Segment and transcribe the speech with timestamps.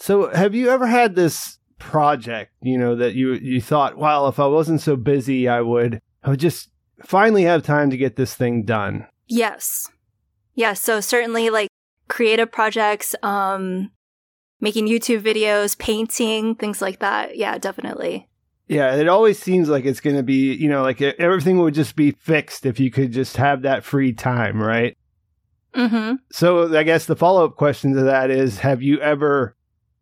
[0.00, 4.38] So, have you ever had this project, you know, that you you thought, well, if
[4.40, 6.70] I wasn't so busy, I would I would just
[7.04, 9.06] finally have time to get this thing done?
[9.26, 9.88] Yes.
[10.54, 11.68] Yeah, so certainly like
[12.08, 13.90] creative projects, um
[14.60, 17.36] making YouTube videos, painting, things like that.
[17.36, 18.28] Yeah, definitely.
[18.68, 21.96] Yeah, it always seems like it's going to be, you know, like everything would just
[21.96, 24.96] be fixed if you could just have that free time, right?
[25.74, 26.18] Mhm.
[26.30, 29.56] So, I guess the follow-up question to that is have you ever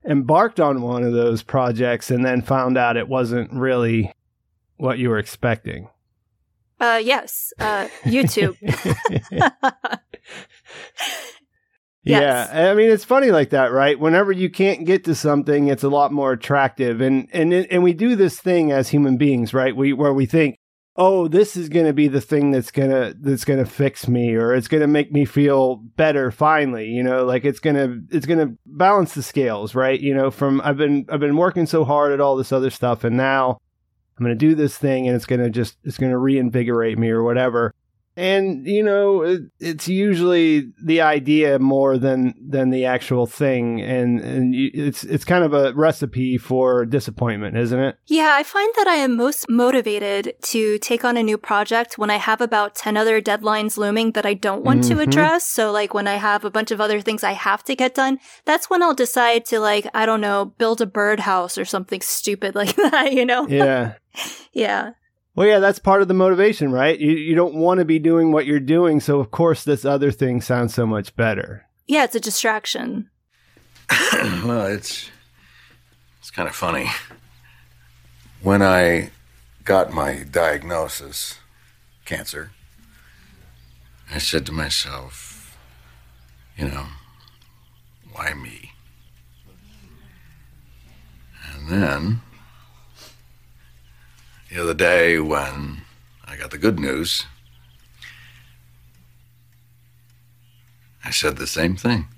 [0.08, 4.12] embarked on one of those projects and then found out it wasn't really
[4.76, 5.88] what you were expecting?
[6.80, 8.56] Uh yes, uh YouTube.
[12.08, 13.98] Yeah, I mean it's funny like that, right?
[13.98, 17.92] Whenever you can't get to something, it's a lot more attractive, and and and we
[17.92, 19.76] do this thing as human beings, right?
[19.76, 20.56] We where we think,
[20.98, 24.52] oh, this is going to be the thing that's gonna that's gonna fix me, or
[24.54, 26.30] it's going to make me feel better.
[26.30, 30.00] Finally, you know, like it's gonna it's gonna balance the scales, right?
[30.00, 33.04] You know, from I've been I've been working so hard at all this other stuff,
[33.04, 33.60] and now
[34.18, 36.98] I'm going to do this thing, and it's going to just it's going to reinvigorate
[36.98, 37.72] me or whatever.
[38.18, 44.18] And you know, it, it's usually the idea more than than the actual thing, and
[44.20, 47.96] and you, it's it's kind of a recipe for disappointment, isn't it?
[48.08, 52.10] Yeah, I find that I am most motivated to take on a new project when
[52.10, 55.02] I have about 10 other deadlines looming that I don't want to Mhm.
[55.06, 55.48] address.
[55.48, 58.18] So like when I have a bunch of other things I have to get done,
[58.44, 62.54] that's when I'll decide to like, I don't know, build a birdhouse or something stupid
[62.60, 63.46] like that, you know?
[63.46, 63.94] Yeah.
[64.52, 64.90] Yeah.
[65.38, 66.98] Well, yeah, that's part of the motivation, right?
[66.98, 70.10] You you don't want to be doing what you're doing, so of course this other
[70.10, 71.64] thing sounds so much better.
[71.86, 73.08] Yeah, it's a distraction.
[74.44, 75.08] well, it's
[76.18, 76.90] it's kind of funny.
[78.42, 79.10] When I
[79.62, 81.38] got my diagnosis,
[82.04, 82.50] cancer,
[84.12, 85.56] I said to myself,
[86.56, 86.86] you know,
[88.10, 88.72] why me?
[91.54, 92.22] And then
[94.58, 95.82] the other day when
[96.24, 97.26] I got the good news,
[101.04, 102.08] I said the same thing.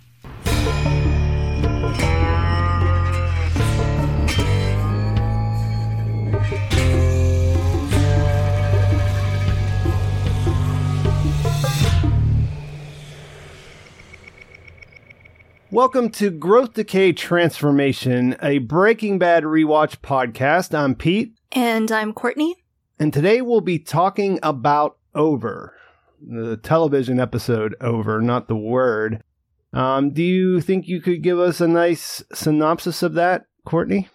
[15.71, 20.75] Welcome to Growth Decay Transformation, a Breaking Bad rewatch podcast.
[20.75, 22.57] I'm Pete, And I'm Courtney.
[22.99, 25.75] and today we'll be talking about Over,
[26.21, 29.23] the television episode Over, not the word.
[29.73, 34.09] Um, do you think you could give us a nice synopsis of that, Courtney?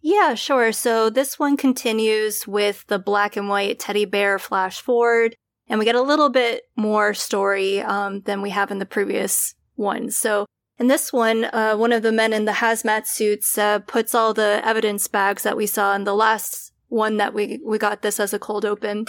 [0.00, 0.72] Yeah, sure.
[0.72, 5.36] So this one continues with the black and white teddy bear flash forward,
[5.68, 9.54] and we get a little bit more story um, than we have in the previous
[9.76, 10.10] one.
[10.10, 10.46] So
[10.78, 14.34] in this one, uh, one of the men in the hazmat suits uh, puts all
[14.34, 18.20] the evidence bags that we saw in the last one that we we got this
[18.20, 19.06] as a cold open,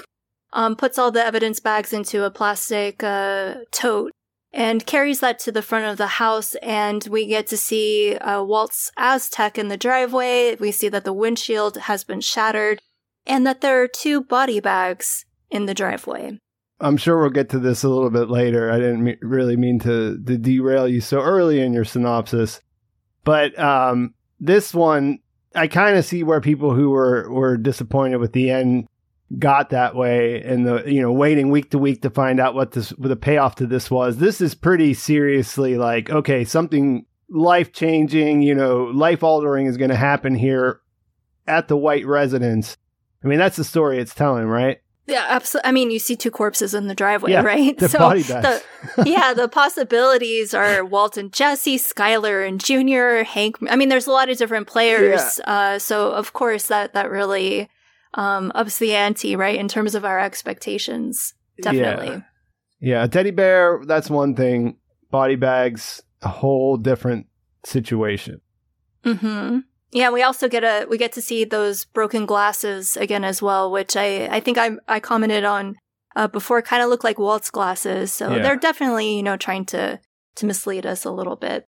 [0.54, 4.12] um, puts all the evidence bags into a plastic uh, tote
[4.54, 8.42] and carries that to the front of the house and we get to see uh,
[8.42, 10.56] Walt's Aztec in the driveway.
[10.56, 12.82] We see that the windshield has been shattered
[13.26, 16.40] and that there are two body bags in the driveway.
[16.80, 18.72] I'm sure we'll get to this a little bit later.
[18.72, 22.62] I didn't me- really mean to, to derail you so early in your synopsis,
[23.24, 25.20] but um, this one,
[25.54, 28.88] I kind of see where people who were were disappointed with the end
[29.40, 32.72] got that way, and the you know waiting week to week to find out what
[32.74, 34.18] this what the payoff to this was.
[34.18, 39.90] This is pretty seriously like okay, something life changing, you know, life altering is going
[39.90, 40.82] to happen here
[41.48, 42.78] at the White residence.
[43.24, 44.80] I mean, that's the story it's telling, right?
[45.08, 45.70] Yeah, absolutely.
[45.70, 47.78] I mean, you see two corpses in the driveway, Yeah, right?
[47.78, 48.64] the body bags.
[48.96, 53.58] the, yeah, the possibilities are Walt and Jesse, Skyler and Junior, Hank.
[53.70, 55.40] I mean, there's a lot of different players.
[55.46, 57.70] Uh, so of course that that really
[58.16, 61.34] um, ups the ante, right, in terms of our expectations.
[61.62, 62.24] Definitely.
[62.80, 64.78] Yeah, a teddy bear, that's one thing.
[65.12, 67.28] Body bags, a whole different
[67.64, 68.42] situation.
[69.04, 69.60] hmm
[69.96, 73.72] Yeah, we also get a we get to see those broken glasses again as well,
[73.72, 75.78] which I I think I I commented on
[76.18, 76.62] uh, before.
[76.62, 78.42] Kind of look like Walt's glasses, so Yeah.
[78.44, 80.00] they're definitely you know trying to
[80.36, 81.66] to mislead us a little bit.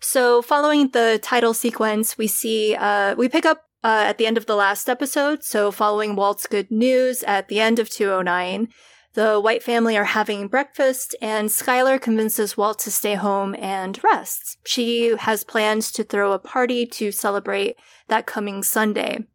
[0.00, 4.38] So, following the title sequence, we see uh, we pick up uh, at the end
[4.38, 5.44] of the last episode.
[5.44, 8.68] So, following Walt's good news at the end of 209,
[9.14, 14.58] the White family are having breakfast, and Skyler convinces Walt to stay home and rest.
[14.64, 17.76] She has plans to throw a party to celebrate
[18.08, 19.26] that coming Sunday.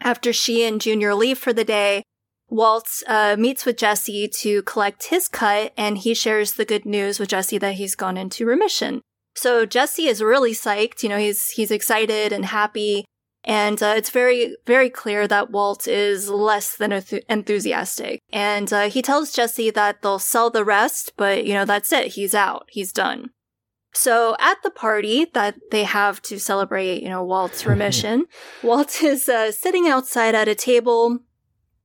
[0.00, 2.02] After she and Junior leave for the day,
[2.48, 7.18] Walt uh, meets with Jesse to collect his cut, and he shares the good news
[7.18, 9.00] with Jesse that he's gone into remission.
[9.34, 11.02] So Jesse is really psyched.
[11.02, 13.04] You know, he's he's excited and happy,
[13.44, 16.92] and uh, it's very very clear that Walt is less than
[17.28, 18.20] enthusiastic.
[18.32, 22.08] And uh, he tells Jesse that they'll sell the rest, but you know that's it.
[22.08, 22.66] He's out.
[22.68, 23.30] He's done.
[23.94, 28.26] So at the party that they have to celebrate, you know, Walt's remission,
[28.62, 31.20] Walt is uh, sitting outside at a table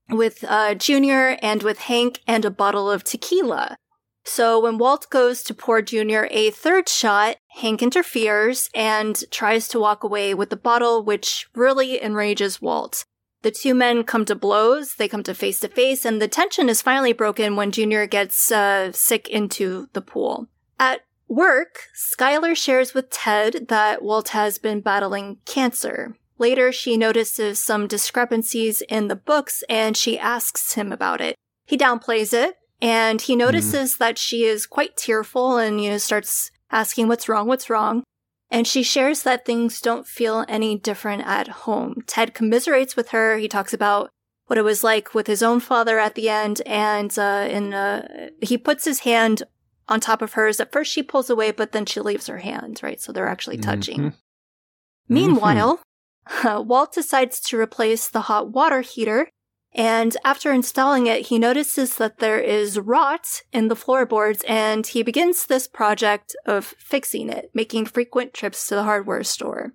[0.09, 3.77] with uh, Junior and with Hank and a bottle of tequila.
[4.25, 9.79] So when Walt goes to pour Junior a third shot, Hank interferes and tries to
[9.79, 13.03] walk away with the bottle, which really enrages Walt.
[13.41, 16.69] The two men come to blows, they come to face to face, and the tension
[16.69, 20.47] is finally broken when Junior gets uh, sick into the pool.
[20.79, 26.15] At work, Skyler shares with Ted that Walt has been battling cancer.
[26.37, 31.35] Later, she notices some discrepancies in the books and she asks him about it.
[31.65, 33.97] He downplays it and he notices mm.
[33.97, 38.03] that she is quite tearful and, you know, starts asking what's wrong, what's wrong.
[38.51, 42.01] And she shares that things don't feel any different at home.
[42.07, 43.37] Ted commiserates with her.
[43.37, 44.09] He talks about
[44.47, 46.61] what it was like with his own father at the end.
[46.65, 49.43] And, uh, in, uh, he puts his hand
[49.87, 50.59] on top of hers.
[50.59, 52.99] At first she pulls away, but then she leaves her hand, right?
[52.99, 53.99] So they're actually touching.
[53.99, 55.13] Mm-hmm.
[55.13, 55.79] Meanwhile,
[56.27, 56.67] mm-hmm.
[56.67, 59.29] Walt decides to replace the hot water heater.
[59.73, 65.03] And after installing it, he notices that there is rot in the floorboards and he
[65.03, 69.73] begins this project of fixing it, making frequent trips to the hardware store.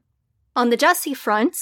[0.57, 1.57] On the Jesse front,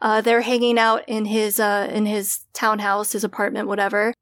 [0.00, 4.12] uh, they're hanging out in his, uh, in his townhouse, his apartment, whatever.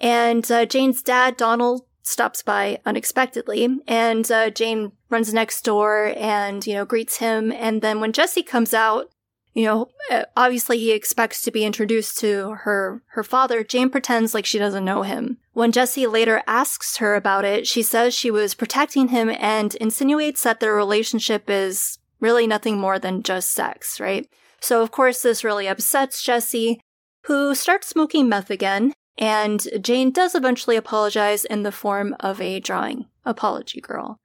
[0.00, 6.66] And, uh, Jane's dad, Donald, stops by unexpectedly and uh, Jane runs next door and
[6.66, 9.10] you know greets him and then when Jesse comes out
[9.54, 14.34] you know uh, obviously he expects to be introduced to her her father Jane pretends
[14.34, 18.30] like she doesn't know him when Jesse later asks her about it she says she
[18.30, 24.00] was protecting him and insinuates that their relationship is really nothing more than just sex
[24.00, 24.28] right
[24.60, 26.80] so of course this really upsets Jesse
[27.24, 32.60] who starts smoking meth again and Jane does eventually apologize in the form of a
[32.60, 33.06] drawing.
[33.24, 34.18] Apology girl.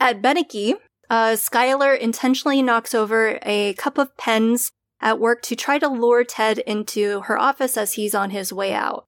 [0.00, 0.74] At Beneke,
[1.10, 6.24] uh, Skyler intentionally knocks over a cup of pens at work to try to lure
[6.24, 9.06] Ted into her office as he's on his way out.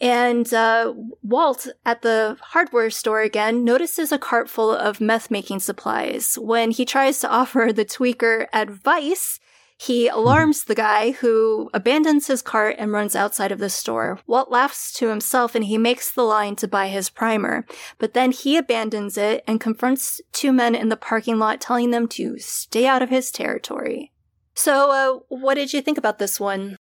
[0.00, 0.92] And uh,
[1.22, 6.38] Walt at the hardware store again notices a cart full of meth making supplies.
[6.38, 9.40] When he tries to offer the tweaker advice,
[9.78, 14.18] he alarms the guy who abandons his cart and runs outside of the store.
[14.26, 17.66] Walt laughs to himself and he makes the line to buy his primer,
[17.98, 22.08] but then he abandons it and confronts two men in the parking lot telling them
[22.08, 24.12] to stay out of his territory.
[24.54, 26.78] So, uh, what did you think about this one?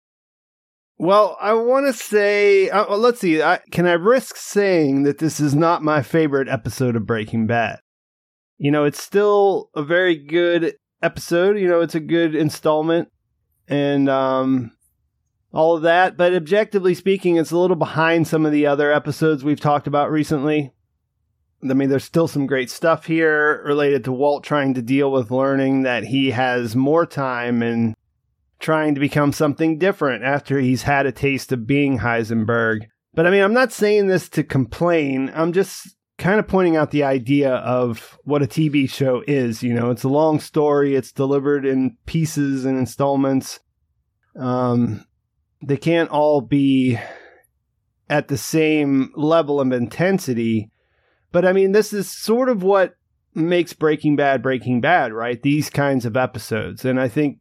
[0.99, 3.41] Well, I want to say, uh, well, let's see.
[3.41, 7.79] I, can I risk saying that this is not my favorite episode of Breaking Bad?
[8.59, 11.57] You know, it's still a very good episode.
[11.57, 13.09] You know, it's a good installment
[13.67, 14.71] and um,
[15.51, 16.17] all of that.
[16.17, 20.11] But objectively speaking, it's a little behind some of the other episodes we've talked about
[20.11, 20.71] recently.
[21.63, 25.31] I mean, there's still some great stuff here related to Walt trying to deal with
[25.31, 27.95] learning that he has more time and
[28.59, 32.87] trying to become something different after he's had a taste of being Heisenberg.
[33.13, 35.31] But I mean, I'm not saying this to complain.
[35.33, 39.63] I'm just kind of pointing out the idea of what a TV show is.
[39.63, 43.59] You know, it's a long story, it's delivered in pieces and installments.
[44.35, 45.05] Um,
[45.61, 46.97] they can't all be
[48.09, 50.69] at the same level of intensity.
[51.31, 52.95] But I mean, this is sort of what
[53.33, 55.41] makes Breaking Bad Breaking Bad, right?
[55.41, 56.85] These kinds of episodes.
[56.85, 57.39] And I think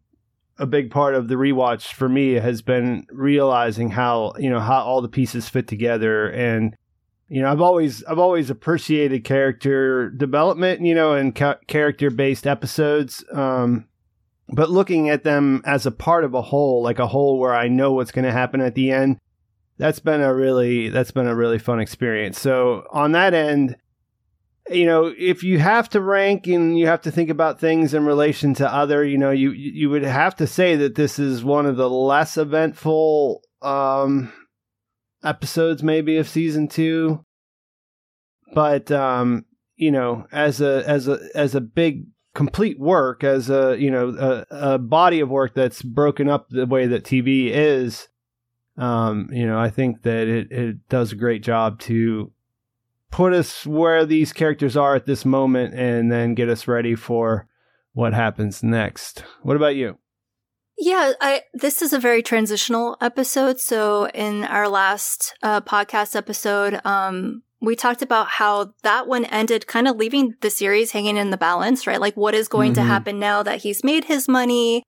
[0.59, 4.83] a big part of the rewatch for me has been realizing how, you know, how
[4.83, 6.77] all the pieces fit together and
[7.33, 12.47] you know, I've always I've always appreciated character development, you know, and ca- character based
[12.47, 13.25] episodes.
[13.33, 13.89] Um,
[14.51, 17.69] but looking at them as a part of a whole, like a whole where I
[17.69, 19.19] know what's going to happen at the end,
[19.79, 22.39] that's been a really that's been a really fun experience.
[22.39, 23.77] So on that end,
[24.69, 28.05] you know, if you have to rank and you have to think about things in
[28.05, 31.65] relation to other, you know, you you would have to say that this is one
[31.65, 34.31] of the less eventful um
[35.23, 37.25] episodes maybe of season two.
[38.55, 39.45] But um,
[39.77, 44.45] you know, as a as a as a big complete work, as a you know
[44.51, 48.09] a, a body of work that's broken up the way that TV is,
[48.77, 52.33] um, you know, I think that it it does a great job to
[53.11, 57.47] put us where these characters are at this moment, and then get us ready for
[57.93, 59.25] what happens next.
[59.43, 59.99] What about you?
[60.85, 63.61] Yeah, I this is a very transitional episode.
[63.61, 69.69] So in our last uh, podcast episode, um, we talked about how that one ended
[69.69, 72.01] kind of leaving the series hanging in the balance, right?
[72.01, 72.83] Like what is going mm-hmm.
[72.83, 74.83] to happen now that he's made his money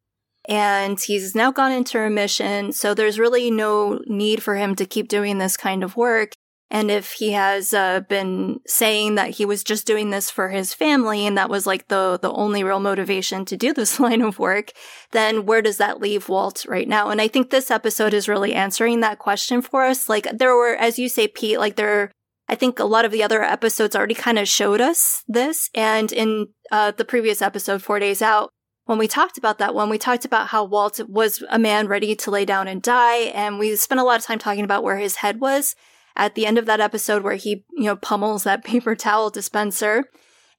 [0.49, 2.73] and he's now gone into remission.
[2.73, 6.33] So there's really no need for him to keep doing this kind of work.
[6.75, 10.75] And if he has uh, been saying that he was just doing this for his
[10.75, 14.41] family and that was like the the only real motivation to do this line of
[14.41, 14.73] work,
[15.13, 17.11] then where does that leave Walt right now?
[17.11, 20.09] And I think this episode is really answering that question for us.
[20.09, 22.11] Like there were, as you say, Pete, like there
[22.49, 25.71] I think a lot of the other episodes already kind of showed us this.
[25.77, 28.51] And in uh, the previous episode, Four Days Out,
[28.87, 32.17] when we talked about that one, we talked about how Walt was a man ready
[32.17, 33.31] to lay down and die.
[33.33, 35.77] And we spent a lot of time talking about where his head was
[36.17, 40.05] at the end of that episode where he, you know, pummels that paper towel dispenser.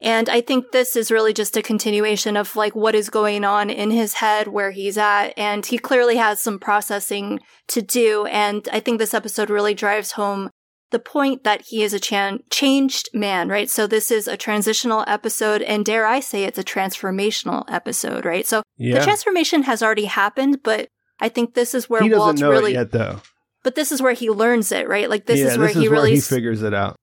[0.02, 3.70] And I think this is really just a continuation of like what is going on
[3.70, 5.30] in his head, where he's at.
[5.38, 8.26] And he clearly has some processing to do.
[8.26, 10.50] And I think this episode really drives home
[10.92, 13.70] the point that he is a chan- changed man, right?
[13.70, 18.46] So this is a transitional episode, and dare I say it's a transformational episode, right?
[18.46, 19.00] So yeah.
[19.00, 20.88] the transformation has already happened, but
[21.20, 23.22] I think this is where he doesn't Walt know really, it yet, though.
[23.66, 25.10] But this is where he learns it, right?
[25.10, 26.96] Like this yeah, is where this he is really where he figures it out.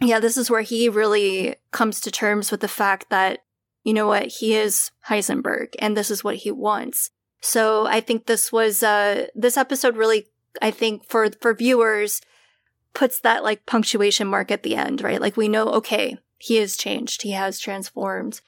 [0.00, 3.44] Yeah, this is where he really comes to terms with the fact that
[3.84, 7.10] you know what he is Heisenberg, and this is what he wants.
[7.40, 10.26] So I think this was uh this episode really
[10.60, 12.20] I think for for viewers
[12.94, 15.20] puts that like punctuation mark at the end, right?
[15.20, 18.40] Like we know, okay, he has changed, he has transformed.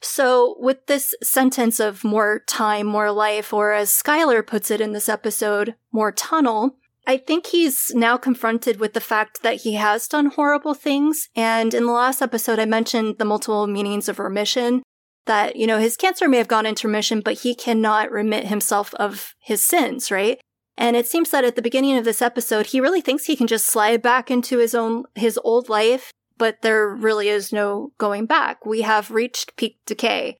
[0.00, 4.92] So with this sentence of more time, more life, or as Skyler puts it in
[4.92, 6.76] this episode, more tunnel,
[7.06, 11.28] I think he's now confronted with the fact that he has done horrible things.
[11.36, 14.82] And in the last episode, I mentioned the multiple meanings of remission
[15.26, 18.92] that, you know, his cancer may have gone into remission, but he cannot remit himself
[18.94, 20.40] of his sins, right?
[20.76, 23.46] And it seems that at the beginning of this episode, he really thinks he can
[23.46, 28.26] just slide back into his own, his old life, but there really is no going
[28.26, 28.66] back.
[28.66, 30.38] We have reached peak decay.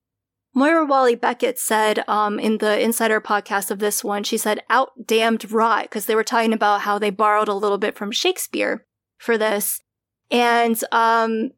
[0.56, 5.52] Moira Walley-Beckett said, um, in the insider podcast of this one, she said, out damned
[5.52, 8.86] rot, because they were talking about how they borrowed a little bit from Shakespeare
[9.18, 9.82] for this.
[10.30, 11.50] And, um,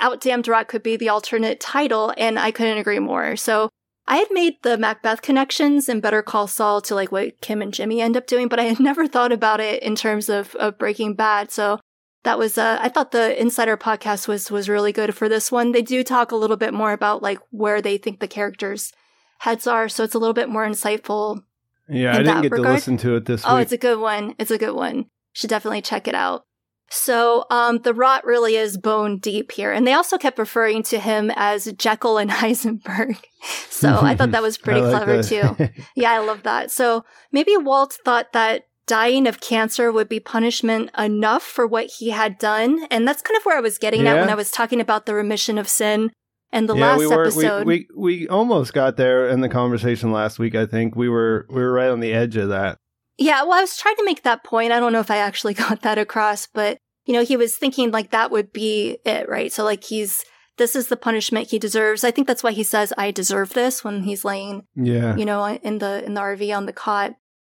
[0.00, 3.34] out damned rot could be the alternate title, and I couldn't agree more.
[3.34, 3.68] So
[4.06, 7.74] I had made the Macbeth connections and Better Call Saul to like what Kim and
[7.74, 10.78] Jimmy end up doing, but I had never thought about it in terms of, of
[10.78, 11.50] Breaking Bad.
[11.50, 11.80] So
[12.26, 15.70] that was, uh, I thought the Insider podcast was, was really good for this one.
[15.70, 18.92] They do talk a little bit more about like where they think the characters'
[19.38, 19.88] heads are.
[19.88, 21.42] So it's a little bit more insightful.
[21.88, 22.66] Yeah, I didn't get regard.
[22.66, 23.54] to listen to it this oh, week.
[23.54, 24.34] Oh, it's a good one.
[24.40, 25.06] It's a good one.
[25.34, 26.46] Should definitely check it out.
[26.90, 29.70] So um, the rot really is bone deep here.
[29.70, 33.22] And they also kept referring to him as Jekyll and Heisenberg.
[33.70, 35.68] So I thought that was pretty like clever that.
[35.68, 35.82] too.
[35.94, 36.72] yeah, I love that.
[36.72, 42.10] So maybe Walt thought that dying of cancer would be punishment enough for what he
[42.10, 42.86] had done.
[42.90, 44.14] And that's kind of where I was getting yeah.
[44.14, 46.12] at when I was talking about the remission of sin.
[46.52, 49.48] And the yeah, last we were, episode, we, we we almost got there in the
[49.48, 50.54] conversation last week.
[50.54, 52.78] I think we were we were right on the edge of that.
[53.18, 54.72] Yeah, well, I was trying to make that point.
[54.72, 57.90] I don't know if I actually got that across, but you know, he was thinking
[57.90, 59.52] like that would be it, right?
[59.52, 60.24] So like he's
[60.56, 62.04] this is the punishment he deserves.
[62.04, 65.44] I think that's why he says I deserve this when he's laying, yeah, you know,
[65.46, 67.14] in the in the RV on the cot.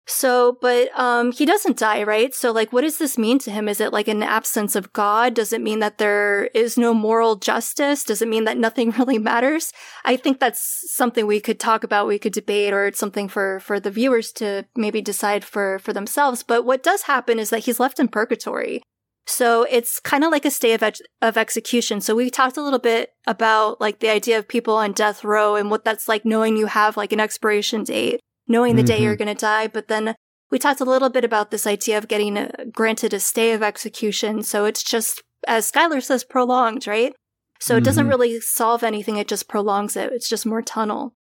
[0.09, 2.33] So, but um he doesn't die, right?
[2.33, 3.67] So like what does this mean to him?
[3.67, 5.33] Is it like an absence of God?
[5.33, 8.05] Does it mean that there is no moral justice?
[8.05, 9.73] Does it mean that nothing really matters?
[10.05, 13.59] I think that's something we could talk about, we could debate or it's something for
[13.59, 16.41] for the viewers to maybe decide for for themselves.
[16.41, 18.81] But what does happen is that he's left in purgatory.
[19.27, 21.99] So it's kind of like a stay of, ex- of execution.
[21.99, 25.55] So we talked a little bit about like the idea of people on death row
[25.55, 28.87] and what that's like knowing you have like an expiration date, knowing the mm-hmm.
[28.87, 29.67] day you're going to die.
[29.67, 30.15] But then
[30.49, 33.63] we talked a little bit about this idea of getting a, granted a stay of
[33.63, 34.43] execution.
[34.43, 37.13] So it's just, as Skyler says, prolonged, right?
[37.59, 37.79] So mm-hmm.
[37.79, 38.09] it doesn't mm-hmm.
[38.09, 39.17] really solve anything.
[39.17, 40.11] It just prolongs it.
[40.13, 41.13] It's just more tunnel.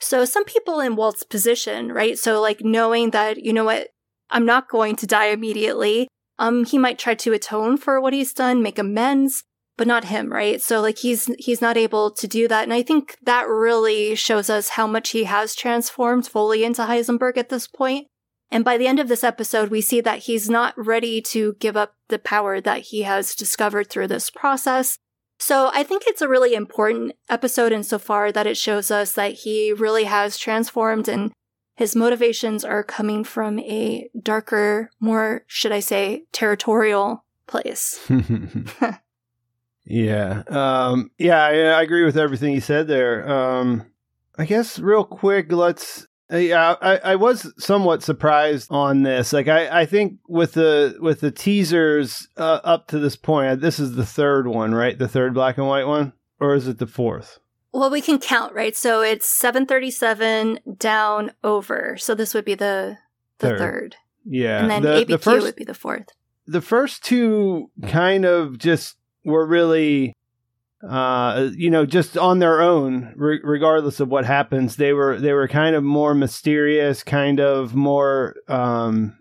[0.00, 2.18] So some people in Walt's position, right?
[2.18, 3.88] So like knowing that, you know what,
[4.30, 6.08] I'm not going to die immediately.
[6.38, 9.44] Um, he might try to atone for what he's done, make amends,
[9.76, 10.60] but not him, right?
[10.60, 12.64] So like he's he's not able to do that.
[12.64, 17.36] And I think that really shows us how much he has transformed fully into Heisenberg
[17.36, 18.06] at this point.
[18.50, 21.76] And by the end of this episode, we see that he's not ready to give
[21.76, 24.98] up the power that he has discovered through this process.
[25.38, 29.72] So I think it's a really important episode insofar that it shows us that he
[29.72, 31.32] really has transformed and
[31.74, 37.98] his motivations are coming from a darker, more, should I say, territorial place.
[39.84, 40.42] yeah.
[40.48, 43.28] Um, yeah, I, I, agree with everything you said there.
[43.28, 43.86] Um,
[44.38, 49.32] I guess real quick, let's uh, yeah, I, I was somewhat surprised on this.
[49.32, 53.56] Like, I, I think with the with the teasers uh, up to this point, uh,
[53.56, 54.98] this is the third one, right?
[54.98, 57.38] The third black and white one, or is it the fourth?
[57.72, 58.74] Well, we can count, right?
[58.74, 61.96] So it's seven thirty seven down over.
[61.98, 62.98] So this would be the
[63.38, 63.58] the third.
[63.58, 63.96] third.
[64.24, 66.08] Yeah, and then the, ABQ the first, would be the fourth.
[66.46, 70.14] The first two kind of just were really
[70.88, 75.32] uh, you know, just on their own, re- regardless of what happens, they were they
[75.32, 78.34] were kind of more mysterious, kind of more.
[78.48, 79.16] Um,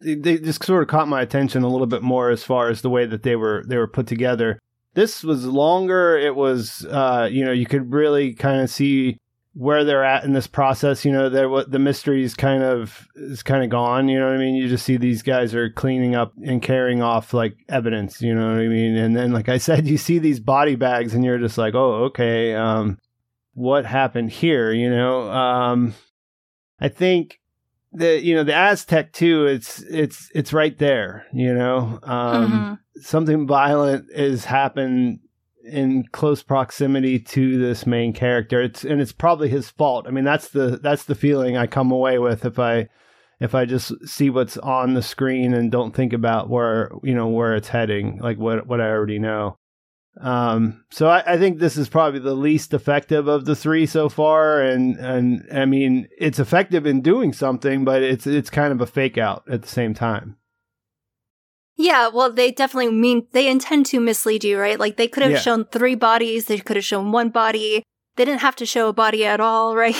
[0.00, 2.82] they, they just sort of caught my attention a little bit more as far as
[2.82, 4.60] the way that they were they were put together.
[4.94, 6.16] This was longer.
[6.16, 9.18] It was, uh, you know, you could really kind of see
[9.58, 11.04] where they're at in this process.
[11.04, 14.08] You know, there what the mystery is kind of is kind of gone.
[14.08, 14.54] You know what I mean?
[14.54, 18.20] You just see these guys are cleaning up and carrying off like evidence.
[18.20, 18.96] You know what I mean?
[18.96, 22.04] And then, like I said, you see these body bags, and you're just like, oh,
[22.04, 22.98] okay, um,
[23.54, 24.72] what happened here?
[24.72, 25.94] You know, um,
[26.78, 27.40] I think
[27.92, 29.46] the you know the Aztec too.
[29.46, 31.24] It's it's it's right there.
[31.32, 33.00] You know, um, mm-hmm.
[33.00, 35.20] something violent has happened
[35.66, 38.62] in close proximity to this main character.
[38.62, 40.06] It's and it's probably his fault.
[40.06, 42.88] I mean, that's the that's the feeling I come away with if I
[43.40, 47.28] if I just see what's on the screen and don't think about where you know
[47.28, 49.56] where it's heading, like what what I already know.
[50.18, 54.08] Um, so I, I think this is probably the least effective of the three so
[54.08, 58.80] far, and and I mean it's effective in doing something, but it's it's kind of
[58.80, 60.36] a fake out at the same time.
[61.76, 64.80] Yeah, well, they definitely mean they intend to mislead you, right?
[64.80, 65.38] Like they could have yeah.
[65.38, 67.82] shown three bodies, they could have shown one body.
[68.16, 69.94] They didn't have to show a body at all, right?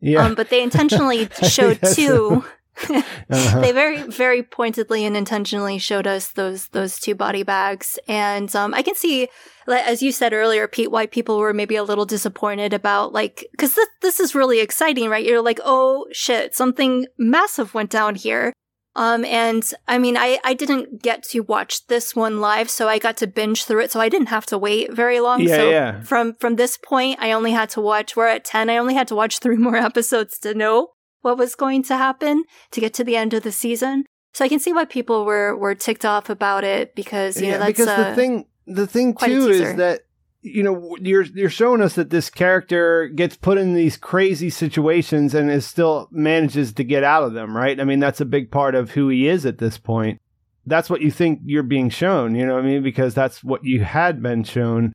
[0.00, 0.24] Yeah.
[0.24, 2.44] Um, but they intentionally showed two.
[2.90, 3.60] uh-huh.
[3.60, 8.72] they very, very pointedly and intentionally showed us those those two body bags, and um,
[8.72, 9.28] I can see,
[9.66, 13.74] as you said earlier, Pete, why people were maybe a little disappointed about like because
[13.74, 15.26] this this is really exciting, right?
[15.26, 18.52] You're like, oh shit, something massive went down here.
[18.98, 22.98] Um, and I mean, I, I didn't get to watch this one live, so I
[22.98, 25.40] got to binge through it, so I didn't have to wait very long.
[25.40, 26.00] Yeah, so yeah.
[26.02, 29.06] from, from this point, I only had to watch, we're at 10, I only had
[29.08, 30.88] to watch three more episodes to know
[31.20, 34.04] what was going to happen to get to the end of the season.
[34.34, 37.52] So I can see why people were, were ticked off about it because, you yeah,
[37.52, 40.00] know, that's, because the thing, the thing too is that
[40.42, 45.34] you know you're you're showing us that this character gets put in these crazy situations
[45.34, 47.80] and is still manages to get out of them right?
[47.80, 50.20] I mean that's a big part of who he is at this point.
[50.66, 52.82] That's what you think you're being shown you know what i mean?
[52.82, 54.94] Because that's what you had been shown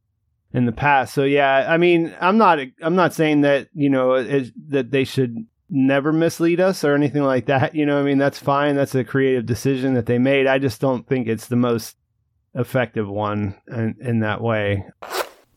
[0.54, 1.14] in the past.
[1.14, 5.04] So yeah i mean i'm not i'm not saying that you know it, that they
[5.04, 5.36] should
[5.70, 8.18] never mislead us or anything like that you know i mean?
[8.18, 8.76] That's fine.
[8.76, 10.48] That's a creative decision that they made.
[10.48, 11.98] I just don't think it's the most
[12.56, 14.86] effective one in, in that way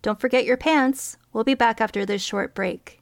[0.02, 1.16] don't forget your pants.
[1.32, 3.00] We'll be back after this short break.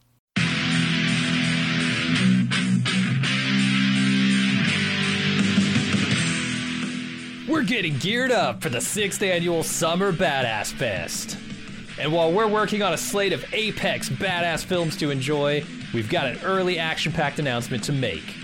[7.46, 11.36] We're getting geared up for the sixth annual Summer Badass Fest.
[12.00, 16.26] And while we're working on a slate of apex badass films to enjoy, we've got
[16.26, 18.43] an early action packed announcement to make.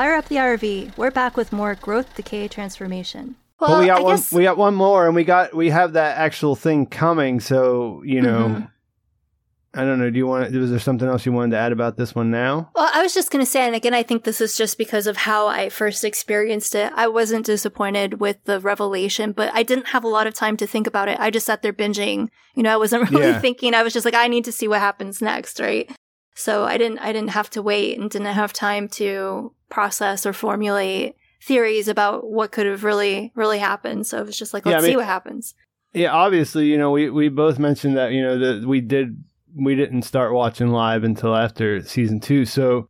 [0.00, 0.96] Fire up the RV.
[0.96, 3.36] We're back with more growth, decay, transformation.
[3.60, 4.16] Well, but we got I one.
[4.16, 4.32] Guess...
[4.32, 7.38] We got one more, and we got we have that actual thing coming.
[7.38, 9.78] So you know, mm-hmm.
[9.78, 10.08] I don't know.
[10.08, 10.54] Do you want?
[10.54, 12.70] Was there something else you wanted to add about this one now?
[12.74, 15.06] Well, I was just going to say, and again, I think this is just because
[15.06, 16.90] of how I first experienced it.
[16.96, 20.66] I wasn't disappointed with the revelation, but I didn't have a lot of time to
[20.66, 21.20] think about it.
[21.20, 22.30] I just sat there binging.
[22.54, 23.38] You know, I wasn't really yeah.
[23.38, 23.74] thinking.
[23.74, 25.94] I was just like, I need to see what happens next, right?
[26.34, 27.00] So I didn't.
[27.00, 32.28] I didn't have to wait and didn't have time to process or formulate theories about
[32.28, 34.06] what could have really, really happened.
[34.06, 35.54] So it was just like, let's yeah, I mean, see what happens.
[35.94, 39.24] Yeah, obviously, you know, we, we both mentioned that, you know, that we did,
[39.56, 42.44] we didn't start watching live until after season two.
[42.44, 42.88] So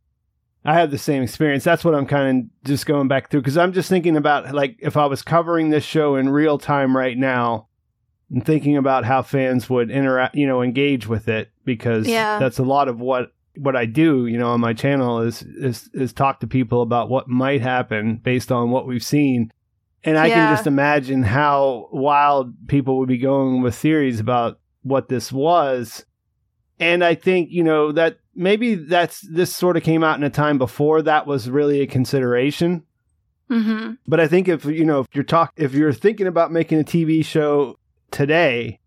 [0.63, 1.63] I had the same experience.
[1.63, 4.77] That's what I'm kind of just going back through because I'm just thinking about like
[4.79, 7.67] if I was covering this show in real time right now
[8.29, 12.37] and thinking about how fans would interact, you know, engage with it because yeah.
[12.37, 15.89] that's a lot of what what I do, you know, on my channel is is
[15.93, 19.51] is talk to people about what might happen based on what we've seen.
[20.03, 20.35] And I yeah.
[20.35, 26.05] can just imagine how wild people would be going with theories about what this was.
[26.79, 30.29] And I think, you know, that maybe that's this sort of came out in a
[30.29, 32.83] time before that was really a consideration.
[33.49, 33.93] Mm-hmm.
[34.07, 36.83] But I think if you know if you're talk if you're thinking about making a
[36.83, 37.77] TV show
[38.09, 38.79] today,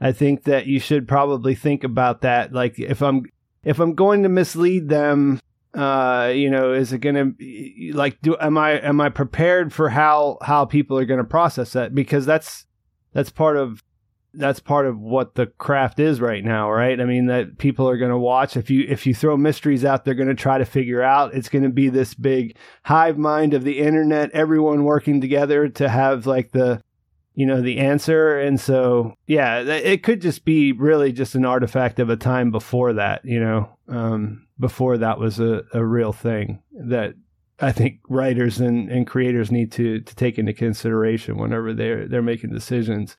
[0.00, 2.52] I think that you should probably think about that.
[2.52, 3.24] Like if I'm
[3.68, 5.40] if I'm going to mislead them,
[5.74, 9.90] uh, you know, is it going to like do am I am I prepared for
[9.90, 11.94] how how people are going to process that?
[11.94, 12.64] Because that's
[13.12, 13.84] that's part of
[14.32, 16.98] that's part of what the craft is right now, right?
[16.98, 18.56] I mean that people are going to watch.
[18.56, 21.34] If you if you throw mysteries out they're going to try to figure out.
[21.34, 25.90] It's going to be this big hive mind of the internet everyone working together to
[25.90, 26.80] have like the
[27.38, 28.36] you know the answer.
[28.36, 32.94] And so yeah it could just be really just an artifact of a time before
[32.94, 37.14] that you know um, before that was a, a real thing that
[37.60, 42.22] i think writers and, and creators need to to take into consideration whenever they're they're
[42.22, 43.16] making decisions.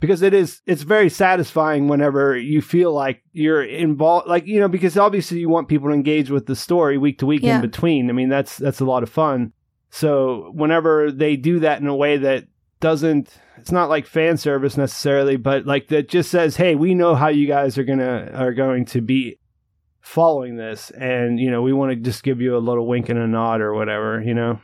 [0.00, 4.68] Because it is it's very satisfying whenever you feel like you're involved like you know
[4.68, 7.56] because obviously you want people to engage with the story week to week yeah.
[7.56, 8.10] in between.
[8.10, 9.54] I mean that's that's a lot of fun.
[9.88, 12.44] So whenever they do that in a way that
[12.80, 17.14] doesn't it's not like fan service necessarily, but like that just says, "Hey, we know
[17.14, 19.38] how you guys are gonna are going to be
[20.00, 23.18] following this, and you know we want to just give you a little wink and
[23.18, 24.60] a nod or whatever." You know.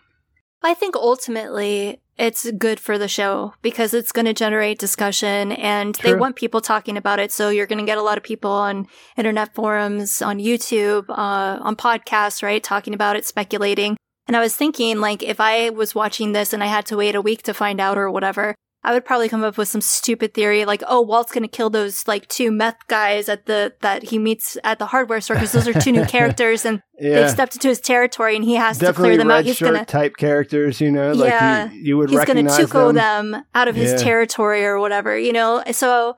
[0.65, 5.95] I think ultimately it's good for the show because it's going to generate discussion and
[5.95, 6.11] True.
[6.11, 7.33] they want people talking about it.
[7.33, 11.59] So you're going to get a lot of people on internet forums, on YouTube, uh,
[11.61, 12.63] on podcasts, right?
[12.63, 13.97] Talking about it, speculating.
[14.29, 17.17] And I was thinking, like, if I was watching this and I had to wait
[17.17, 20.35] a week to find out or whatever, I would probably come up with some stupid
[20.35, 24.19] theory like, oh, Walt's gonna kill those like two meth guys at the that he
[24.19, 27.21] meets at the hardware store because those are two new characters and yeah.
[27.21, 29.45] they've stepped into his territory and he has Definitely to clear them out.
[29.45, 33.31] He's gonna type characters, you know, yeah, like he, you would he's gonna tuco them.
[33.31, 35.63] them out of his territory or whatever, you know.
[35.71, 36.17] So,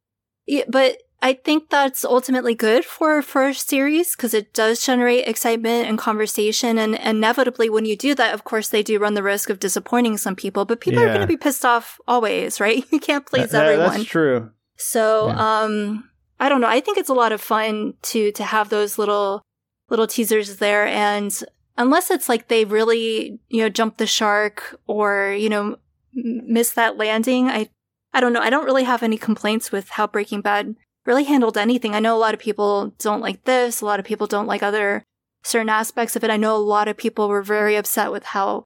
[0.69, 5.89] but I think that's ultimately good for for a series because it does generate excitement
[5.89, 6.77] and conversation.
[6.77, 10.19] And inevitably, when you do that, of course, they do run the risk of disappointing
[10.19, 10.67] some people.
[10.67, 11.07] But people yeah.
[11.07, 12.85] are going to be pissed off always, right?
[12.93, 13.97] You can't please everyone.
[13.97, 14.51] That's true.
[14.77, 15.63] So, yeah.
[15.63, 16.69] um, I don't know.
[16.69, 19.41] I think it's a lot of fun to to have those little
[19.89, 21.33] little teasers there, and
[21.79, 25.79] unless it's like they really you know jump the shark or you know
[26.13, 27.71] miss that landing, I
[28.13, 28.41] I don't know.
[28.41, 30.77] I don't really have any complaints with how Breaking Bad
[31.07, 31.95] really handled anything.
[31.95, 34.63] I know a lot of people don't like this, a lot of people don't like
[34.63, 35.05] other
[35.43, 36.31] certain aspects of it.
[36.31, 38.65] I know a lot of people were very upset with how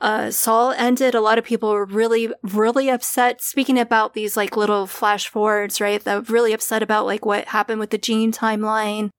[0.00, 1.14] uh, Saul ended.
[1.14, 3.40] A lot of people were really, really upset.
[3.40, 6.02] Speaking about these like little flash forwards, right?
[6.02, 9.10] That really upset about like what happened with the Gene timeline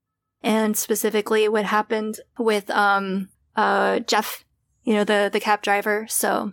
[0.42, 4.44] and specifically what happened with um uh Jeff,
[4.84, 6.06] you know, the the cab driver.
[6.08, 6.52] So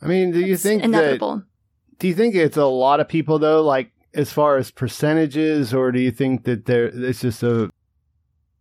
[0.00, 1.36] I mean, do you think inevitable.
[1.36, 3.62] That, do you think it's a lot of people though?
[3.62, 7.70] Like as far as percentages, or do you think that there it's just a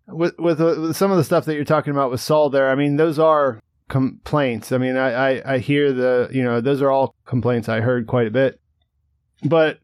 [0.08, 2.70] with, with, with some of the stuff that you're talking about with Saul there?
[2.70, 4.72] I mean, those are complaints.
[4.72, 8.08] I mean, I, I I hear the you know those are all complaints I heard
[8.08, 8.60] quite a bit,
[9.44, 9.80] but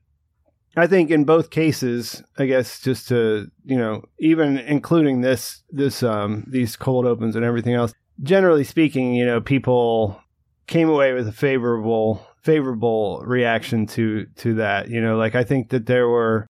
[0.76, 6.04] I think in both cases, I guess just to you know even including this this
[6.04, 10.22] um these cold opens and everything else, generally speaking, you know, people
[10.68, 14.90] came away with a favorable favorable reaction to to that.
[14.90, 16.48] You know, like I think that there were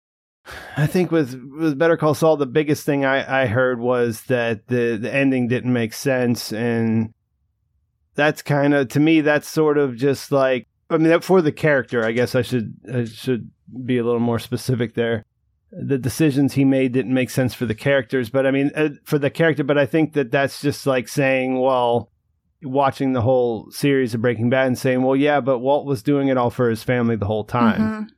[0.77, 4.66] I think with with Better Call Saul, the biggest thing I, I heard was that
[4.68, 7.12] the the ending didn't make sense, and
[8.14, 12.05] that's kind of to me that's sort of just like I mean for the character.
[12.05, 13.51] I guess I should I should
[13.85, 15.25] be a little more specific there.
[15.71, 19.18] The decisions he made didn't make sense for the characters, but I mean uh, for
[19.18, 19.64] the character.
[19.64, 22.11] But I think that that's just like saying, well,
[22.62, 26.29] watching the whole series of Breaking Bad and saying, well, yeah, but Walt was doing
[26.29, 27.81] it all for his family the whole time.
[27.81, 28.12] Mm-hmm.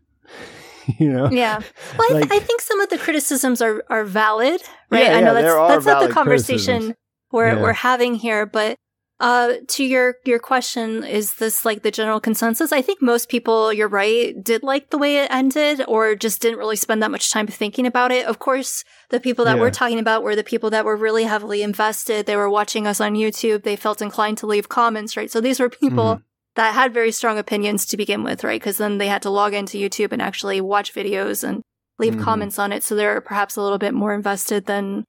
[1.02, 1.30] you know?
[1.30, 1.61] Yeah.
[1.98, 5.04] Well, like, I, th- I, think some of the criticisms are, are valid, right?
[5.04, 6.94] Yeah, I know yeah, that's, that's not the conversation
[7.33, 7.62] we're, yeah.
[7.62, 8.76] we're having here, but
[9.20, 12.72] uh, to your your question, is this like the general consensus?
[12.72, 16.59] I think most people, you're right, did like the way it ended, or just didn't
[16.59, 18.27] really spend that much time thinking about it.
[18.27, 19.61] Of course, the people that yeah.
[19.61, 22.27] we're talking about were the people that were really heavily invested.
[22.27, 23.62] They were watching us on YouTube.
[23.62, 25.31] They felt inclined to leave comments, right?
[25.31, 26.22] So these were people mm
[26.55, 28.61] that had very strong opinions to begin with, right?
[28.61, 31.62] Because then they had to log into YouTube and actually watch videos and
[31.98, 32.22] leave mm-hmm.
[32.22, 32.83] comments on it.
[32.83, 35.05] So they're perhaps a little bit more invested than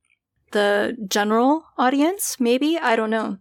[0.51, 2.77] the general audience, maybe.
[2.77, 3.37] I don't know.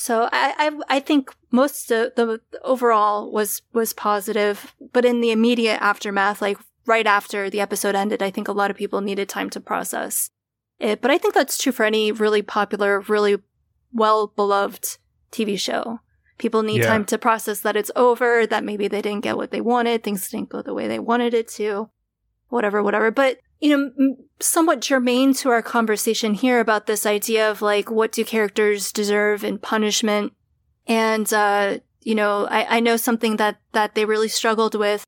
[0.00, 5.30] So I, I, I think most of the, overall was, was positive, but in the
[5.30, 9.28] immediate aftermath, like right after the episode ended, I think a lot of people needed
[9.28, 10.30] time to process
[10.78, 11.02] it.
[11.02, 13.42] But I think that's true for any really popular, really
[13.92, 14.96] well beloved
[15.32, 16.00] TV show.
[16.38, 16.86] People need yeah.
[16.86, 20.30] time to process that it's over, that maybe they didn't get what they wanted, things
[20.30, 21.90] didn't go the way they wanted it to,
[22.48, 23.10] whatever, whatever.
[23.10, 28.12] But, you know, somewhat germane to our conversation here about this idea of like, what
[28.12, 30.32] do characters deserve in punishment?
[30.86, 35.04] And, uh, you know, I, I know something that, that they really struggled with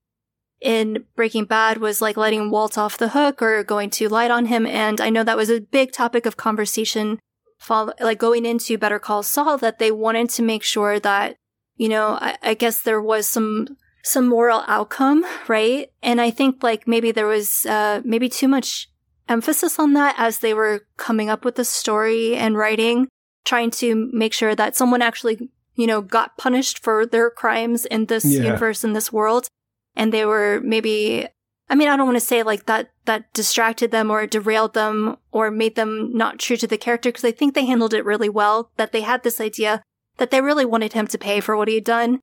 [0.61, 4.47] in Breaking Bad was like letting Walt off the hook or going too light on
[4.47, 4.67] him.
[4.67, 7.19] And I know that was a big topic of conversation
[7.59, 11.37] follow, like going into Better Call Saul that they wanted to make sure that,
[11.77, 15.91] you know, I, I guess there was some, some moral outcome, right?
[16.03, 18.89] And I think like maybe there was, uh, maybe too much
[19.29, 23.09] emphasis on that as they were coming up with the story and writing,
[23.45, 28.07] trying to make sure that someone actually, you know, got punished for their crimes in
[28.07, 28.43] this yeah.
[28.43, 29.49] universe, in this world.
[29.95, 31.29] And they were maybe
[31.73, 35.17] I mean, I don't want to say like that, that distracted them or derailed them
[35.31, 38.29] or made them not true to the character because I think they handled it really
[38.29, 39.83] well, that they had this idea
[40.19, 42.21] that they really wanted him to pay for what he had done.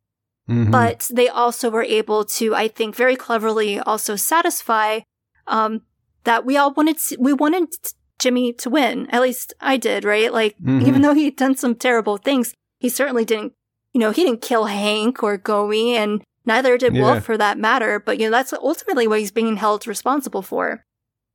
[0.49, 0.71] Mm-hmm.
[0.71, 5.01] But they also were able to, I think, very cleverly also satisfy,
[5.47, 5.81] um,
[6.23, 7.69] that we all wanted, to, we wanted
[8.17, 9.07] Jimmy to win.
[9.11, 10.33] At least I did, right?
[10.33, 10.87] Like, mm-hmm.
[10.87, 13.53] even though he'd done some terrible things, he certainly didn't,
[13.93, 17.03] you know, he didn't kill Hank or Gomie and Neither did yeah.
[17.03, 20.83] Wolf for that matter, but you know, that's ultimately what he's being held responsible for.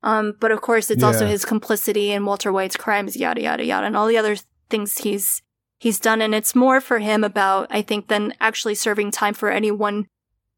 [0.03, 1.07] Um, but of course, it's yeah.
[1.07, 4.35] also his complicity in Walter White's crimes, yada, yada, yada, and all the other
[4.71, 5.41] things he's,
[5.79, 6.21] he's done.
[6.21, 10.07] And it's more for him about, I think, than actually serving time for any one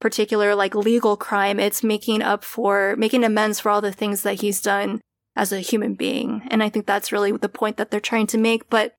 [0.00, 1.58] particular, like, legal crime.
[1.58, 5.00] It's making up for, making amends for all the things that he's done
[5.34, 6.42] as a human being.
[6.50, 8.68] And I think that's really the point that they're trying to make.
[8.70, 8.94] But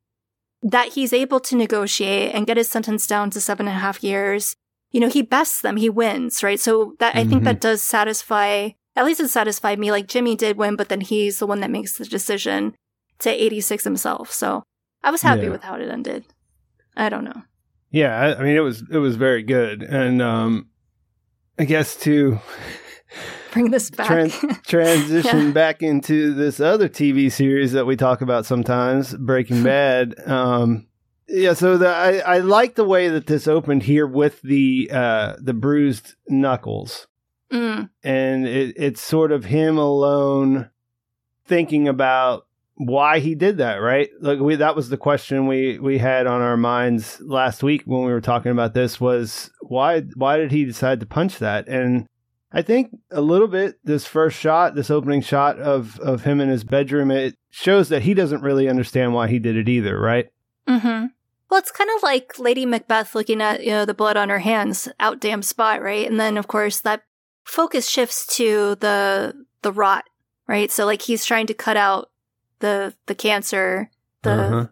[0.61, 4.03] that he's able to negotiate and get his sentence down to seven and a half
[4.03, 4.55] years
[4.91, 6.59] you know, he bests them, he wins, right?
[6.59, 7.19] So that mm-hmm.
[7.19, 7.69] I think that mm-hmm.
[7.69, 9.91] does satisfy, at least it satisfied me.
[9.91, 12.75] Like Jimmy did win, but then he's the one that makes the decision
[13.19, 14.31] to 86 himself.
[14.31, 14.63] So
[15.03, 15.49] I was happy yeah.
[15.49, 16.25] with how it ended.
[16.95, 17.43] I don't know.
[17.91, 20.69] Yeah, I, I mean it was it was very good, and um,
[21.57, 22.39] I guess to
[23.51, 25.51] bring this back, trans- transition yeah.
[25.51, 30.15] back into this other TV series that we talk about sometimes, Breaking Bad.
[30.25, 30.87] Um,
[31.29, 35.35] yeah, so the, I I like the way that this opened here with the uh
[35.39, 37.07] the bruised knuckles,
[37.51, 37.89] mm.
[38.03, 40.69] and it, it's sort of him alone
[41.45, 42.46] thinking about
[42.77, 43.75] why he did that.
[43.75, 47.83] Right, like we that was the question we we had on our minds last week
[47.85, 51.67] when we were talking about this was why why did he decide to punch that
[51.67, 52.07] and.
[52.49, 56.47] I think a little bit this first shot, this opening shot of of him in
[56.47, 60.27] his bedroom, it shows that he doesn't really understand why he did it either, right?
[60.67, 61.07] Mm-hmm.
[61.49, 64.39] Well, it's kind of like Lady Macbeth looking at, you know, the blood on her
[64.39, 66.09] hands, out damn spot, right?
[66.09, 67.03] And then of course that
[67.43, 70.05] focus shifts to the the rot,
[70.47, 70.71] right?
[70.71, 72.09] So like he's trying to cut out
[72.59, 73.89] the the cancer,
[74.23, 74.67] the uh-huh.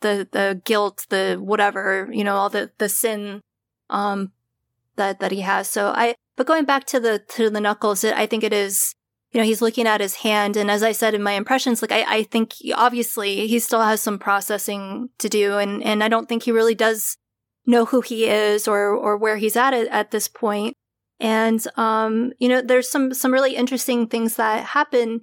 [0.00, 3.40] the the guilt, the whatever, you know, all the the sin
[3.90, 4.32] um
[4.96, 5.68] that that he has.
[5.68, 8.94] So I but going back to the to the knuckles, it, I think it is
[9.32, 10.56] you know, he's looking at his hand.
[10.56, 13.80] And as I said in my impressions, like, I, I think he, obviously he still
[13.80, 15.56] has some processing to do.
[15.56, 17.16] And, and I don't think he really does
[17.64, 20.74] know who he is or, or where he's at at this point.
[21.18, 25.22] And, um, you know, there's some, some really interesting things that happen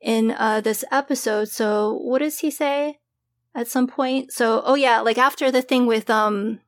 [0.00, 1.48] in, uh, this episode.
[1.48, 2.98] So what does he say?
[3.58, 4.32] at some point.
[4.32, 6.60] So, oh yeah, like after the thing with um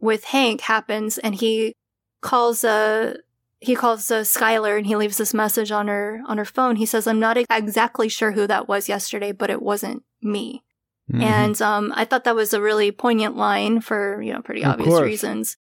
[0.00, 1.74] with Hank happens and he
[2.22, 3.18] calls uh
[3.60, 6.76] he calls uh, Skyler and he leaves this message on her on her phone.
[6.76, 10.64] He says, "I'm not exactly sure who that was yesterday, but it wasn't me."
[11.12, 11.22] Mm-hmm.
[11.22, 15.00] And um, I thought that was a really poignant line for you know pretty obvious
[15.00, 15.58] reasons.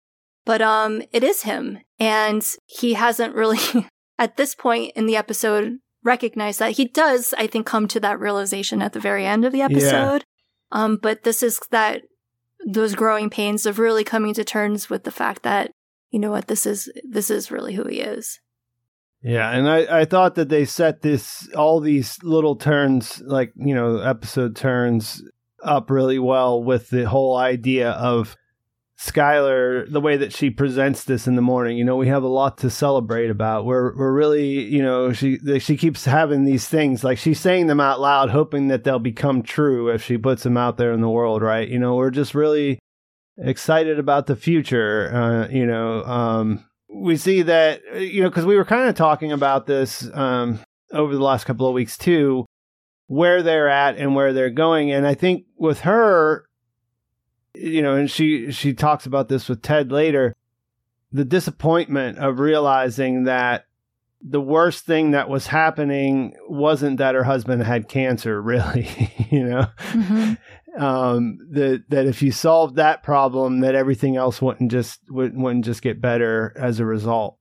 [0.43, 3.59] But um, it is him, and he hasn't really
[4.19, 6.71] at this point in the episode recognized that.
[6.73, 10.23] He does, I think, come to that realization at the very end of the episode.
[10.23, 10.83] Yeah.
[10.83, 12.03] Um, but this is that
[12.65, 15.71] those growing pains of really coming to terms with the fact that
[16.11, 18.39] you know what this is this is really who he is.
[19.21, 23.73] Yeah, and I, I thought that they set this all these little turns, like you
[23.73, 25.23] know, episode turns
[25.63, 28.35] up really well with the whole idea of
[28.97, 32.29] Skyler, the way that she presents this in the morning, you know, we have a
[32.29, 33.65] lot to celebrate about.
[33.65, 37.81] We're we're really, you know, she she keeps having these things like she's saying them
[37.81, 41.09] out loud, hoping that they'll become true if she puts them out there in the
[41.09, 41.67] world, right?
[41.67, 42.79] You know, we're just really
[43.37, 45.13] excited about the future.
[45.13, 49.33] Uh, you know, um, we see that, you know, because we were kind of talking
[49.33, 50.59] about this um,
[50.93, 52.45] over the last couple of weeks too,
[53.07, 56.44] where they're at and where they're going, and I think with her
[57.55, 60.35] you know, and she she talks about this with Ted later,
[61.11, 63.65] the disappointment of realizing that
[64.21, 69.67] the worst thing that was happening wasn't that her husband had cancer, really, you know.
[69.91, 70.33] Mm-hmm.
[70.81, 75.63] Um, that that if you solved that problem, that everything else wouldn't just wouldn't, wouldn't
[75.63, 77.37] just get better as a result.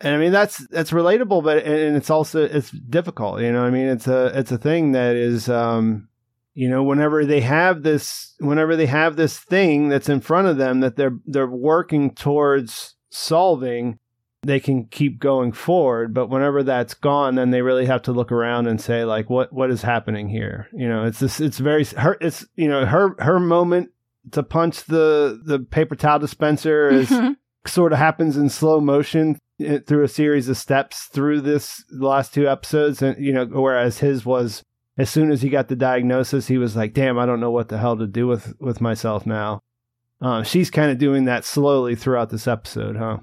[0.00, 3.62] And I mean that's that's relatable, but and it's also it's difficult, you know.
[3.62, 6.08] I mean it's a it's a thing that is um,
[6.54, 10.56] you know whenever they have this whenever they have this thing that's in front of
[10.56, 13.98] them that they're they're working towards solving
[14.44, 16.12] they can keep going forward.
[16.12, 19.52] But whenever that's gone then they really have to look around and say like what
[19.52, 20.68] what is happening here?
[20.72, 23.90] You know it's this it's very her it's you know her her moment
[24.32, 27.32] to punch the the paper towel dispenser is mm-hmm.
[27.66, 32.34] sort of happens in slow motion eh, through a series of steps through this last
[32.34, 33.00] two episodes.
[33.00, 34.62] And you know whereas his was
[34.98, 37.68] as soon as he got the diagnosis, he was like, "Damn, I don't know what
[37.68, 39.60] the hell to do with with myself now."
[40.20, 43.18] Uh, she's kind of doing that slowly throughout this episode, huh?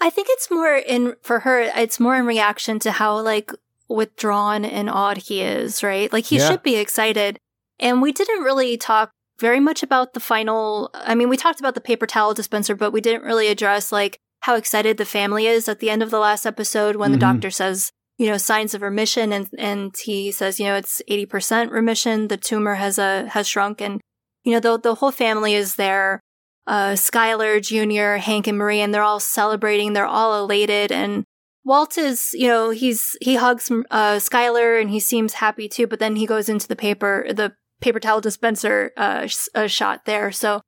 [0.00, 1.60] I think it's more in for her.
[1.60, 3.52] It's more in reaction to how like
[3.88, 6.12] withdrawn and odd he is, right?
[6.12, 6.48] Like he yeah.
[6.48, 7.38] should be excited,
[7.78, 10.90] and we didn't really talk very much about the final.
[10.94, 14.18] I mean, we talked about the paper towel dispenser, but we didn't really address like
[14.40, 17.14] how excited the family is at the end of the last episode when mm-hmm.
[17.14, 19.32] the doctor says you know, signs of remission.
[19.32, 22.28] And, and he says, you know, it's 80% remission.
[22.28, 23.80] The tumor has, a, has shrunk.
[23.80, 23.98] And,
[24.44, 26.20] you know, the, the whole family is there.
[26.66, 29.94] Uh, Skyler Jr., Hank and Marie, and they're all celebrating.
[29.94, 30.92] They're all elated.
[30.92, 31.24] And
[31.64, 35.98] Walt is, you know, he's, he hugs, uh, Skyler and he seems happy too, but
[35.98, 40.30] then he goes into the paper, the paper towel dispenser, uh, sh- shot there.
[40.30, 40.60] So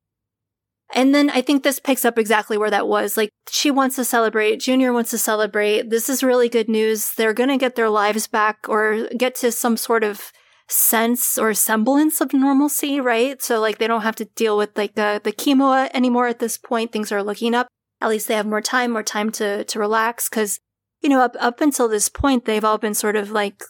[0.92, 3.16] and then I think this picks up exactly where that was.
[3.16, 4.60] Like, she wants to celebrate.
[4.60, 5.90] Junior wants to celebrate.
[5.90, 7.14] This is really good news.
[7.14, 10.32] They're going to get their lives back or get to some sort of
[10.68, 13.40] sense or semblance of normalcy, right?
[13.42, 16.58] So, like, they don't have to deal with, like, the, the chemo anymore at this
[16.58, 16.92] point.
[16.92, 17.68] Things are looking up.
[18.00, 20.28] At least they have more time, more time to, to relax.
[20.28, 20.60] Cause,
[21.00, 23.62] you know, up, up until this point, they've all been sort of like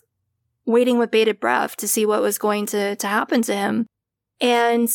[0.65, 3.87] waiting with bated breath to see what was going to, to happen to him.
[4.41, 4.89] And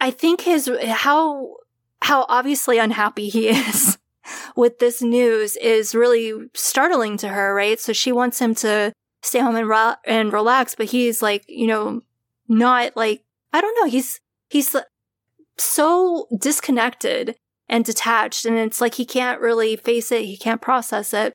[0.00, 1.56] I think his, how
[2.02, 3.98] how obviously unhappy he is
[4.56, 7.80] with this news is really startling to her, right?
[7.80, 12.02] So she wants him to stay home and and relax, but he's like, you know,
[12.48, 13.90] not like I don't know.
[13.90, 14.74] He's he's
[15.58, 17.36] so disconnected
[17.68, 20.24] and detached, and it's like he can't really face it.
[20.24, 21.32] He can't process it.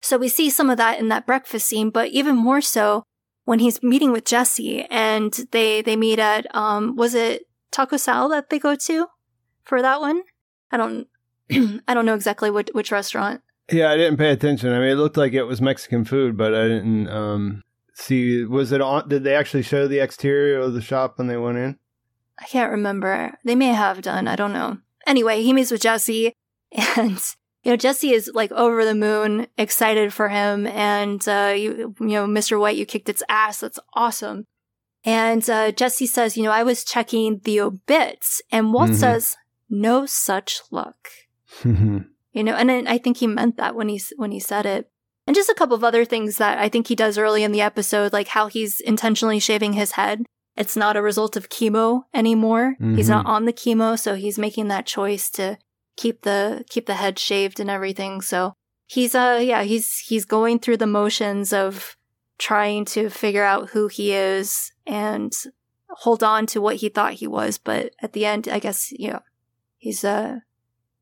[0.00, 3.04] So we see some of that in that breakfast scene, but even more so
[3.44, 8.28] when he's meeting with Jesse and they they meet at um was it Taco Sal
[8.28, 9.06] that they go to?
[9.64, 10.22] For that one.
[10.70, 11.06] I don't
[11.88, 13.42] I don't know exactly what which restaurant.
[13.70, 14.72] Yeah, I didn't pay attention.
[14.72, 17.62] I mean, it looked like it was Mexican food, but I didn't um,
[17.94, 18.44] see.
[18.44, 19.08] Was it on?
[19.08, 21.78] Did they actually show the exterior of the shop when they went in?
[22.38, 23.38] I can't remember.
[23.44, 24.26] They may have done.
[24.28, 24.78] I don't know.
[25.06, 26.34] Anyway, he meets with Jesse,
[26.96, 27.18] and
[27.62, 32.06] you know Jesse is like over the moon, excited for him, and uh, you, you
[32.08, 32.58] know, Mr.
[32.58, 33.60] White, you kicked its ass.
[33.60, 34.44] That's awesome.
[35.04, 38.98] And uh, Jesse says, you know, I was checking the obits, and Walt mm-hmm.
[38.98, 39.36] says,
[39.72, 41.08] no such luck.
[41.64, 42.04] you
[42.34, 44.88] know, and I think he meant that when he when he said it.
[45.26, 47.60] And just a couple of other things that I think he does early in the
[47.60, 50.24] episode, like how he's intentionally shaving his head.
[50.56, 52.74] It's not a result of chemo anymore.
[52.74, 52.96] Mm-hmm.
[52.96, 55.58] He's not on the chemo, so he's making that choice to
[55.96, 58.20] keep the keep the head shaved and everything.
[58.20, 58.52] So
[58.86, 61.96] he's uh yeah, he's he's going through the motions of
[62.38, 65.32] trying to figure out who he is and
[65.88, 69.12] hold on to what he thought he was, but at the end, I guess you
[69.12, 69.22] know
[69.82, 70.36] he's uh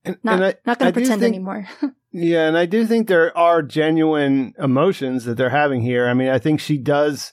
[0.04, 1.68] And, not and I- not going to pretend think- anymore.
[2.12, 6.08] Yeah, and I do think there are genuine emotions that they're having here.
[6.08, 7.32] I mean, I think she does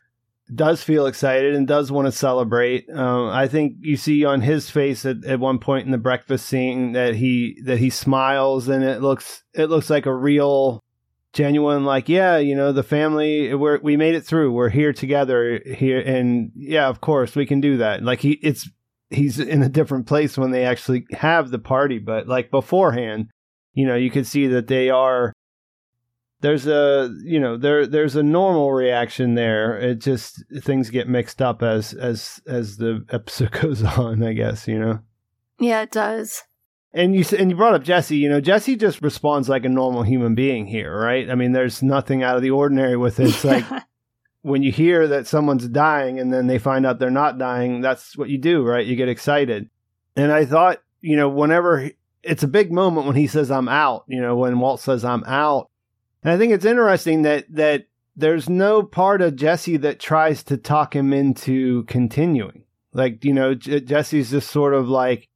[0.53, 2.87] does feel excited and does want to celebrate.
[2.93, 6.45] Um, I think you see on his face at, at one point in the breakfast
[6.45, 10.83] scene that he that he smiles and it looks it looks like a real
[11.33, 15.59] genuine like yeah you know the family we're we made it through we're here together
[15.65, 18.69] here and yeah of course we can do that like he it's
[19.09, 23.29] he's in a different place when they actually have the party but like beforehand
[23.73, 25.33] you know you could see that they are
[26.41, 31.41] there's a you know there there's a normal reaction there it just things get mixed
[31.41, 34.99] up as as as the episode goes on i guess you know
[35.59, 36.43] yeah, it does.
[36.93, 38.17] and you and you brought up Jesse.
[38.17, 41.29] You know, Jesse just responds like a normal human being here, right?
[41.29, 43.29] I mean, there's nothing out of the ordinary with it.
[43.29, 43.65] It's like
[44.47, 48.15] when you hear that someone's dying and then they find out they're not dying, that's
[48.15, 48.85] what you do, right?
[48.85, 49.69] You get excited.
[50.15, 53.67] And I thought, you know, whenever he- it's a big moment when he says I'm
[53.67, 55.69] out, you know, when Walt says I'm out.
[56.23, 60.55] And I think it's interesting that that there's no part of Jesse that tries to
[60.55, 62.63] talk him into continuing.
[62.93, 65.27] Like, you know, J- Jesse's just sort of like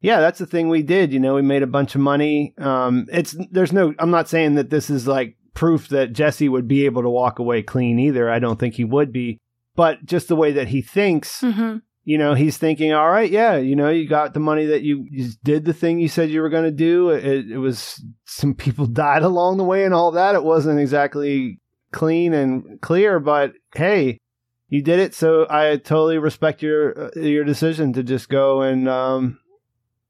[0.00, 1.12] yeah, that's the thing we did.
[1.12, 2.54] You know, we made a bunch of money.
[2.58, 3.94] Um, it's there's no.
[3.98, 7.40] I'm not saying that this is like proof that Jesse would be able to walk
[7.40, 8.30] away clean either.
[8.30, 9.38] I don't think he would be.
[9.74, 13.58] But just the way that he thinks, hmm you know, he's thinking, all right, yeah,
[13.58, 16.40] you know, you got the money that you, you did the thing you said you
[16.40, 17.10] were going to do.
[17.10, 20.34] It, it was some people died along the way and all that.
[20.34, 21.60] It wasn't exactly
[21.92, 24.16] clean and clear, but hey,
[24.70, 25.14] you did it.
[25.14, 29.38] So I totally respect your uh, your decision to just go and um,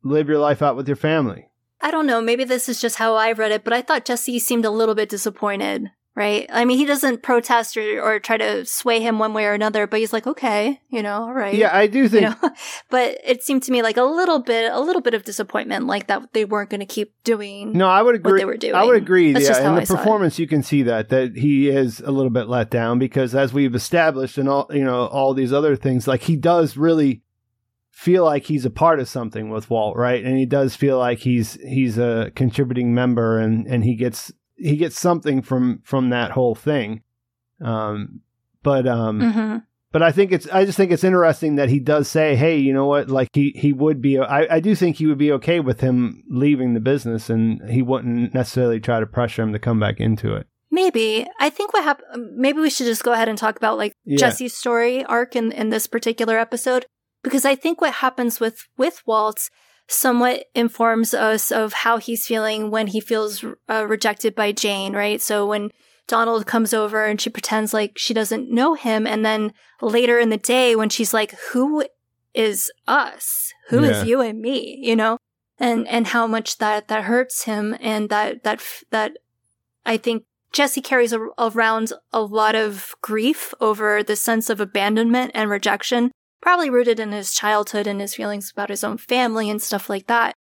[0.05, 1.47] live your life out with your family.
[1.80, 2.20] I don't know.
[2.20, 4.94] Maybe this is just how I read it, but I thought Jesse seemed a little
[4.94, 5.90] bit disappointed.
[6.16, 6.46] Right?
[6.52, 9.86] I mean, he doesn't protest or, or try to sway him one way or another,
[9.86, 11.54] but he's like, okay, you know, all right.
[11.54, 12.22] Yeah, I do you think.
[12.42, 12.50] know
[12.90, 16.08] but it seemed to me like a little bit a little bit of disappointment like
[16.08, 18.40] that they weren't going to keep doing No, I would agree.
[18.40, 18.74] they were doing.
[18.74, 19.32] I would agree.
[19.32, 22.32] That's yeah, in the I performance, you can see that that he is a little
[22.32, 26.08] bit let down because, as we've established, and all you know, all these other things,
[26.08, 27.22] like he does really
[27.99, 30.24] feel like he's a part of something with Walt, right?
[30.24, 34.76] And he does feel like he's he's a contributing member, and and he gets he
[34.76, 37.03] gets something from from that whole thing.
[37.61, 38.20] Um,
[38.62, 39.62] but um, Mhm.
[39.90, 42.72] but I think it's I just think it's interesting that he does say, "Hey, you
[42.72, 43.09] know what?
[43.11, 46.22] Like he he would be I I do think he would be okay with him
[46.30, 50.34] leaving the business and he wouldn't necessarily try to pressure him to come back into
[50.36, 53.78] it." maybe i think what happened maybe we should just go ahead and talk about
[53.78, 54.18] like Yeah.
[54.18, 56.84] jesse's story arc in, in this particular episode
[57.28, 59.50] because i think what happens with with walt
[59.90, 65.20] somewhat informs us of how he's feeling when he feels uh, rejected by jane right?
[65.22, 65.70] So when
[66.06, 70.30] donald comes over and she pretends like she doesn't know him and then later in
[70.30, 71.84] the day when she's like who
[72.34, 73.52] is us?
[73.70, 74.04] Who is Yeah.
[74.04, 74.78] you and me?
[74.82, 75.16] You know?
[75.58, 79.12] And and how much that that hurts him and that that that
[79.84, 85.32] i think jesse carries a, around a lot of grief over the sense of abandonment
[85.34, 86.10] and rejection
[86.41, 90.07] probably rooted in his childhood and his feelings about his own family and stuff like
[90.07, 90.34] that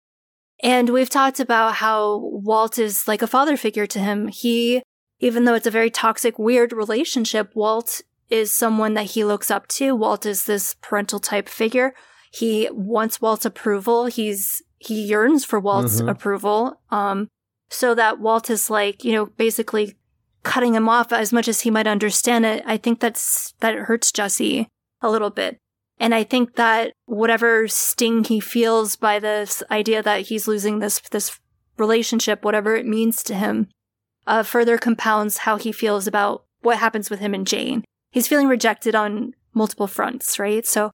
[0.64, 4.82] and we've talked about how walt is like a father figure to him he
[5.20, 9.68] even though it's a very toxic weird relationship walt is someone that he looks up
[9.68, 11.94] to walt is this parental type figure
[12.30, 14.08] he wants Walt's approval.
[14.08, 16.12] He's he yearns for Walt's Mhm.
[16.12, 16.82] approval.
[16.92, 17.30] Um,
[17.70, 19.96] so that Walt is like, you know, basically
[20.44, 22.64] cutting him off as much as he might understand it.
[22.66, 24.68] I think that's that hurts Jesse
[25.02, 25.58] a little bit.
[26.00, 31.02] And I think that whatever sting he feels by this idea that he's losing this
[31.12, 31.40] this
[31.78, 33.70] relationship, whatever it means to him,
[34.26, 37.84] uh, further compounds how he feels about what happens with him and Jane.
[38.12, 40.66] He's feeling rejected on multiple fronts, right?
[40.66, 40.92] So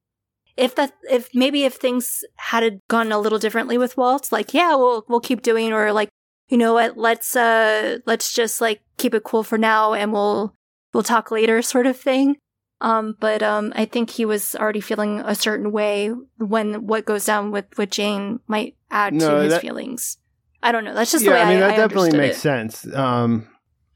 [0.56, 4.76] if that if maybe if things had gone a little differently with Walt, like yeah,
[4.76, 6.10] we'll we'll keep doing or like
[6.50, 10.54] you know what, let's uh let's just like keep it cool for now and we'll
[10.94, 12.38] we'll talk later sort of thing.
[12.84, 17.26] Um but um I think he was already feeling a certain way when what goes
[17.26, 20.18] down with with Jane might add No, to his that- feelings.
[20.62, 20.94] I don't know.
[20.94, 22.42] That's just yeah, the way I mean I, that I definitely makes it.
[22.42, 22.94] sense.
[22.96, 23.48] Um,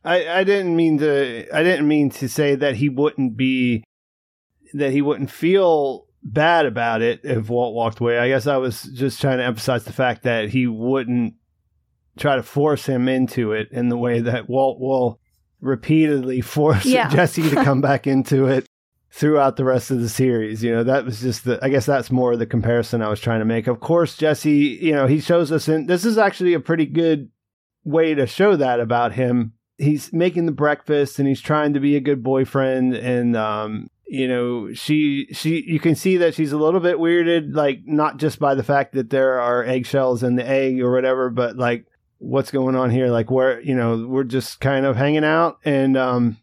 [0.03, 3.83] I I didn't mean to I didn't mean to say that he wouldn't be
[4.73, 8.19] that he wouldn't feel bad about it if Walt walked away.
[8.19, 11.35] I guess I was just trying to emphasize the fact that he wouldn't
[12.17, 15.19] try to force him into it in the way that Walt will
[15.61, 17.07] repeatedly force Yeah.
[17.15, 18.65] Jesse to come back into it
[19.12, 20.64] throughout the rest of the series.
[20.64, 23.39] You know, that was just the, I guess that's more the comparison I was trying
[23.39, 23.68] to make.
[23.68, 27.30] Of course, Jesse, you know, he shows us in, this is actually a pretty good
[27.84, 29.53] way to show that about him.
[29.78, 34.28] He's making the breakfast and he's trying to be a good boyfriend and, um, you
[34.28, 38.39] know, she she you can see that she's a little bit weirded, like not just
[38.39, 41.86] by the fact that there are eggshells in the egg or whatever, but like
[42.20, 43.08] what's going on here?
[43.08, 46.38] Like where you know we're just kind of hanging out, and um,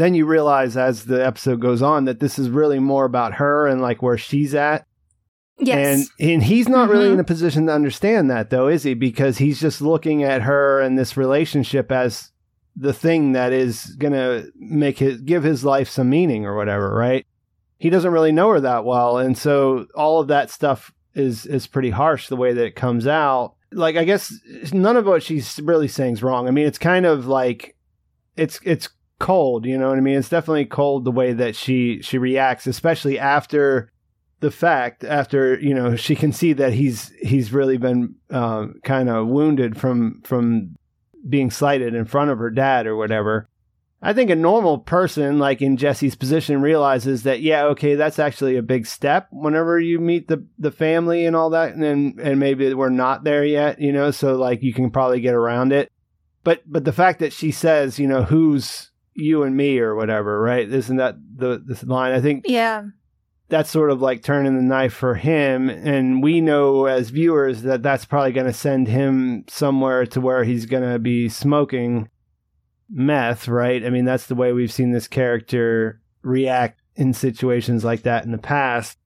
[0.00, 3.66] then you realize as the episode goes on that this is really more about her
[3.66, 4.86] and like where she's at.
[5.58, 6.10] Yes.
[6.20, 6.98] And and he's not mm-hmm.
[6.98, 8.94] really in a position to understand that though, is he?
[8.94, 12.30] Because he's just looking at her and this relationship as
[12.76, 16.94] the thing that is going to make his give his life some meaning or whatever,
[16.94, 17.26] right?
[17.78, 21.66] He doesn't really know her that well, and so all of that stuff is is
[21.66, 23.54] pretty harsh the way that it comes out.
[23.72, 24.32] Like I guess
[24.72, 26.48] none of what she's really saying is wrong.
[26.48, 27.76] I mean, it's kind of like
[28.36, 28.88] it's it's
[29.18, 30.18] cold, you know what I mean?
[30.18, 33.90] It's definitely cold the way that she she reacts, especially after
[34.40, 39.08] the fact after you know she can see that he's he's really been um, kind
[39.08, 40.76] of wounded from from
[41.28, 43.48] being slighted in front of her dad or whatever.
[44.02, 48.56] I think a normal person, like in Jesse's position, realizes that yeah, okay, that's actually
[48.56, 49.28] a big step.
[49.32, 53.24] Whenever you meet the the family and all that, and then, and maybe we're not
[53.24, 54.10] there yet, you know.
[54.10, 55.90] So like you can probably get around it.
[56.44, 60.40] But but the fact that she says, you know, who's you and me or whatever,
[60.40, 60.68] right?
[60.68, 62.12] Isn't that the this line?
[62.12, 62.84] I think yeah
[63.48, 65.68] that's sort of like turning the knife for him.
[65.68, 70.44] And we know as viewers that that's probably going to send him somewhere to where
[70.44, 72.08] he's going to be smoking
[72.90, 73.84] meth, right?
[73.84, 78.32] I mean, that's the way we've seen this character react in situations like that in
[78.32, 78.98] the past.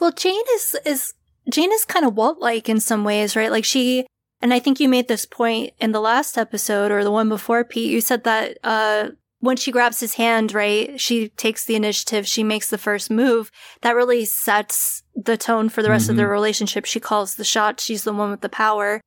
[0.00, 1.14] Well, Jane is, is,
[1.50, 3.50] Jane is kind of Walt like in some ways, right?
[3.50, 4.06] Like she,
[4.40, 7.62] and I think you made this point in the last episode or the one before,
[7.62, 7.90] Pete.
[7.90, 9.10] You said that, uh,
[9.42, 13.50] when she grabs his hand, right, she takes the initiative, she makes the first move.
[13.80, 16.12] That really sets the tone for the rest mm-hmm.
[16.12, 16.84] of the relationship.
[16.84, 17.80] She calls the shot.
[17.80, 19.00] She's the one with the power.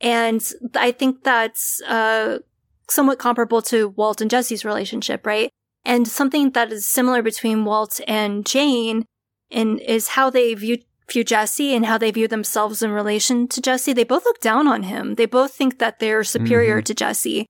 [0.00, 2.40] And I think that's, uh,
[2.90, 5.50] somewhat comparable to Walt and Jesse's relationship, right?
[5.84, 9.04] And something that is similar between Walt and Jane
[9.50, 10.78] in, is how they view
[11.08, 13.92] view Jesse and how they view themselves in relation to Jesse.
[13.92, 15.14] They both look down on him.
[15.14, 16.86] They both think that they're superior mm-hmm.
[16.86, 17.46] to Jesse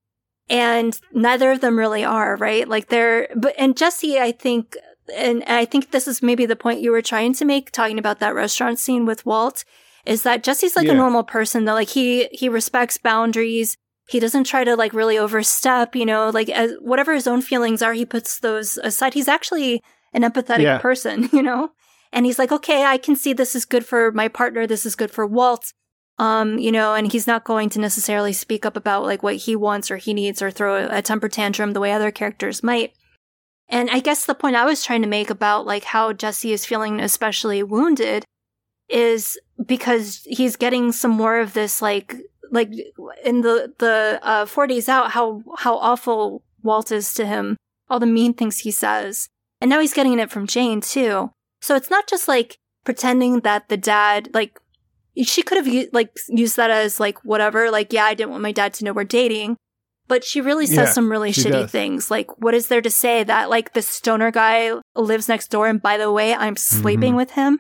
[0.49, 2.69] and neither of them really are, right?
[2.69, 4.77] Like they're, but, and Jesse, I think,
[5.15, 8.21] and I think this is maybe the point you were trying to make, talking about
[8.21, 9.65] that restaurant scene with Walt,
[10.05, 10.93] is that Jesse's like yeah.
[10.93, 11.75] a normal person though.
[11.75, 13.77] Like he, he respects boundaries.
[14.09, 17.83] He doesn't try to like really overstep, you know, like as, whatever his own feelings
[17.83, 19.15] are, he puts those aside.
[19.15, 19.83] He's actually
[20.13, 20.79] an empathetic yeah.
[20.79, 21.71] person, you know?
[22.13, 24.67] And he's like, okay, I can see this is good for my partner.
[24.67, 25.73] This is good for Walt.
[26.19, 29.55] Um, you know, and he's not going to necessarily speak up about like what he
[29.55, 32.95] wants or he needs or throw a, temper tantrum the way other characters might.
[33.69, 36.65] And I guess the point I was trying to make about like how Jesse is
[36.65, 38.25] feeling especially wounded
[38.89, 42.17] is because he's getting some more of this like
[42.51, 42.71] like
[43.25, 47.57] in the the uh, four days out how how awful Walt is to him,
[47.91, 49.29] all the mean things he says,
[49.61, 51.31] and now he's getting it from Jane too.
[51.61, 54.61] So it's not just like pretending that the dad like
[55.25, 58.53] she could have like used that as like whatever, like yeah, I didn't want my
[58.53, 59.57] dad to know we're dating.
[60.09, 61.71] But she really says yeah, some really shitty does.
[61.71, 62.11] things.
[62.13, 65.83] Like, what is there to say that like the stoner guy lives next door and
[65.83, 67.17] by the way, I'm sleeping mm-hmm.
[67.17, 67.59] with him?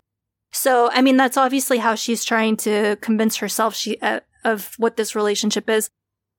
[0.53, 4.97] So, I mean, that's obviously how she's trying to convince herself she uh, of what
[4.97, 5.91] this relationship is.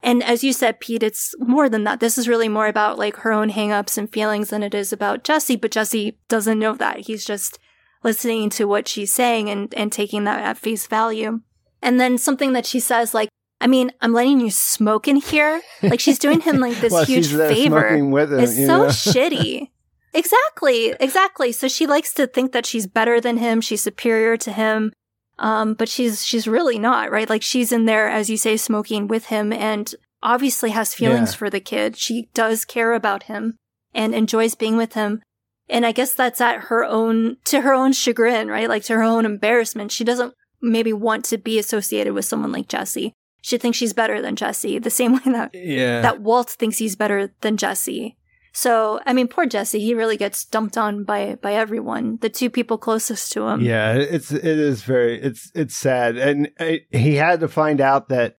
[0.01, 1.99] And as you said, Pete, it's more than that.
[1.99, 5.23] This is really more about like her own hangups and feelings than it is about
[5.23, 7.01] Jesse, but Jesse doesn't know that.
[7.01, 7.59] He's just
[8.03, 11.41] listening to what she's saying and, and taking that at face value.
[11.81, 13.29] And then something that she says, like,
[13.59, 15.61] I mean, I'm letting you smoke in here.
[15.81, 17.95] Like she's doing him like this huge favor.
[17.95, 18.85] Him, it's so know?
[18.87, 19.69] shitty.
[20.13, 21.51] Exactly, exactly.
[21.51, 24.93] So she likes to think that she's better than him, she's superior to him.
[25.39, 27.29] Um, but she's she's really not, right?
[27.29, 29.93] Like she's in there, as you say, smoking with him and
[30.23, 31.37] obviously has feelings yeah.
[31.37, 31.95] for the kid.
[31.95, 33.55] She does care about him
[33.93, 35.21] and enjoys being with him.
[35.69, 38.69] And I guess that's at her own, to her own chagrin, right?
[38.69, 39.91] Like to her own embarrassment.
[39.91, 43.13] She doesn't maybe want to be associated with someone like Jesse.
[43.41, 46.01] She thinks she's better than Jesse, the same way that, yeah.
[46.01, 48.17] that Walt thinks he's better than Jesse.
[48.53, 52.49] So, I mean, poor Jesse, he really gets dumped on by, by everyone, the two
[52.49, 53.61] people closest to him.
[53.61, 56.17] Yeah, it's, it is very, it's, it's sad.
[56.17, 58.37] And it, he had to find out that,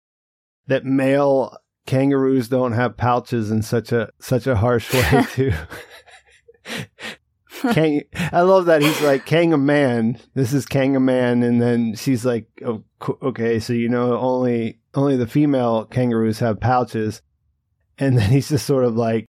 [0.67, 1.57] that male
[1.87, 5.53] kangaroos don't have pouches in such a, such a harsh way too.
[7.73, 10.19] Kang, I love that he's like Kangaman.
[10.35, 12.85] This is Kangaman, and then she's like, oh,
[13.23, 17.23] okay, so you know only only the female kangaroos have pouches,
[17.99, 19.27] and then he's just sort of like,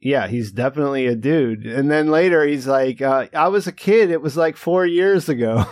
[0.00, 1.66] yeah, he's definitely a dude.
[1.66, 4.10] And then later he's like, uh, I was a kid.
[4.10, 5.66] It was like four years ago.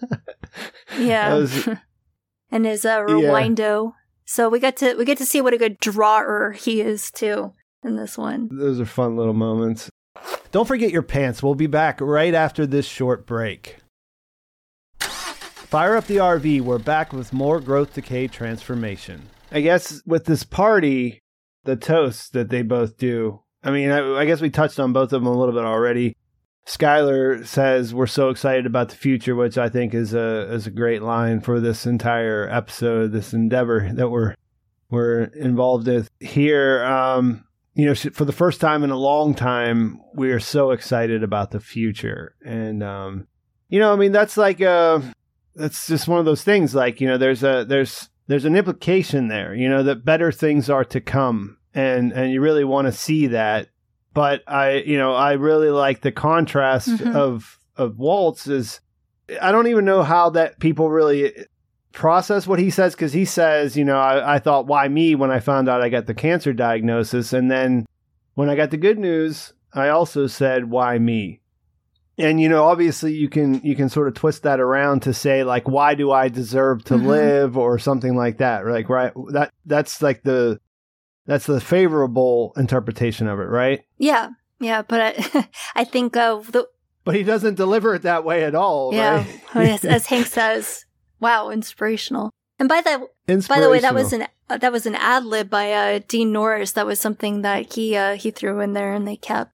[0.98, 1.68] yeah, was,
[2.50, 3.84] and his uh, rewindo.
[3.84, 3.90] Yeah.
[4.24, 7.52] So we got to we get to see what a good drawer he is too
[7.82, 8.48] in this one.
[8.52, 9.90] Those are fun little moments.
[10.50, 11.42] Don't forget your pants.
[11.42, 13.78] We'll be back right after this short break.
[15.00, 16.62] Fire up the RV.
[16.62, 19.28] We're back with more growth, decay, transformation.
[19.52, 21.20] I guess with this party,
[21.64, 23.42] the toast that they both do.
[23.62, 26.16] I mean, I, I guess we touched on both of them a little bit already.
[26.66, 30.70] Skyler says we're so excited about the future, which I think is a is a
[30.70, 34.34] great line for this entire episode, this endeavor that we're
[34.90, 36.84] we're involved with here.
[36.84, 37.44] Um,
[37.78, 41.52] you know, for the first time in a long time, we are so excited about
[41.52, 43.26] the future, and um,
[43.70, 45.02] you know, I mean, that's like a
[45.54, 46.74] that's just one of those things.
[46.74, 50.68] Like you know, there's a there's there's an implication there, you know, that better things
[50.68, 53.68] are to come, and and you really want to see that
[54.18, 57.14] but I, you know, I really like the contrast mm-hmm.
[57.14, 58.80] of of Walt's is
[59.40, 61.32] I don't even know how that people really
[61.92, 65.30] process what he says because he says, you know, I, I thought why me when
[65.30, 67.86] I found out I got the cancer diagnosis, and then
[68.34, 71.40] when I got the good news, I also said why me.
[72.16, 75.44] And you know, obviously you can you can sort of twist that around to say
[75.44, 77.06] like why do I deserve to mm-hmm.
[77.06, 78.66] live or something like that.
[78.66, 80.60] Like right that that's like the
[81.26, 83.82] that's the favorable interpretation of it, right?
[83.98, 84.30] Yeah,
[84.60, 86.66] yeah, but I, I think of the.
[87.04, 88.92] But he doesn't deliver it that way at all.
[88.92, 89.24] Yeah,
[89.54, 89.68] right?
[89.68, 90.84] as, as Hank says,
[91.20, 93.08] "Wow, inspirational." And by the
[93.48, 96.32] by the way, that was an uh, that was an ad lib by uh, Dean
[96.32, 96.72] Norris.
[96.72, 99.52] That was something that he uh, he threw in there, and they kept.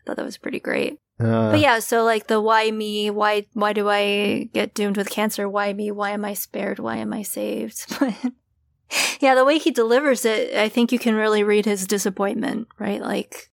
[0.00, 0.98] I thought that was pretty great.
[1.18, 3.10] Uh, but yeah, so like the why me?
[3.10, 5.48] Why why do I get doomed with cancer?
[5.48, 5.90] Why me?
[5.90, 6.78] Why am I spared?
[6.78, 7.86] Why am I saved?
[9.20, 13.00] yeah, the way he delivers it, I think you can really read his disappointment, right?
[13.00, 13.50] Like,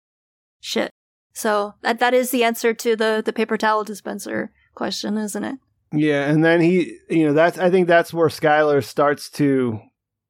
[0.60, 0.92] shit.
[1.34, 5.60] So that that is the answer to the the paper towel dispenser question, isn't it?
[5.94, 9.80] Yeah, and then he, you know, that's I think that's where Skyler starts to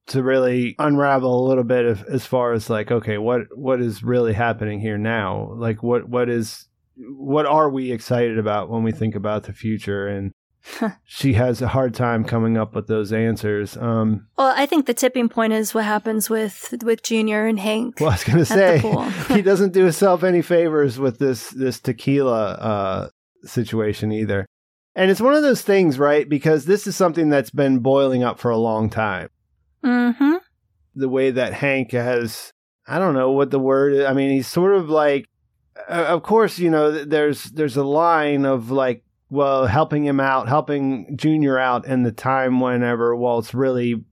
[0.07, 4.03] to really unravel a little bit of, as far as like, okay, what what is
[4.03, 5.53] really happening here now?
[5.55, 10.07] Like, what what is what are we excited about when we think about the future?
[10.07, 10.31] And
[11.05, 13.77] she has a hard time coming up with those answers.
[13.77, 17.99] Um, well, I think the tipping point is what happens with with Junior and Hank.
[17.99, 18.79] Well, I was going to say
[19.33, 23.09] he doesn't do himself any favors with this this tequila uh,
[23.45, 24.45] situation either.
[24.95, 26.27] And it's one of those things, right?
[26.27, 29.29] Because this is something that's been boiling up for a long time.
[29.83, 30.35] Mm-hmm.
[30.95, 32.53] The way that Hank has,
[32.87, 33.93] I don't know what the word.
[33.93, 34.05] Is.
[34.05, 35.27] I mean, he's sort of like,
[35.89, 40.47] uh, of course, you know, there's there's a line of like well, helping him out,
[40.47, 44.05] helping Junior out in the time whenever Walt's really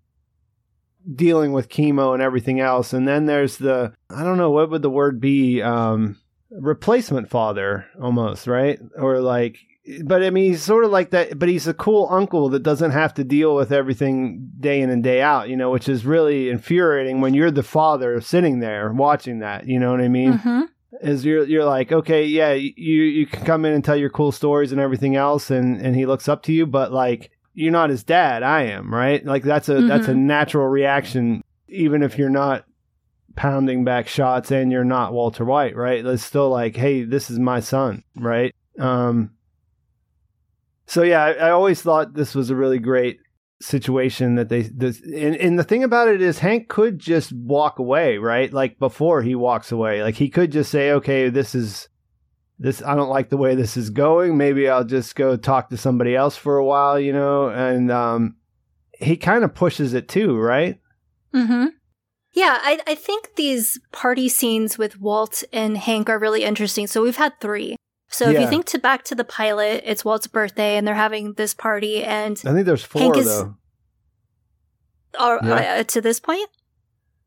[1.13, 2.91] dealing with chemo and everything else.
[2.91, 5.61] And then there's the, I don't know, what would the word be?
[5.61, 6.17] Um,
[6.49, 8.79] replacement father almost, right?
[8.97, 9.59] Or like,
[10.03, 12.91] but I mean, he's sort of like that, but he's a cool uncle that doesn't
[12.91, 16.49] have to deal with everything day in and day out, you know, which is really
[16.49, 20.33] infuriating when you're the father sitting there watching that, you know what I mean?
[20.33, 20.61] Mm-hmm
[21.01, 24.31] is you're you're like okay yeah you you can come in and tell your cool
[24.31, 27.89] stories and everything else and and he looks up to you but like you're not
[27.89, 29.87] his dad I am right like that's a mm-hmm.
[29.87, 30.27] that's a mm-hmm.
[30.27, 32.65] natural reaction even if you're not
[33.35, 37.39] pounding back shots and you're not Walter White right it's still like hey this is
[37.39, 39.31] my son right um
[40.91, 43.19] so yeah I, I always thought this was a really great
[43.61, 47.79] situation that they this and, and the thing about it is Hank could just walk
[47.79, 48.51] away, right?
[48.51, 50.03] Like before he walks away.
[50.03, 51.87] Like he could just say, Okay, this is
[52.59, 54.37] this I don't like the way this is going.
[54.37, 58.35] Maybe I'll just go talk to somebody else for a while, you know, and um
[58.99, 60.79] he kind of pushes it too, right?
[61.33, 61.67] Mm-hmm.
[62.33, 66.87] Yeah, I, I think these party scenes with Walt and Hank are really interesting.
[66.87, 67.75] So we've had three.
[68.11, 68.35] So yeah.
[68.35, 71.53] if you think to back to the pilot, it's Walt's birthday and they're having this
[71.53, 73.55] party and I think there's four Hank is, though.
[75.19, 75.79] Or, yeah.
[75.79, 76.49] uh, to this point?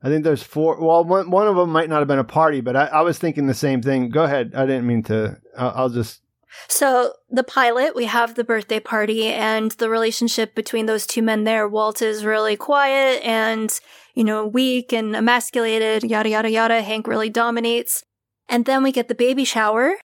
[0.02, 0.78] I think there's four.
[0.78, 3.18] Well, one, one of them might not have been a party, but I, I was
[3.18, 4.10] thinking the same thing.
[4.10, 4.52] Go ahead.
[4.54, 5.38] I didn't mean to.
[5.56, 6.20] I'll, I'll just.
[6.68, 11.44] So the pilot, we have the birthday party and the relationship between those two men
[11.44, 11.66] there.
[11.66, 13.80] Walt is really quiet and,
[14.14, 16.82] you know, weak and emasculated, yada, yada, yada.
[16.82, 18.04] Hank really dominates.
[18.48, 19.96] And then we get the baby shower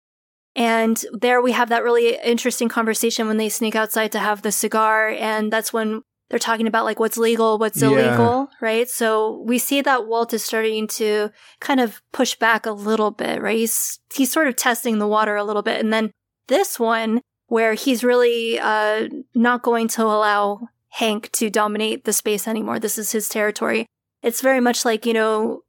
[0.55, 4.51] and there we have that really interesting conversation when they sneak outside to have the
[4.51, 5.09] cigar.
[5.09, 8.57] And that's when they're talking about like what's legal, what's illegal, yeah.
[8.61, 8.89] right?
[8.89, 11.29] So we see that Walt is starting to
[11.59, 13.57] kind of push back a little bit, right?
[13.57, 15.79] He's, he's sort of testing the water a little bit.
[15.79, 16.11] And then
[16.47, 22.47] this one where he's really, uh, not going to allow Hank to dominate the space
[22.47, 22.79] anymore.
[22.79, 23.87] This is his territory.
[24.21, 25.63] It's very much like, you know,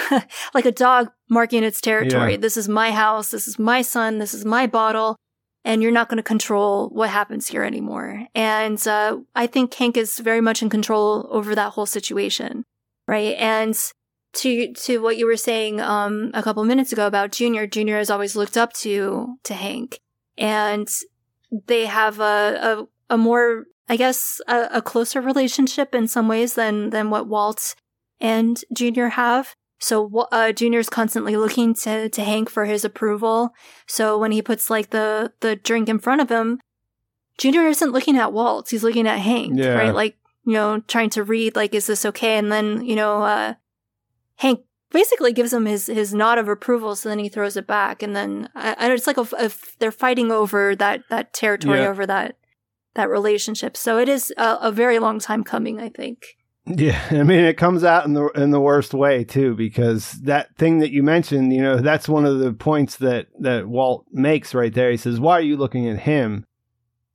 [0.54, 2.32] like a dog marking its territory.
[2.32, 2.38] Yeah.
[2.38, 3.30] This is my house.
[3.30, 4.18] This is my son.
[4.18, 5.16] This is my bottle.
[5.64, 8.26] And you're not going to control what happens here anymore.
[8.34, 12.64] And uh, I think Hank is very much in control over that whole situation.
[13.06, 13.36] Right.
[13.38, 13.76] And
[14.34, 18.10] to to what you were saying um, a couple minutes ago about Junior, Junior has
[18.10, 20.00] always looked up to to Hank,
[20.38, 20.88] and
[21.66, 26.54] they have a a, a more, I guess, a, a closer relationship in some ways
[26.54, 27.74] than than what Walt
[28.20, 29.54] and Junior have.
[29.82, 33.52] So uh, Junior's constantly looking to to Hank for his approval.
[33.88, 36.60] So when he puts like the the drink in front of him,
[37.36, 39.74] Junior isn't looking at Walt; he's looking at Hank, yeah.
[39.74, 39.92] right?
[39.94, 42.38] Like you know, trying to read like, is this okay?
[42.38, 43.54] And then you know, uh,
[44.36, 44.60] Hank
[44.92, 48.14] basically gives him his his nod of approval, so then he throws it back, and
[48.14, 51.88] then I, it's like a, a, they're fighting over that that territory, yeah.
[51.88, 52.36] over that
[52.94, 53.76] that relationship.
[53.76, 56.36] So it is a, a very long time coming, I think.
[56.66, 60.56] Yeah, I mean it comes out in the in the worst way too because that
[60.56, 64.54] thing that you mentioned, you know, that's one of the points that that Walt makes
[64.54, 64.90] right there.
[64.90, 66.44] He says, "Why are you looking at him?"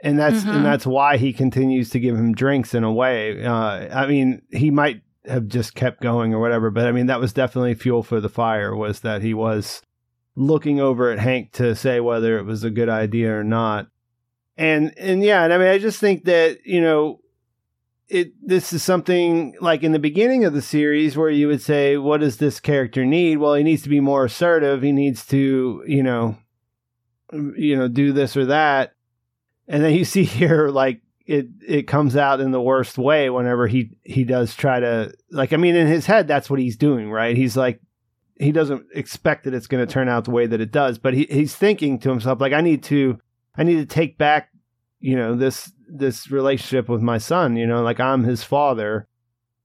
[0.03, 0.57] And that's mm-hmm.
[0.57, 3.43] and that's why he continues to give him drinks in a way.
[3.43, 7.19] Uh, I mean, he might have just kept going or whatever, but I mean that
[7.19, 8.75] was definitely fuel for the fire.
[8.75, 9.81] Was that he was
[10.35, 13.87] looking over at Hank to say whether it was a good idea or not.
[14.55, 17.21] And and yeah, and I mean I just think that you know
[18.09, 21.97] it this is something like in the beginning of the series where you would say
[21.97, 23.37] what does this character need?
[23.37, 24.81] Well he needs to be more assertive.
[24.81, 26.37] He needs to you know
[27.31, 28.93] you know do this or that.
[29.67, 33.67] And then you see here like it it comes out in the worst way whenever
[33.67, 37.11] he he does try to like i mean in his head that's what he's doing
[37.11, 37.35] right?
[37.35, 37.81] He's like
[38.39, 41.13] he doesn't expect that it's going to turn out the way that it does but
[41.13, 43.19] he, he's thinking to himself like i need to
[43.55, 44.51] i need to take back
[44.99, 49.07] you know this this relationship with my son you know like i'm his father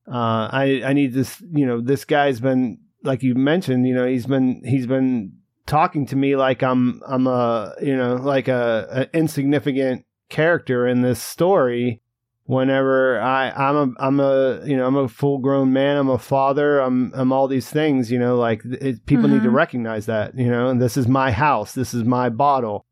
[0.08, 4.06] uh i i need this you know this guy's been like you mentioned you know
[4.06, 5.32] he's been he's been
[5.66, 11.02] talking to me like i'm i'm a you know like a, a insignificant character in
[11.02, 12.00] this story
[12.44, 16.18] whenever i i'm a i'm a you know i'm a full grown man i'm a
[16.18, 19.34] father i'm i'm all these things you know like it, people mm-hmm.
[19.34, 19.56] need to mm-hmm.
[19.56, 22.84] recognize that you know and this is my house this is my bottle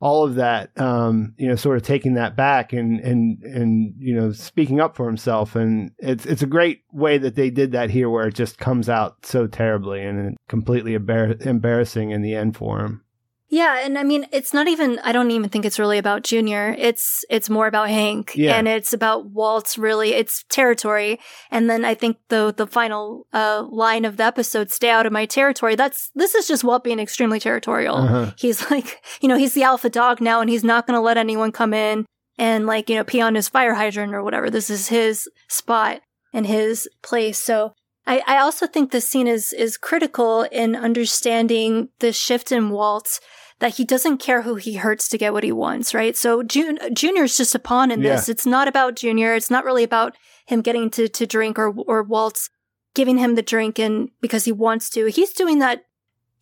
[0.00, 4.14] all of that, um, you know, sort of taking that back and and and you
[4.14, 7.90] know speaking up for himself, and it's it's a great way that they did that
[7.90, 12.56] here, where it just comes out so terribly and completely embar- embarrassing in the end
[12.56, 13.04] for him.
[13.50, 15.00] Yeah, and I mean, it's not even.
[15.00, 16.74] I don't even think it's really about Junior.
[16.78, 18.54] It's it's more about Hank, yeah.
[18.54, 19.76] and it's about Walt's.
[19.76, 21.18] Really, it's territory.
[21.50, 25.12] And then I think the the final uh, line of the episode, "Stay out of
[25.12, 27.96] my territory." That's this is just Walt being extremely territorial.
[27.96, 28.32] Uh-huh.
[28.38, 31.16] He's like, you know, he's the alpha dog now, and he's not going to let
[31.16, 32.06] anyone come in
[32.38, 34.48] and like you know pee on his fire hydrant or whatever.
[34.48, 37.38] This is his spot and his place.
[37.38, 37.74] So
[38.06, 43.20] I, I also think this scene is is critical in understanding the shift in Walt
[43.60, 46.16] that he doesn't care who he hurts to get what he wants, right?
[46.16, 48.26] So Jun- Junior's just a pawn in this.
[48.26, 48.32] Yeah.
[48.32, 49.34] It's not about Junior.
[49.34, 52.48] It's not really about him getting to, to drink or, or Walt's
[52.94, 55.06] giving him the drink and because he wants to.
[55.06, 55.84] He's doing that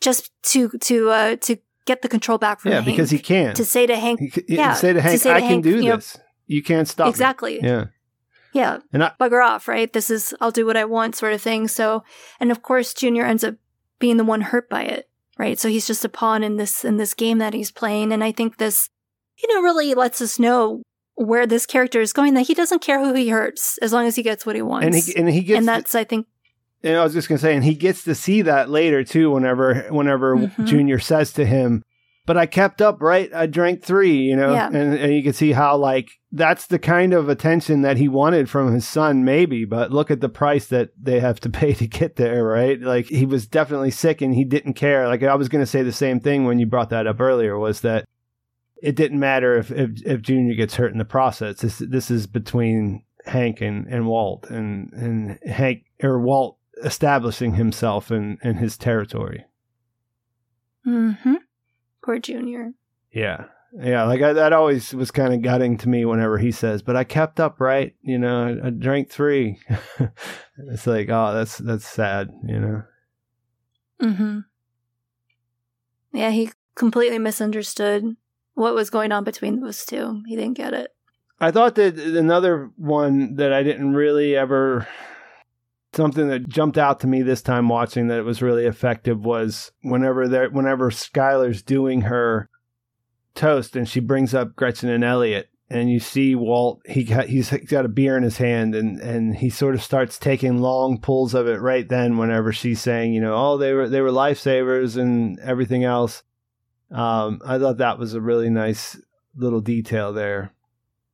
[0.00, 1.56] just to, to, uh, to
[1.86, 2.86] get the control back from yeah, Hank.
[2.86, 3.54] because he can.
[3.56, 5.72] To say to Hank, he, yeah, say to Hank, to say to I Hank, can
[5.72, 6.16] do you this.
[6.16, 7.60] Know, you can't stop exactly.
[7.60, 7.68] Me.
[7.68, 7.86] Yeah.
[8.52, 8.78] Yeah.
[8.92, 9.92] And I, bugger off, right?
[9.92, 11.68] This is, I'll do what I want sort of thing.
[11.68, 12.02] So,
[12.40, 13.56] and of course, Junior ends up
[13.98, 15.58] being the one hurt by it right?
[15.58, 18.32] So he's just a pawn in this in this game that he's playing, and I
[18.32, 18.90] think this,
[19.40, 20.82] you know, really lets us know
[21.14, 22.34] where this character is going.
[22.34, 24.84] That he doesn't care who he hurts as long as he gets what he wants,
[24.84, 26.26] and he and he gets, and that's I think.
[26.82, 29.30] And I was just gonna say, and he gets to see that later too.
[29.30, 30.66] Whenever whenever mm-hmm.
[30.66, 31.82] Junior says to him,
[32.26, 33.32] but I kept up, right?
[33.32, 34.66] I drank three, you know, yeah.
[34.66, 38.50] and, and you can see how like that's the kind of attention that he wanted
[38.50, 39.64] from his son, maybe.
[39.64, 42.80] But look at the price that they have to pay to get there, right?
[42.80, 45.08] Like he was definitely sick and he didn't care.
[45.08, 47.58] Like I was going to say the same thing when you brought that up earlier
[47.58, 48.06] was that
[48.82, 51.60] it didn't matter if if, if Junior gets hurt in the process.
[51.60, 58.10] This this is between Hank and, and Walt, and and Hank or Walt establishing himself
[58.10, 59.44] in in his territory.
[60.86, 61.34] Mm hmm.
[62.04, 62.72] Poor Junior.
[63.10, 63.46] Yeah.
[63.72, 66.96] Yeah, like I, that always was kind of gutting to me whenever he says, "But
[66.96, 67.94] I kept up, right?
[68.02, 69.58] You know, I, I drank three.
[70.68, 72.82] it's like, oh, that's that's sad, you know.
[74.00, 74.38] Hmm.
[76.12, 78.16] Yeah, he completely misunderstood
[78.54, 80.22] what was going on between those two.
[80.26, 80.94] He didn't get it.
[81.40, 84.88] I thought that another one that I didn't really ever
[85.92, 89.72] something that jumped out to me this time watching that it was really effective was
[89.82, 92.48] whenever there whenever Skyler's doing her
[93.38, 97.50] toast and she brings up Gretchen and Elliot and you see Walt he got, he's
[97.50, 101.34] got a beer in his hand and and he sort of starts taking long pulls
[101.34, 104.96] of it right then whenever she's saying you know oh they were they were lifesavers
[104.96, 106.22] and everything else.
[106.90, 109.00] Um I thought that was a really nice
[109.36, 110.52] little detail there.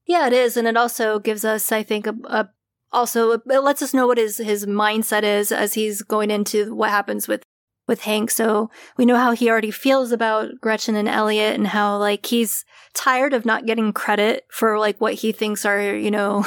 [0.07, 0.57] Yeah it is.
[0.57, 2.49] And it also gives us I think a, a
[2.93, 6.91] also it lets us know what his his mindset is as he's going into what
[6.91, 7.43] happens with
[7.87, 8.31] with Hank.
[8.31, 12.65] So we know how he already feels about Gretchen and Elliot and how like he's
[12.95, 16.47] tired of not getting credit for like what he thinks are, you know,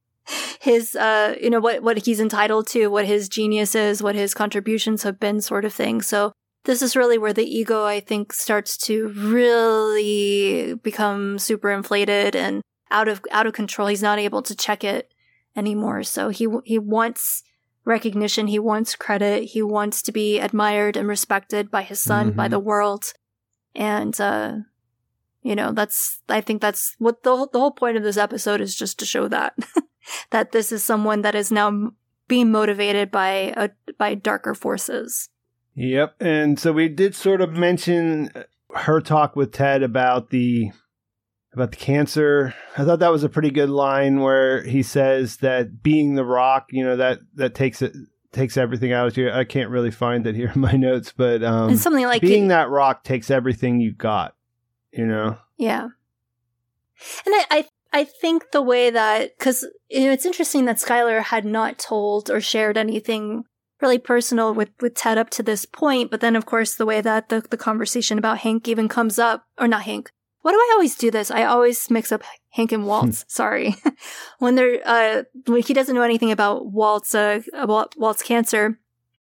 [0.60, 4.34] his uh you know what what he's entitled to, what his genius is, what his
[4.34, 6.02] contributions have been sort of thing.
[6.02, 6.32] So
[6.64, 12.62] this is really where the ego I think starts to really become super inflated and
[12.90, 13.88] out of out of control.
[13.88, 15.12] He's not able to check it
[15.56, 16.02] anymore.
[16.02, 17.42] So he he wants
[17.84, 22.36] recognition, he wants credit, he wants to be admired and respected by his son, mm-hmm.
[22.36, 23.12] by the world.
[23.74, 24.58] And uh
[25.42, 28.74] you know, that's I think that's what the the whole point of this episode is
[28.74, 29.54] just to show that
[30.30, 31.92] that this is someone that is now
[32.28, 35.28] being motivated by a, by darker forces.
[35.74, 36.16] Yep.
[36.20, 38.30] And so we did sort of mention
[38.74, 40.70] her talk with Ted about the
[41.54, 42.54] about the cancer.
[42.76, 46.68] I thought that was a pretty good line where he says that being the rock,
[46.70, 47.94] you know, that that takes it
[48.32, 49.30] takes everything out of you.
[49.30, 52.46] I can't really find it here in my notes, but um and something like being
[52.46, 54.34] it, that rock takes everything you got,
[54.92, 55.38] you know.
[55.58, 55.88] Yeah.
[57.26, 61.22] And I, I I think the way that because you know it's interesting that Skyler
[61.22, 63.44] had not told or shared anything
[63.82, 67.02] really personal with with Ted up to this point, but then of course the way
[67.02, 70.10] that the the conversation about Hank even comes up, or not Hank,
[70.42, 71.30] why do I always do this?
[71.30, 72.84] I always mix up Hank and.
[72.84, 73.10] Hmm.
[73.28, 73.76] Sorry.
[74.38, 78.78] when they're, uh, when he doesn't know anything about Walt's uh, about Walt's cancer.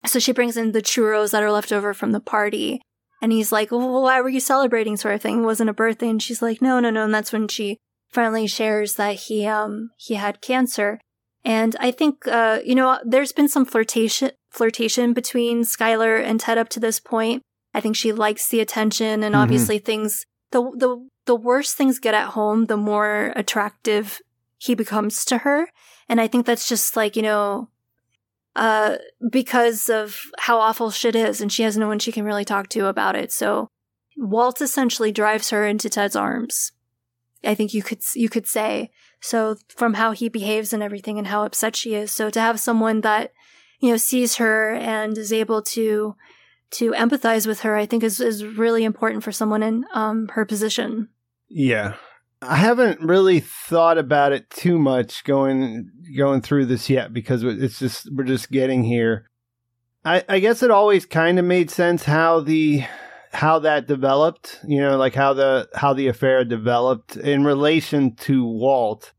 [0.06, 2.82] So she brings in the churros that are left over from the party.
[3.20, 5.42] And he's like, well, why were you celebrating sort of thing?
[5.42, 6.08] It wasn't a birthday.
[6.08, 7.04] And she's like, no, no, no.
[7.04, 7.78] And that's when she
[8.10, 11.00] finally shares that he, um, he had cancer.
[11.44, 16.58] And I think, uh, you know, there's been some flirtation, flirtation between Skyler and Ted
[16.58, 17.42] up to this point.
[17.74, 19.42] I think she likes the attention and mm-hmm.
[19.42, 24.20] obviously things the the the worse things get at home, the more attractive
[24.56, 25.68] he becomes to her.
[26.08, 27.68] And I think that's just like, you know,
[28.56, 28.96] uh,
[29.30, 32.68] because of how awful shit is, and she has no one she can really talk
[32.70, 33.30] to about it.
[33.30, 33.68] So
[34.16, 36.72] Walt essentially drives her into Ted's arms.
[37.44, 38.90] I think you could you could say
[39.20, 42.10] so from how he behaves and everything, and how upset she is.
[42.10, 43.32] So to have someone that
[43.78, 46.16] you know sees her and is able to
[46.72, 50.44] to empathize with her, I think is, is really important for someone in um, her
[50.44, 51.08] position.
[51.48, 51.94] Yeah.
[52.40, 57.80] I haven't really thought about it too much going going through this yet because it's
[57.80, 59.28] just we're just getting here.
[60.04, 62.84] I, I guess it always kind of made sense how the
[63.32, 68.44] how that developed, you know, like how the how the affair developed in relation to
[68.44, 69.12] Walt.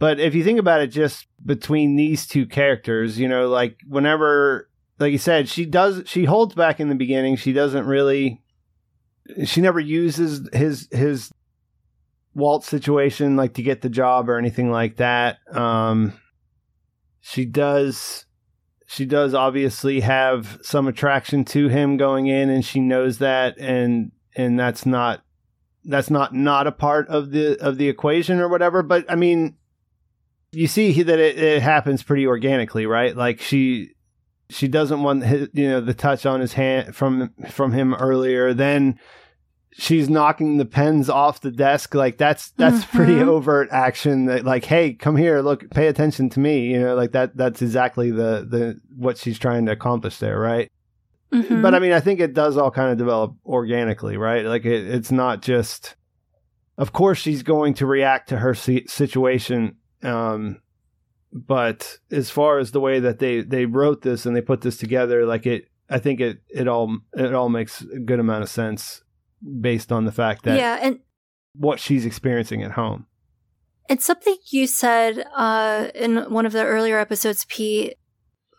[0.00, 4.67] But if you think about it just between these two characters, you know, like whenever
[4.98, 7.36] like you said, she does she holds back in the beginning.
[7.36, 8.42] She doesn't really
[9.44, 11.32] she never uses his his
[12.34, 15.38] Walt situation like to get the job or anything like that.
[15.52, 16.18] Um
[17.20, 18.26] she does
[18.86, 24.10] she does obviously have some attraction to him going in and she knows that and
[24.34, 25.22] and that's not
[25.84, 29.56] that's not not a part of the of the equation or whatever but i mean
[30.52, 33.90] you see that it, it happens pretty organically right like she
[34.50, 38.54] she doesn't want his, you know the touch on his hand from from him earlier.
[38.54, 38.98] Then
[39.72, 42.96] she's knocking the pens off the desk like that's that's mm-hmm.
[42.96, 46.94] pretty overt action that like hey come here look pay attention to me you know
[46.94, 50.70] like that that's exactly the the what she's trying to accomplish there right
[51.32, 51.62] mm-hmm.
[51.62, 54.88] but i mean i think it does all kind of develop organically right like it,
[54.88, 55.94] it's not just
[56.76, 60.60] of course she's going to react to her situation um
[61.32, 64.76] but as far as the way that they they wrote this and they put this
[64.76, 68.48] together like it i think it it all it all makes a good amount of
[68.48, 69.02] sense
[69.60, 71.00] based on the fact that yeah and
[71.54, 73.06] what she's experiencing at home
[73.88, 77.94] it's something you said uh in one of the earlier episodes pete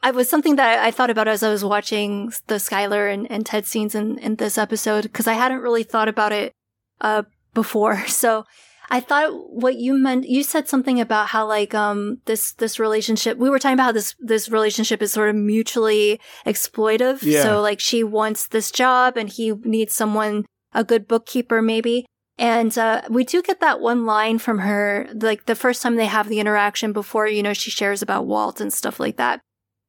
[0.01, 3.45] I was something that I thought about as I was watching the Skyler and, and
[3.45, 6.53] Ted scenes in, in this episode because I hadn't really thought about it
[7.01, 8.03] uh, before.
[8.07, 8.45] So
[8.92, 13.38] I thought what you meant, you said something about how like, um, this, this relationship,
[13.38, 17.22] we were talking about how this, this relationship is sort of mutually exploitive.
[17.22, 17.44] Yeah.
[17.44, 22.06] So like she wants this job and he needs someone, a good bookkeeper maybe.
[22.40, 26.06] And, uh, we do get that one line from her, like the first time they
[26.06, 29.42] have the interaction before, you know, she shares about Walt and stuff like that.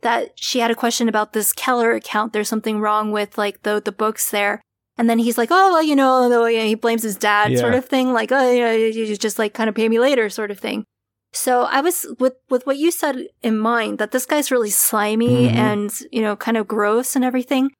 [0.03, 2.33] That she had a question about this Keller account.
[2.33, 4.61] There's something wrong with like the, the books there.
[5.01, 7.59] And then he's like, oh, well, you know, he blames his dad, yeah.
[7.59, 8.13] sort of thing.
[8.13, 10.85] Like, oh, yeah, you just like kind of pay me later, sort of thing.
[11.33, 15.47] So I was with with what you said in mind that this guy's really slimy
[15.47, 15.57] mm-hmm.
[15.57, 17.71] and you know kind of gross and everything.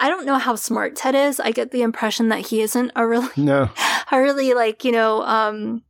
[0.00, 1.38] I don't know how smart Ted is.
[1.38, 3.70] I get the impression that he isn't a really no
[4.10, 5.84] a really like you know um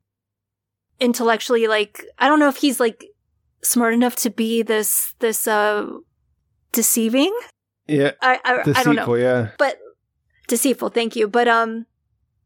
[1.01, 3.07] intellectually like I don't know if he's like
[3.63, 5.87] smart enough to be this this uh
[6.73, 7.35] deceiving.
[7.87, 8.73] Yeah, I I.
[8.77, 9.79] I don't know, Yeah, but
[10.53, 10.91] deceitful.
[10.91, 11.27] Thank you.
[11.29, 11.87] But um,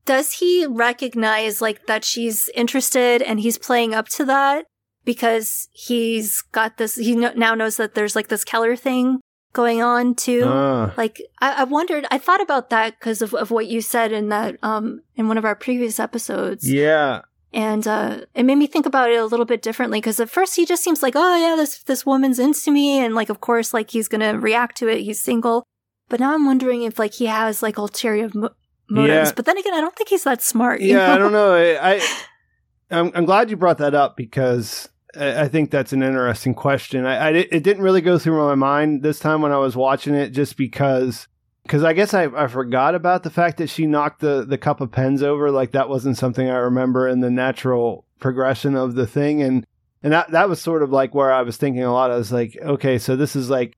[0.04, 4.66] does he recognize like that she's interested and he's playing up to that
[5.04, 6.94] because he's got this?
[6.94, 9.18] He no- now knows that there's like this Keller thing
[9.52, 10.44] going on too.
[10.46, 10.94] Ah.
[10.96, 14.28] Like I, I wondered, I thought about that because of, of what you said in
[14.28, 16.70] that um in one of our previous episodes.
[16.70, 20.30] yeah, and uh, it made me think about it a little bit differently because at
[20.30, 23.40] first he just seems like, oh yeah, this this woman's into me, and like of
[23.40, 25.00] course like he's gonna react to it.
[25.02, 25.64] He's single,
[26.08, 28.50] but now I'm wondering if like he has like ulterior mo-
[28.88, 29.28] motives.
[29.30, 29.32] Yeah.
[29.34, 30.80] But then again, I don't think he's that smart.
[30.80, 31.14] yeah.
[31.14, 31.54] I don't know.
[31.54, 32.16] I, I
[32.90, 37.04] I'm, I'm glad you brought that up because I, I think that's an interesting question.
[37.04, 40.14] I, I it didn't really go through my mind this time when I was watching
[40.14, 41.28] it, just because.
[41.62, 44.80] Because I guess I, I forgot about the fact that she knocked the, the cup
[44.80, 45.50] of pens over.
[45.50, 49.42] Like that wasn't something I remember in the natural progression of the thing.
[49.42, 49.66] And
[50.00, 52.12] and that that was sort of like where I was thinking a lot.
[52.12, 53.76] I was like, okay, so this is like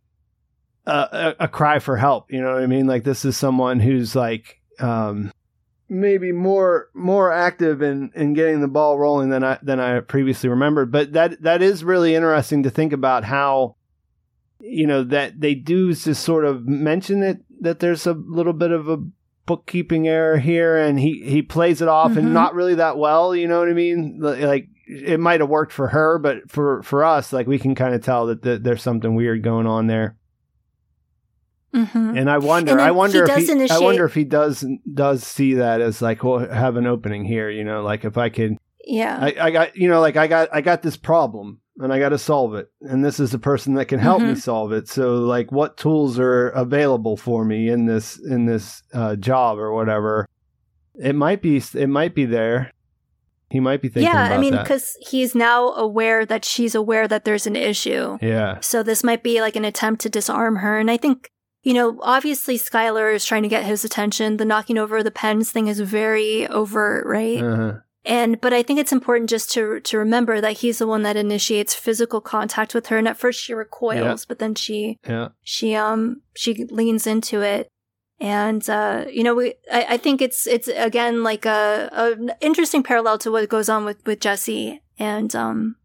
[0.88, 2.32] a, a, cry for help.
[2.32, 2.86] You know what I mean?
[2.86, 5.32] Like this is someone who's like um,
[5.88, 10.48] maybe more more active in, in getting the ball rolling than I than I previously
[10.48, 10.90] remembered.
[10.90, 13.76] But that that is really interesting to think about how
[14.60, 18.72] you know that they do just sort of mention it that there's a little bit
[18.72, 18.98] of a
[19.46, 22.18] bookkeeping error here and he he plays it off Mhm.
[22.18, 25.72] and not really that well you know what i mean like it might have worked
[25.72, 28.82] for her but for for us like we can kind of tell that, that there's
[28.82, 30.16] something weird going on there
[31.74, 32.18] Mhm.
[32.18, 35.54] and I wonder, And I wonder if he, I wonder if he does does see
[35.54, 38.56] that as like, well, have an opening here, you know, like if I could,
[38.86, 39.18] Yeah.
[39.20, 42.08] I, I got, you know, like I got, I got this problem and I got
[42.08, 44.40] to solve it, and this is the person that can help me Mhm.
[44.40, 44.88] solve it.
[44.88, 49.72] So, like, what tools are available for me in this in this uh, job or
[49.72, 50.26] whatever?
[51.00, 52.72] It might be, it might be there.
[53.50, 54.12] He might be thinking.
[54.12, 58.18] yeah, I mean, because he's now aware that she's aware that there's an issue.
[58.20, 60.78] yeah, So this might be like an attempt to disarm her.
[60.78, 61.30] And I think,
[61.68, 64.38] you know, obviously Skyler is trying to get his attention.
[64.38, 67.42] The knocking over the pens thing is very overt, right?
[67.42, 67.80] uh-huh.
[68.06, 71.18] And but I think it's important just to to remember that he's the one that
[71.18, 72.96] initiates physical contact with her.
[72.96, 77.68] And at first she recoils, but then she yeah, she um she leans into it.
[78.18, 82.32] And uh, you know, we I, I think it's it's again like a, a an
[82.40, 85.76] interesting parallel to what goes on with with Jesse and um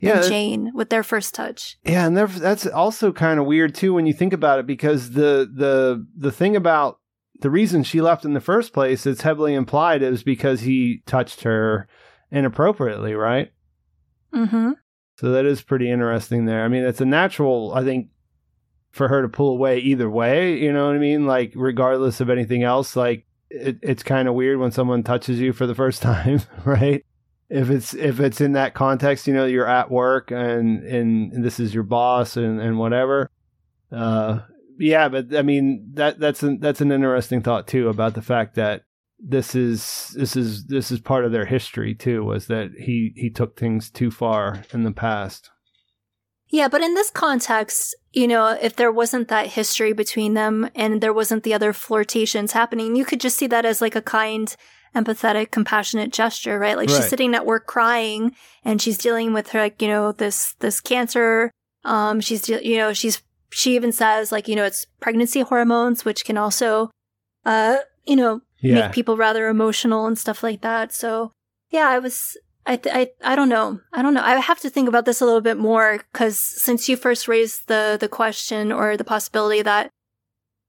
[0.00, 0.18] yeah.
[0.18, 1.78] and Jane with their first touch.
[1.84, 5.50] Yeah, and that's also kind of weird too when you think about it, because the
[5.52, 6.98] the the thing about
[7.40, 11.42] the reason she left in the first place, it's heavily implied, is because he touched
[11.42, 11.88] her
[12.30, 13.52] inappropriately, right?
[14.34, 14.72] Mm-hmm.
[15.18, 16.64] So that is pretty interesting there.
[16.64, 18.08] I mean, it's a natural, I think,
[18.90, 20.58] for her to pull away either way.
[20.58, 21.26] You know what I mean?
[21.26, 25.52] Like, regardless of anything else, like it, it's kind of weird when someone touches you
[25.52, 27.04] for the first time, right?
[27.48, 31.60] If it's if it's in that context, you know, you're at work and and this
[31.60, 33.30] is your boss and and whatever.
[33.92, 34.40] Uh,
[34.78, 38.56] yeah, but I mean that that's an that's an interesting thought too about the fact
[38.56, 38.82] that
[39.18, 43.30] this is this is this is part of their history too was that he he
[43.30, 45.50] took things too far in the past.
[46.48, 51.00] Yeah, but in this context, you know, if there wasn't that history between them and
[51.00, 54.54] there wasn't the other flirtations happening, you could just see that as like a kind,
[54.96, 56.76] empathetic, compassionate gesture, right?
[56.76, 56.96] Like Right.
[56.96, 58.34] she's sitting at work crying
[58.64, 61.50] and she's dealing with her, like, you know, this, this cancer.
[61.84, 66.04] Um, she's, de- you know, she's, she even says like, you know, it's pregnancy hormones,
[66.04, 66.90] which can also,
[67.44, 68.74] uh, you know, Yeah.
[68.86, 70.92] make people rather emotional and stuff like that.
[70.92, 71.30] So
[71.70, 72.36] yeah, I was,
[72.66, 73.78] I, th- I, I don't know.
[73.92, 74.22] I don't know.
[74.24, 77.68] I have to think about this a little bit more because since you first raised
[77.68, 79.90] the, the question or the possibility that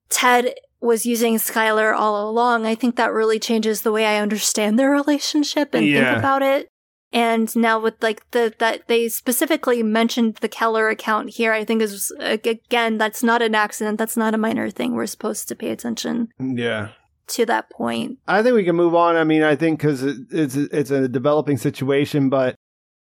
[0.09, 4.77] Ted was using Skyler all along, I think that really changes the way I understand
[4.77, 6.11] their relationship and Yeah.
[6.11, 6.67] think about it.
[7.13, 11.81] And now with like the, that they specifically mentioned the Keller account here, I think
[11.81, 13.97] is, again, that's not an accident.
[13.97, 14.93] That's not a minor thing.
[14.93, 16.89] We're supposed to pay attention Yeah.
[17.29, 18.19] to that point.
[18.27, 19.15] I think we can move on.
[19.15, 22.55] I mean, I think because it, it's it's a developing situation, but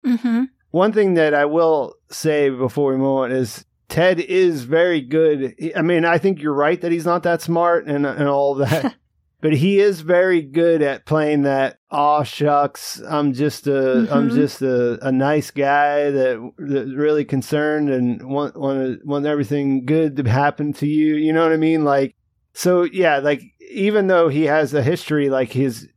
[0.05, 0.43] Mm-hmm.
[0.71, 5.55] one thing that I will say before we move on is Ted is very good.
[5.75, 8.95] I mean, I think you're right that he's not that smart and and all that,
[9.41, 11.77] but he is very good at playing that.
[11.91, 14.35] Aw shucks, I'm just a am Mhm.
[14.35, 20.17] just a, a nice guy that that's really concerned and want want want everything good
[20.17, 21.15] to happen to you.
[21.15, 21.85] You know what I mean?
[21.85, 22.15] Like,
[22.53, 25.87] so yeah, like even though he has a history, like his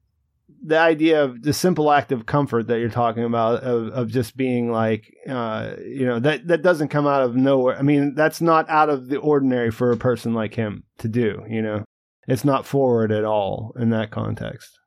[0.63, 4.37] the idea of the simple act of comfort that you're talking about of, of just
[4.37, 8.41] being like uh you know that that doesn't come out of nowhere i mean that's
[8.41, 11.83] not out of the ordinary for a person like him to do you know
[12.29, 14.79] it's not forward at all in that context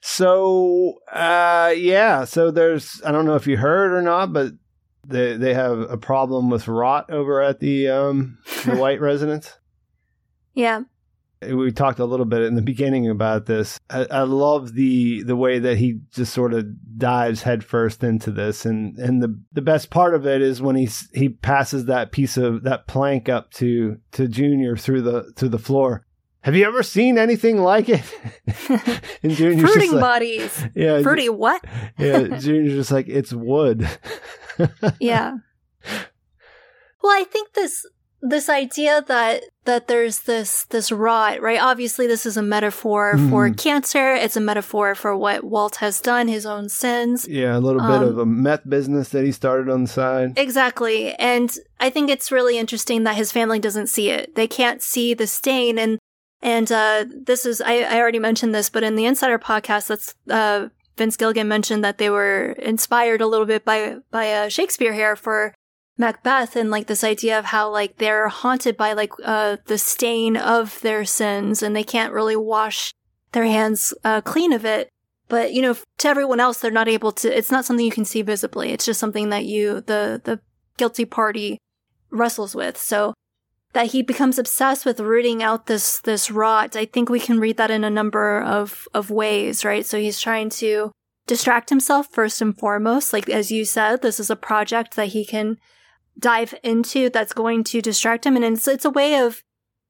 [0.00, 4.52] so uh yeah so there's i don't know if you heard or not but
[5.08, 9.58] they they have a problem with rot over at the um the white residence.
[10.54, 10.82] Yeah.
[11.42, 13.78] We talked a little bit in the beginning about this.
[13.90, 16.66] I, I love the the way that he just sort of
[16.98, 20.88] dives headfirst into this, and and the the best part of it is when he
[21.12, 25.58] he passes that piece of that plank up to to Junior through the through the
[25.58, 26.06] floor.
[26.40, 28.04] Have you ever seen anything like it?
[29.24, 30.64] and Junior's fruiting like, bodies.
[30.76, 31.64] Yeah, fruity what?
[31.98, 33.88] yeah, Junior's just like it's wood.
[35.00, 35.38] yeah.
[37.02, 37.84] Well, I think this
[38.28, 41.60] this idea that that there's this this rot, right?
[41.60, 43.30] Obviously, this is a metaphor mm.
[43.30, 44.14] for cancer.
[44.14, 47.26] It's a metaphor for what Walt has done, his own sins.
[47.28, 50.34] Yeah, a little um, bit of a meth business that he started on the side.
[50.36, 54.34] Exactly, and I think it's really interesting that his family doesn't see it.
[54.34, 55.98] They can't see the stain, and
[56.42, 60.14] and uh, this is I, I already mentioned this, but in the Insider podcast, that's
[60.30, 64.92] uh, Vince Gilligan mentioned that they were inspired a little bit by by uh, Shakespeare
[64.92, 65.54] here for
[65.98, 70.36] Macbeth and like this idea of how like they're haunted by like uh the stain
[70.36, 72.92] of their sins and they can't really wash
[73.32, 74.88] their hands uh, clean of it.
[75.28, 77.36] But you know, to everyone else, they're not able to.
[77.36, 78.70] It's not something you can see visibly.
[78.70, 80.40] It's just something that you, the the
[80.76, 81.58] guilty party,
[82.10, 82.76] wrestles with.
[82.76, 83.14] So
[83.72, 86.76] that he becomes obsessed with rooting out this this rot.
[86.76, 89.84] I think we can read that in a number of of ways, right?
[89.84, 90.92] So he's trying to
[91.26, 93.12] distract himself first and foremost.
[93.12, 95.58] Like as you said, this is a project that he can
[96.18, 98.36] dive into that's going to distract him.
[98.36, 99.42] And it's, it's a way of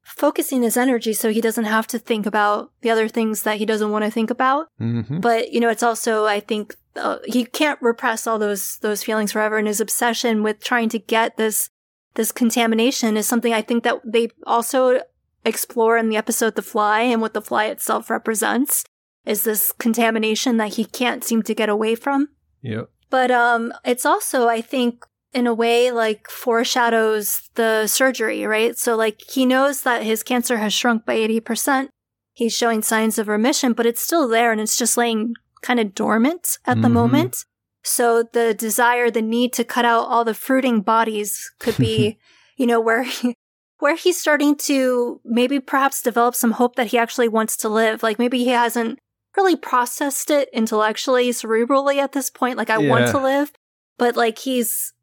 [0.03, 3.65] focusing his energy so he doesn't have to think about the other things that he
[3.65, 4.67] doesn't want to think about.
[4.79, 5.19] Mm-hmm.
[5.19, 9.33] But, you know, it's also, I think, uh, he can't repress all those, those feelings
[9.33, 9.57] forever.
[9.57, 11.69] And his obsession with trying to get this,
[12.15, 15.01] this contamination is something I think that they also
[15.45, 18.83] explore in the episode The Fly and what the fly itself represents
[19.25, 22.29] is this contamination that he can't seem to get away from.
[22.61, 22.89] Yep.
[23.09, 25.05] But um, it's also, I think,
[25.37, 28.75] in a way like foreshadows the surgery, right?
[28.75, 31.89] So like he knows that his cancer has shrunk by 80%.
[32.33, 35.93] He's showing signs of remission, but it's still there and it's just laying kind of
[35.93, 36.81] dormant at mm-hmm.
[36.81, 37.45] the moment.
[37.83, 42.17] So the desire, the need to cut out all the fruiting bodies could be,
[42.57, 43.35] you know, where he,
[43.77, 48.01] where he's starting to maybe perhaps develop some hope that he actually wants to live.
[48.01, 48.97] Like maybe he hasn't
[49.35, 52.57] really processed it intellectually, cerebrally at this point.
[52.57, 52.89] Like I yeah.
[52.89, 53.51] want to live,
[53.99, 54.93] but like he's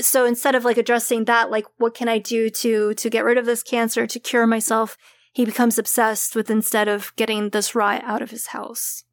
[0.00, 3.38] so instead of like addressing that, like what can I do to to get rid
[3.38, 4.96] of this cancer, to cure myself,
[5.32, 9.04] he becomes obsessed with instead of getting this rot out of his house.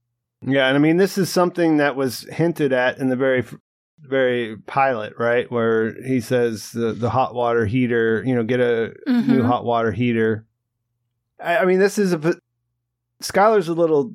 [0.41, 3.43] Yeah, and I mean this is something that was hinted at in the very
[3.99, 5.49] very pilot, right?
[5.51, 9.31] Where he says the the hot water heater, you know, get a mm-hmm.
[9.31, 10.45] new hot water heater.
[11.39, 12.35] I, I mean, this is a
[13.21, 14.13] skyler's a little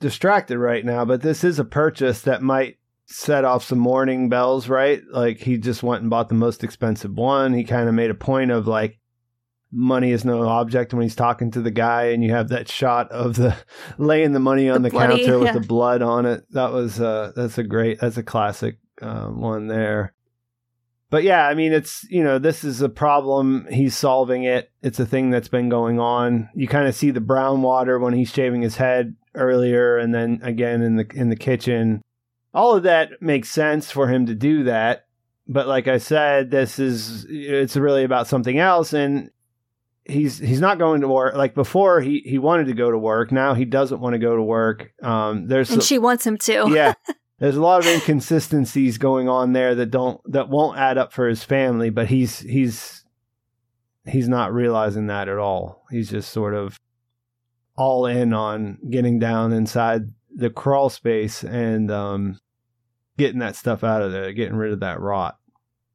[0.00, 2.77] distracted right now, but this is a purchase that might
[3.10, 5.02] set off some warning bells, right?
[5.10, 7.54] Like he just went and bought the most expensive one.
[7.54, 8.98] He kind of made a point of like
[9.72, 13.10] money is no object when he's talking to the guy and you have that shot
[13.10, 13.56] of the
[13.98, 15.52] laying the money on the, the bloody, counter with yeah.
[15.52, 16.44] the blood on it.
[16.50, 20.14] That was uh that's a great that's a classic uh, one there.
[21.10, 24.70] But yeah, I mean it's you know, this is a problem, he's solving it.
[24.82, 26.50] It's a thing that's been going on.
[26.54, 30.40] You kind of see the brown water when he's shaving his head earlier and then
[30.42, 32.02] again in the in the kitchen
[32.54, 35.06] all of that makes sense for him to do that.
[35.46, 39.30] But like I said, this is it's really about something else, and
[40.04, 41.34] he's he's not going to work.
[41.34, 43.32] Like before, he he wanted to go to work.
[43.32, 44.92] Now he doesn't want to go to work.
[45.02, 46.66] Um, there's and she wants him to.
[46.70, 46.94] yeah,
[47.38, 51.28] there's a lot of inconsistencies going on there that don't that won't add up for
[51.28, 51.88] his family.
[51.88, 53.04] But he's he's
[54.06, 55.86] he's not realizing that at all.
[55.90, 56.78] He's just sort of
[57.76, 62.38] all in on getting down inside the crawl space and um,
[63.16, 65.38] getting that stuff out of there, getting rid of that rot.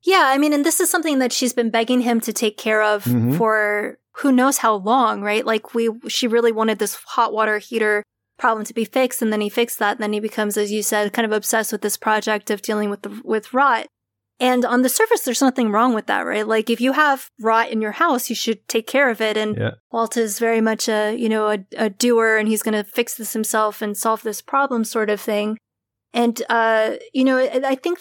[0.04, 2.84] Yeah, I mean, and this is something that she's been begging him to take care
[2.84, 3.38] of mm-hmm.
[3.38, 5.46] for who knows how long, right?
[5.46, 8.04] Like we, she really wanted this hot water heater
[8.38, 10.84] problem to be fixed, and then he fixed that, and then he becomes, as you
[10.84, 13.88] said, kind of obsessed with this project of dealing with the with rot.
[14.40, 16.48] And on the surface, there's nothing wrong with that, right?
[16.48, 19.38] Like if you have rot in your house, you should take care of it.
[19.38, 19.72] And yeah.
[19.92, 23.16] Walt is very much a, you know, a, a doer and he's going to fix
[23.16, 25.58] this himself and solve this problem sort of thing.
[26.14, 28.00] And, uh, you know, I think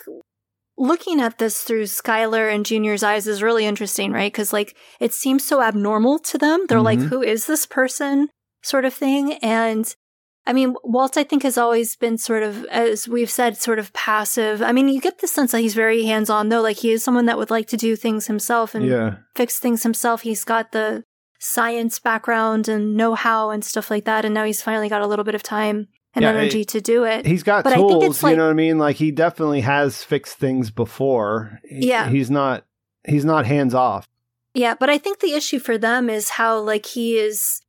[0.76, 4.32] looking at this through Skyler and Junior's eyes is really interesting, right?
[4.32, 6.64] Cause like it seems so abnormal to them.
[6.68, 6.84] They're mm-hmm.
[6.84, 8.28] like, who is this person
[8.62, 9.34] sort of thing?
[9.34, 9.94] And
[10.46, 13.92] I mean, Walt, I think, has always been sort of, as we've said, sort of
[13.92, 14.60] passive.
[14.60, 16.60] I mean, you get the sense that he's very hands on, though.
[16.60, 19.16] Like, he is someone that would like to do things himself and yeah.
[19.36, 20.22] fix things himself.
[20.22, 21.04] He's got the
[21.38, 24.24] science background and know how and stuff like that.
[24.24, 26.80] And now he's finally got a little bit of time and yeah, energy it, to
[26.80, 27.26] do it.
[27.26, 28.78] He's got but tools, like, you know what I mean?
[28.78, 31.60] Like he definitely has fixed things before.
[31.64, 32.08] He, yeah.
[32.08, 32.64] He's not
[33.04, 34.08] he's not hands off.
[34.54, 37.61] Yeah, but I think the issue for them is how like he is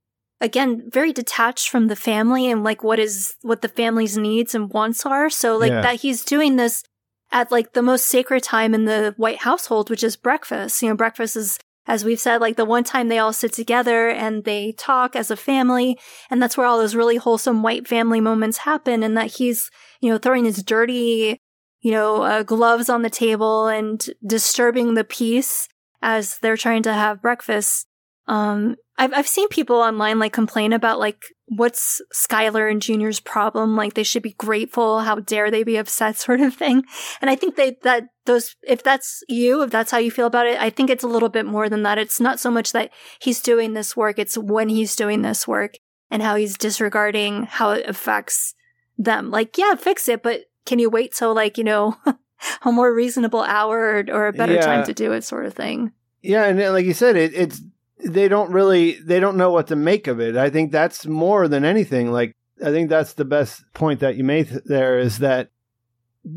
[0.43, 4.71] again very detached from the family and like what is what the family's needs and
[4.71, 5.29] wants are.
[5.29, 5.81] So like yeah.
[5.81, 6.83] that he's doing this
[7.31, 10.81] at like the most sacred time in the white household, which is breakfast.
[10.81, 14.09] You know, breakfast is as we've said, like the one time they all sit together
[14.09, 15.99] and they talk as a family.
[16.29, 19.03] And that's where all those really wholesome white family moments happen.
[19.03, 21.41] And that he's, you know, throwing his dirty,
[21.81, 25.67] you know, uh, gloves on the table and disturbing the peace
[26.01, 27.85] as they're trying to have breakfast.
[28.27, 33.75] Um, I've, I've seen people online like complain about like what's Skyler and Junior's problem?
[33.75, 35.01] Like they should be grateful.
[35.01, 36.83] How dare they be upset sort of thing.
[37.21, 40.47] And I think they, that those, if that's you, if that's how you feel about
[40.47, 41.97] it, I think it's a little bit more than that.
[41.97, 44.19] It's not so much that he's doing this work.
[44.19, 45.75] It's when he's doing this work
[46.11, 48.53] and how he's disregarding how it affects
[48.97, 49.31] them.
[49.31, 51.97] Like, yeah, fix it, but can you wait till like, you know,
[52.63, 54.65] a more reasonable hour or, or a better yeah.
[54.65, 55.91] time to do it sort of thing?
[56.21, 56.45] Yeah.
[56.45, 57.61] And uh, like you said, it, it's,
[58.03, 60.35] they don't really they don't know what to make of it.
[60.35, 62.11] I think that's more than anything.
[62.11, 65.49] Like I think that's the best point that you made there is that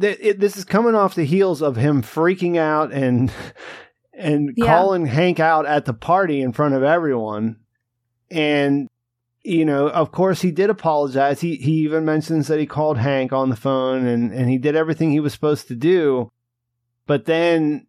[0.00, 3.32] th- it, this is coming off the heels of him freaking out and
[4.14, 4.66] and yeah.
[4.66, 7.56] calling Hank out at the party in front of everyone.
[8.30, 8.88] And
[9.42, 11.40] you know, of course he did apologize.
[11.40, 14.76] He he even mentions that he called Hank on the phone and and he did
[14.76, 16.30] everything he was supposed to do.
[17.06, 17.86] But then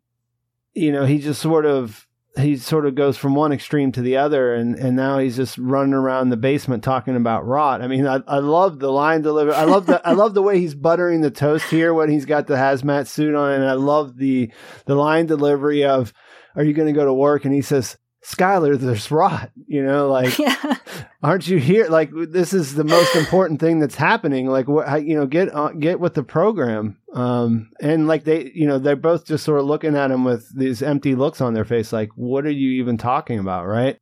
[0.74, 2.07] you know, he just sort of
[2.38, 5.58] he sort of goes from one extreme to the other and, and now he's just
[5.58, 7.82] running around the basement talking about rot.
[7.82, 9.54] I mean, I, I love the line delivery.
[9.54, 12.48] I love the, I love the way he's buttering the toast here when he's got
[12.48, 13.52] the hazmat suit on.
[13.54, 14.52] And I love the,
[14.86, 16.14] the line delivery of,
[16.56, 17.46] are you going to go to work?
[17.46, 17.98] And he says,
[18.28, 20.76] Skyler, there's rot, you know, like, yeah.
[21.24, 21.88] aren't you here?
[21.88, 24.48] Like, this is the most important thing that's happening.
[24.48, 26.98] Like, what, you know, get, uh, get with the program.
[27.14, 30.54] Um, and like they, you know, they're both just sort of looking at him with
[30.54, 31.94] these empty looks on their face.
[31.94, 33.66] Like, what are you even talking about?
[33.66, 33.98] Right.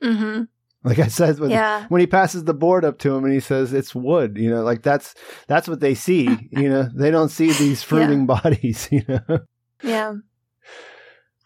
[0.00, 0.44] Mm-hmm.
[0.84, 1.86] Like I said, when, yeah.
[1.88, 4.62] when he passes the board up to him and he says it's wood, you know,
[4.62, 5.16] like that's,
[5.48, 8.26] that's what they see, you know, they don't see these fruiting yeah.
[8.42, 9.40] bodies, you know?
[9.82, 10.14] Yeah.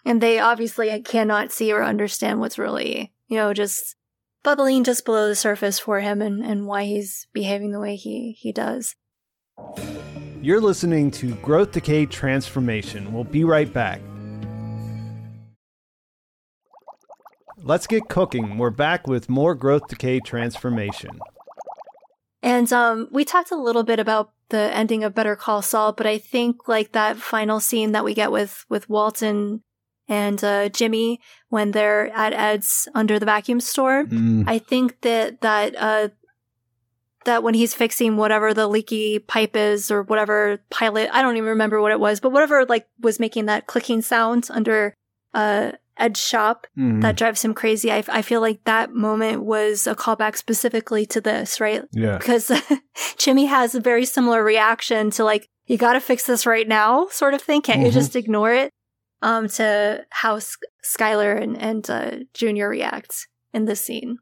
[0.08, 3.94] And they obviously cannot see or understand what's really, you know, just
[4.42, 8.32] bubbling just below the surface for him and, and why he's behaving the way he,
[8.32, 8.96] he does.
[10.40, 13.12] You're listening to Growth Decay Transformation.
[13.12, 14.00] We'll be right back.
[17.58, 18.56] Let's get cooking.
[18.56, 21.20] We're back with more Growth Decay Transformation.
[22.42, 26.06] And um, we talked a little bit about the ending of Better Call Saul, but
[26.06, 29.64] I think like that final scene that we get with with Walton
[30.08, 34.04] and uh, Jimmy when they're at Ed's under the vacuum store.
[34.04, 34.44] Mm.
[34.46, 36.08] I think that that uh,
[37.24, 41.50] that when he's fixing whatever the leaky pipe is or whatever pilot, I don't even
[41.50, 44.94] remember what it was, but whatever like was making that clicking sound under
[45.34, 47.02] uh, Ed's shop mm.
[47.02, 47.92] that drives him crazy.
[47.92, 51.82] I, I feel like that moment was a callback specifically to this, right?
[51.92, 52.16] Yeah.
[52.16, 52.50] Because
[53.18, 57.08] Jimmy has a very similar reaction to like, you got to fix this right now,
[57.10, 57.60] sort of thing.
[57.60, 57.86] Can't mm-hmm.
[57.86, 58.70] you just ignore it?
[59.20, 60.38] Um, to how
[60.84, 64.18] Skyler and, and uh, Junior react in this scene.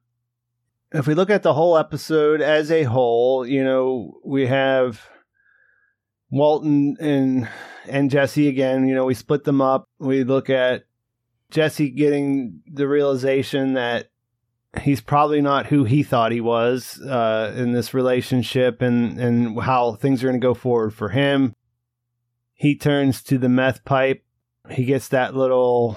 [0.92, 5.06] If we look at the whole episode as a whole, you know, we have
[6.30, 7.48] Walton and
[7.88, 8.86] and Jesse again.
[8.86, 9.88] You know, we split them up.
[9.98, 10.84] We look at
[11.50, 14.10] Jesse getting the realization that
[14.80, 19.94] he's probably not who he thought he was uh, in this relationship, and and how
[19.94, 21.54] things are going to go forward for him.
[22.54, 24.24] He turns to the meth pipe
[24.70, 25.96] he gets that little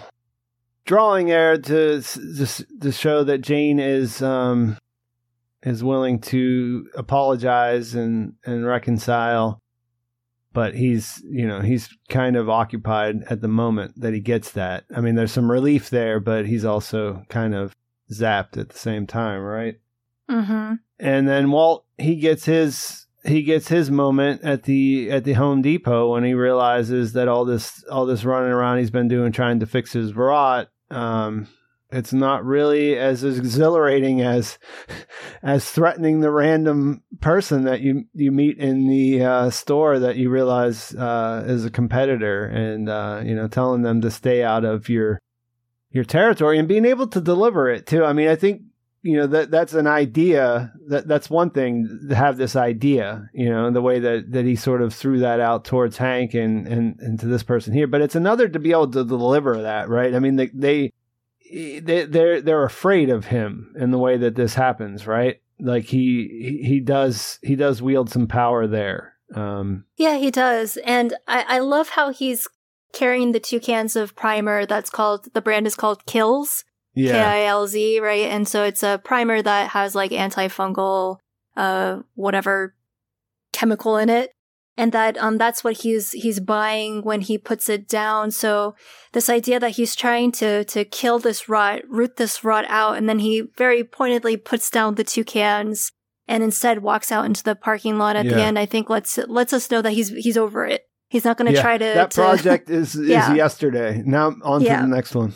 [0.85, 4.77] drawing there to just to show that Jane is um
[5.63, 9.59] is willing to apologize and and reconcile.
[10.51, 14.85] But he's you know he's kind of occupied at the moment that he gets that.
[14.95, 17.75] I mean there's some relief there but he's also kind of
[18.11, 19.75] zapped at the same time right?
[20.29, 20.75] Mm-hmm.
[20.99, 25.61] and then walt he gets his he gets his moment at the at the Home
[25.61, 29.59] Depot when he realizes that all this all this running around he's been doing trying
[29.59, 31.47] to fix his rot um,
[31.91, 34.59] it's not really as exhilarating as
[35.43, 40.29] as threatening the random person that you you meet in the uh, store that you
[40.29, 44.87] realize uh, is a competitor and uh, you know telling them to stay out of
[44.89, 45.19] your
[45.91, 48.05] your territory and being able to deliver it too.
[48.05, 48.61] I mean, I think
[49.01, 53.49] you know that that's an idea that that's one thing to have this idea you
[53.49, 56.99] know the way that that he sort of threw that out towards hank and and,
[56.99, 60.13] and to this person here but it's another to be able to deliver that right
[60.13, 60.91] i mean they they
[61.51, 66.61] they they're they're afraid of him in the way that this happens right like he
[66.63, 69.15] he does he does wield some power there.
[69.35, 72.47] Um, yeah, he does, and I, I love how he's
[72.93, 74.65] carrying the two cans of primer.
[74.65, 76.63] That's called the brand is called Kilz.
[76.99, 78.25] Yeah, K I L Z, right?
[78.29, 81.17] And so it's a primer that has like antifungal,
[81.55, 82.75] uh, whatever
[83.53, 84.31] chemical in it.
[84.77, 88.31] And that, um, that's what he's, he's buying when he puts it down.
[88.31, 88.75] So
[89.11, 92.95] this idea that he's trying to, to kill this rot, root this rot out.
[92.97, 95.91] And then he very pointedly puts down the two cans
[96.29, 99.51] and instead walks out into the parking lot at the end, I think lets, lets
[99.51, 100.83] us know that he's, he's over it.
[101.09, 103.33] He's not going to Yeah, try to, that to- project is is Yeah.
[103.33, 104.01] yesterday.
[104.05, 104.77] Now on Yeah.
[104.77, 105.33] to the next one.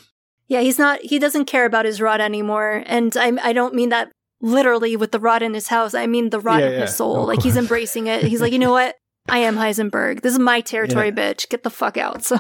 [0.54, 1.02] Yeah, he's not.
[1.02, 5.12] He doesn't care about his rot anymore, and I I don't mean that literally with
[5.12, 5.94] the rot in his house.
[5.94, 7.26] I mean the rot Yeah, in yeah, his soul.
[7.26, 8.24] Like he's embracing it.
[8.24, 8.96] He's like, you know what?
[9.30, 10.22] I am Heisenberg.
[10.22, 11.50] This is my territory, bitch.
[11.50, 12.24] Get the fuck out.
[12.34, 12.38] So,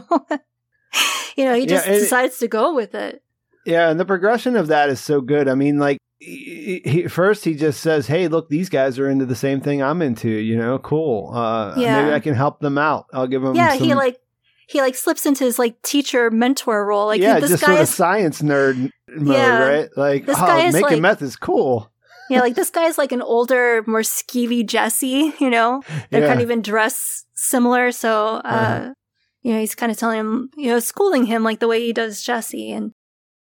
[1.35, 3.23] you know, he just it- decides to go with it.
[3.65, 5.47] Yeah, and the progression of that is so good.
[5.47, 9.25] I mean, like he, he, first he just says, "Hey, look, these guys are into
[9.25, 10.29] the same thing I'm into.
[10.29, 11.31] You know, cool.
[11.33, 12.01] Uh, Yeah.
[12.03, 13.05] maybe I can help them out.
[13.13, 13.55] I'll give them.
[13.55, 14.19] yeah, he like
[14.67, 17.07] he like slips into his like teacher mentor role.
[17.07, 19.57] Like yeah, this just guy sort of is science nerd mode, Yeah.
[19.59, 19.89] right?
[19.95, 21.91] Like, This oh, guy is making like- meth is cool.
[22.29, 25.33] yeah, like this guy's like an older, more skeevy Jesse.
[25.39, 26.27] You know, they Yeah.
[26.27, 27.91] kind of even dress similar.
[27.91, 28.93] So, uh, Uh-huh.
[29.41, 31.93] you know, he's kind of telling him, you know, schooling him like the way he
[31.93, 32.71] does Jesse.
[32.71, 32.93] And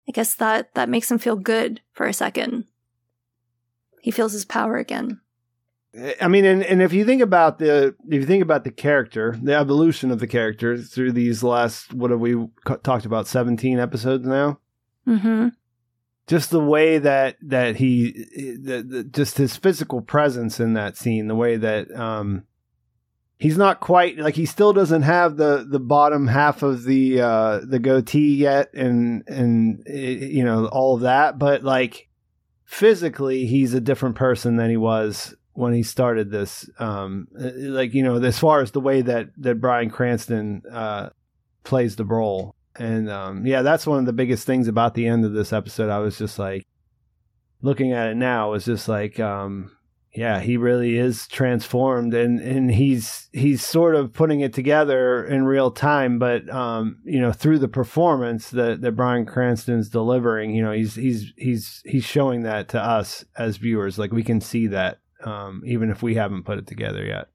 [0.10, 2.66] I guess that, that makes him feel good for a second.
[4.02, 5.21] He feels his power again.
[6.22, 9.38] I mean, and, and if you think about the if you think about the character,
[9.42, 13.78] the evolution of the character through these last what have we co- talked about seventeen
[13.80, 14.60] episodes now?
[15.08, 15.48] Mm-hmm.
[16.28, 18.12] just the way that that he
[18.62, 22.44] the, the, just his physical presence in that scene the way that um
[23.40, 27.62] he's not quite like he still doesn't have the the bottom half of the uh
[27.68, 32.08] the goatee yet and and eh, you know all of that but like
[32.64, 37.94] physically he's a different person than he was when he started this um eh, like
[37.94, 41.10] you know as far as the way that that Bryan Cranston uh
[41.64, 45.26] plays the role and um, yeah, that's one of the biggest things about the end
[45.26, 45.90] of this episode.
[45.90, 46.66] I was just like
[47.62, 49.76] looking at it now was just like um,
[50.16, 55.44] yeah, he really is transformed and and he's he's sort of putting it together in
[55.44, 60.64] real time, but um, you know, through the performance that that Bryan Cranston's delivering, you
[60.64, 64.00] know, he's he's he's he's showing that to us as viewers.
[64.00, 67.28] Like we can see that um, even if we haven't put it together yet.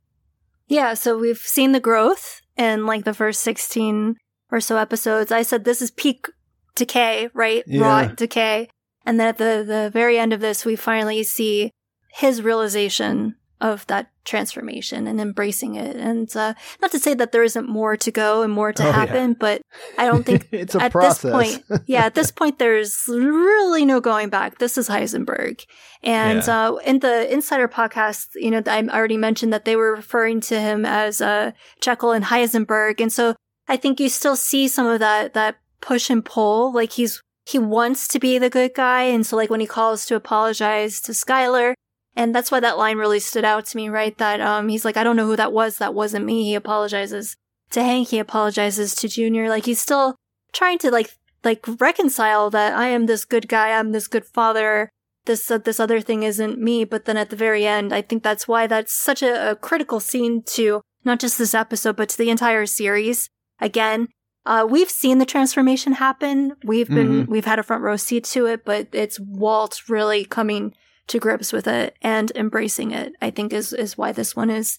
[0.68, 0.94] Yeah.
[0.94, 4.16] So we've seen the growth in like the first 16
[4.50, 5.30] or so episodes.
[5.30, 6.26] I said this is peak
[6.74, 7.62] decay, right?
[7.66, 7.82] Yeah.
[7.82, 8.68] Rot decay.
[9.04, 11.70] And then at the, the very end of this, we finally see
[12.12, 15.97] his realization of that transformation and embracing it.
[15.97, 16.53] And uh,
[16.83, 18.93] not to say that there isn't more to go and more to Oh, yeah.
[18.93, 19.62] happen, but
[19.97, 21.23] I don't think it's a at process.
[21.23, 24.59] this point, yeah, at this point, there's really no going back.
[24.59, 25.65] This is Heisenberg.
[26.03, 26.69] And Yeah.
[26.69, 30.61] uh, in the Insider podcast, you know, I already mentioned that they were referring to
[30.61, 33.01] him as uh, Jekyll and Heisenberg.
[33.01, 33.35] And so
[33.69, 36.73] I think you still see some of that, that push and pull.
[36.74, 39.05] Like he's, he wants to be the good guy.
[39.05, 41.73] And so like when he calls to apologize to Skyler,
[42.16, 44.16] and that's why that line really stood out to me, right?
[44.16, 45.76] That, um, he's like, I don't know who that was.
[45.76, 46.44] That wasn't me.
[46.44, 47.36] He apologizes
[47.70, 48.09] to Hank.
[48.09, 49.51] He apologizes to Junior.
[49.51, 50.16] Like he's still
[50.52, 51.10] trying to like,
[51.44, 53.72] like reconcile that I am this good guy.
[53.72, 54.88] I'm this good father.
[55.26, 56.84] This, uh, this other thing isn't me.
[56.84, 60.01] But then at the very end, I think that's why that's such a, a critical
[60.01, 63.28] scene to not just this episode, but to the entire series.
[63.60, 64.09] Again,
[64.47, 66.55] uh, we've seen the transformation happen.
[66.64, 70.72] We've been, we've had a front row seat to it, but it's Walt really coming
[71.09, 73.12] to grips with it and embracing it.
[73.20, 74.78] I think is is why this one is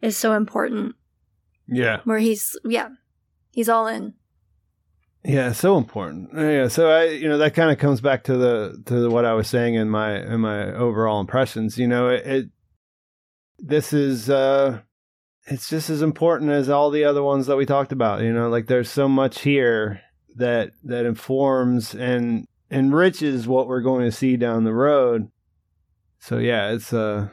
[0.00, 0.94] is so important.
[1.66, 2.00] Yeah.
[2.04, 2.88] Where he's yeah,
[3.52, 4.14] he's all in.
[5.24, 6.30] Yeah, so important.
[6.34, 9.24] Yeah, so I, you know, that kind of comes back to the to the, what
[9.24, 11.78] I was saying in my in my overall impressions.
[11.78, 12.46] You know, it, it
[13.58, 14.80] this is uh
[15.46, 18.20] it's just as important as all the other ones that we talked about.
[18.20, 20.02] You know, like there's so much here
[20.36, 25.30] that that informs and enriches what we're going to see down the road.
[26.24, 27.28] So yeah, it's uh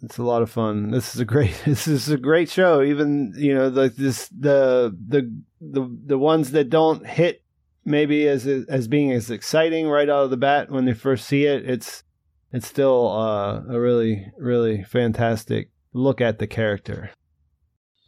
[0.00, 0.92] it's a lot of fun.
[0.92, 2.82] This is a great this is a great show.
[2.82, 5.30] Even, you know, like this the the
[5.60, 7.42] the the ones that don't hit
[7.84, 11.44] maybe as as being as exciting right out of the bat when they first see
[11.44, 12.02] it, it's
[12.50, 17.10] it's still uh, a really really fantastic look at the character.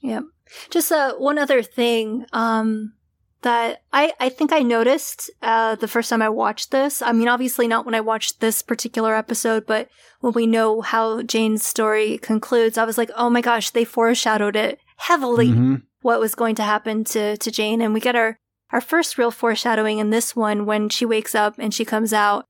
[0.01, 0.25] Yep.
[0.71, 2.95] Just uh, one other thing um,
[3.43, 7.03] that I, I think I noticed uh, the first time I watched this.
[7.03, 9.89] I mean, obviously not when I watched this particular episode, but
[10.21, 14.57] when we know how Jane's story concludes, I was like, oh my gosh, they foreshadowed
[14.57, 15.83] it heavily Mhm.
[16.03, 17.81] what was going to happen to, to Jane.
[17.81, 18.37] And we get our,
[18.71, 22.45] our first real foreshadowing in this one when she wakes up and she comes out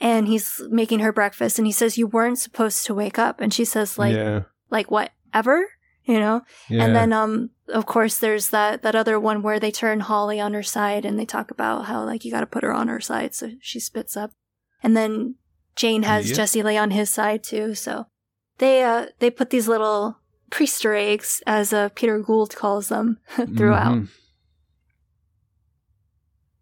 [0.00, 3.40] and he's making her breakfast and he says, You weren't supposed to wake up.
[3.40, 4.42] And she says, like, yeah.
[4.70, 5.10] like what?
[5.34, 5.66] Ever?
[6.04, 6.40] You know?
[6.70, 6.84] yeah.
[6.84, 10.54] And then, um, of course, there's that, that other one where they turn Holly on
[10.54, 13.34] her side and they talk about how, like, you gotta put her on her side.
[13.34, 14.30] So she spits up.
[14.82, 15.36] And then
[15.76, 16.36] Jane has Yep.
[16.36, 17.74] Jesse lay on his side too.
[17.74, 18.06] So
[18.58, 20.18] they, uh, they put these little
[20.50, 23.18] priester eggs, as, uh, Peter Gould calls them,
[23.56, 23.94] throughout.
[23.94, 24.08] Mhm.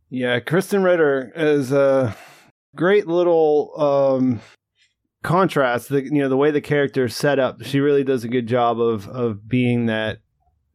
[0.08, 2.16] Yeah, Krysten Ritter is a
[2.76, 4.40] great little um,
[5.22, 5.88] contrast.
[5.88, 8.46] The you know the way the character is set up, she really does a good
[8.46, 10.18] job of of being that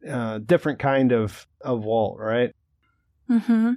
[0.08, 2.54] uh, different kind of of Walt, right?
[3.30, 3.72] Mm-hmm.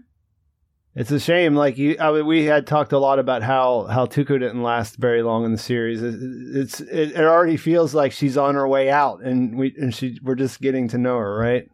[0.96, 1.56] It's a shame.
[1.56, 4.96] Like you, I mean, we had talked a lot about how how Tuco didn't last
[4.96, 6.02] very long in the series.
[6.02, 6.16] It,
[6.56, 10.20] it's it, it already feels like she's on her way out, and we and she
[10.24, 11.68] we're just getting to know her, right?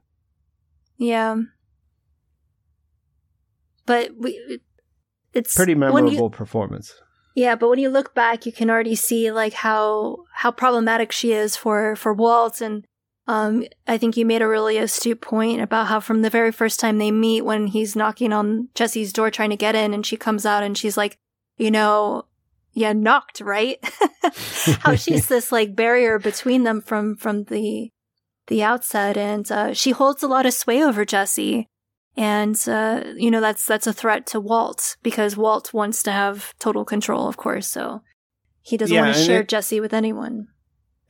[0.98, 1.38] Yeah.
[3.86, 4.60] But we,
[5.34, 6.94] it's Pretty when you- memorable performance.
[7.34, 11.32] Yeah, but when you look back, you can already see like how how problematic she
[11.32, 12.86] is for for Walt, and
[13.27, 16.80] um, I think you made a really astute point about how from the very first
[16.80, 20.18] time they meet, when he's knocking on Jesse's door trying to get in, and she
[20.18, 21.18] comes out and she's like,
[21.57, 22.26] you know,
[22.73, 23.77] yeah, knocked, right?
[24.80, 27.91] how she's this like barrier between them from from the
[28.48, 31.68] the outset, and uh, she holds a lot of sway over Jesse.
[32.18, 36.53] And uh, you know that's that's a threat to Walt because Walt wants to have
[36.60, 37.68] total control, of course.
[37.68, 38.02] So
[38.61, 40.48] he doesn't Yeah, want to share it- Jesse with anyone.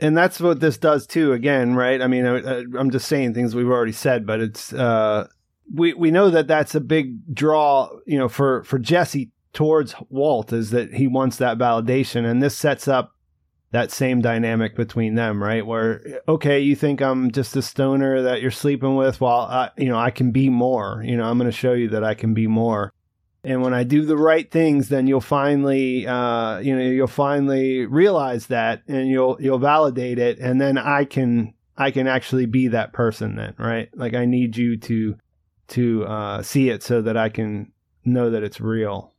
[0.02, 2.02] And that's what this does too again right?
[2.02, 5.28] I mean I, i'm just saying things we've already said but it's uh
[5.73, 10.53] we we know that that's a big draw you know for for jesse towards walt
[10.53, 12.30] is that he wants that validation.
[12.30, 13.14] And this sets up
[13.72, 15.65] that same dynamic between them right?
[15.65, 19.22] Where okay you think i'm just a stoner that you're sleeping with?
[19.22, 21.03] While I, you know i can be more.
[21.06, 22.94] You know i'm going to show you that i can be more
[23.44, 27.86] and when I do the right things, then you'll finally, uh, you know, you'll finally
[27.86, 32.68] realize that, and you'll you'll validate it, and then I can I can actually be
[32.68, 33.90] that person then, right?
[33.96, 35.18] Like I need you to
[35.70, 37.72] to uh, see it so that I can
[38.06, 39.14] know that it's real.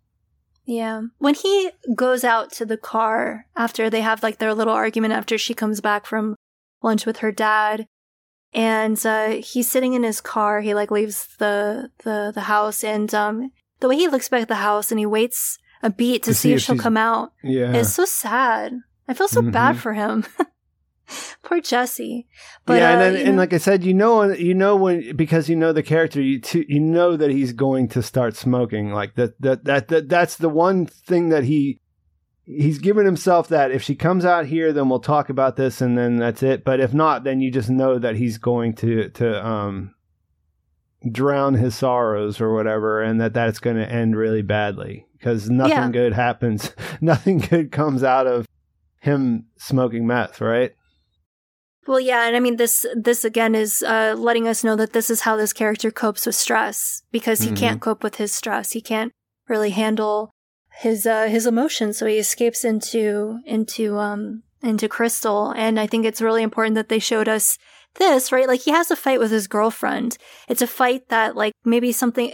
[0.64, 1.02] Yeah.
[1.18, 5.36] When he goes out to the car after they have like their little argument after
[5.36, 6.36] she comes back from
[6.82, 7.86] lunch with her dad,
[8.52, 13.12] and uh, he's sitting in his car, he like leaves the the the house, and
[13.12, 13.50] um,
[13.82, 16.34] the way he looks back at the house and he waits a beat to, To
[16.34, 18.72] see, see if she'll she's- come out Yeah, is so sad.
[19.06, 19.78] I feel so bad Mhm.
[19.80, 20.24] for him.
[21.42, 22.26] Poor Jesse.
[22.64, 25.56] But yeah, and uh, and like I said, you know, you know when because you
[25.56, 28.92] know the character, you t- you know that he's going to start smoking.
[28.92, 31.80] Like that, that, that, that, that's the one thing that he
[32.46, 35.98] he's given himself that if she comes out here, then we'll talk about this, and
[35.98, 36.64] then that's it.
[36.64, 39.94] But if not, then you just know that he's going to to um
[41.10, 45.70] drown his sorrows or whatever, and that that's going to end really badly because nothing
[45.76, 45.90] Yeah.
[45.90, 46.72] good happens.
[47.00, 48.46] nothing good comes out of
[49.00, 50.74] him smoking meth, right?
[51.86, 55.10] Well, yeah, and I mean this this again is uh, letting us know that this
[55.10, 57.56] is how this character copes with stress because he Mhm.
[57.56, 58.70] can't cope with his stress.
[58.72, 59.10] He can't
[59.48, 60.30] really handle
[60.78, 65.50] his uh, his emotions, so he escapes into into um into Crystal.
[65.56, 67.58] And I think it's really important that they showed us
[67.96, 68.48] this, right?
[68.48, 70.16] Like he has a fight with his girlfriend.
[70.48, 72.32] It's a fight that like maybe something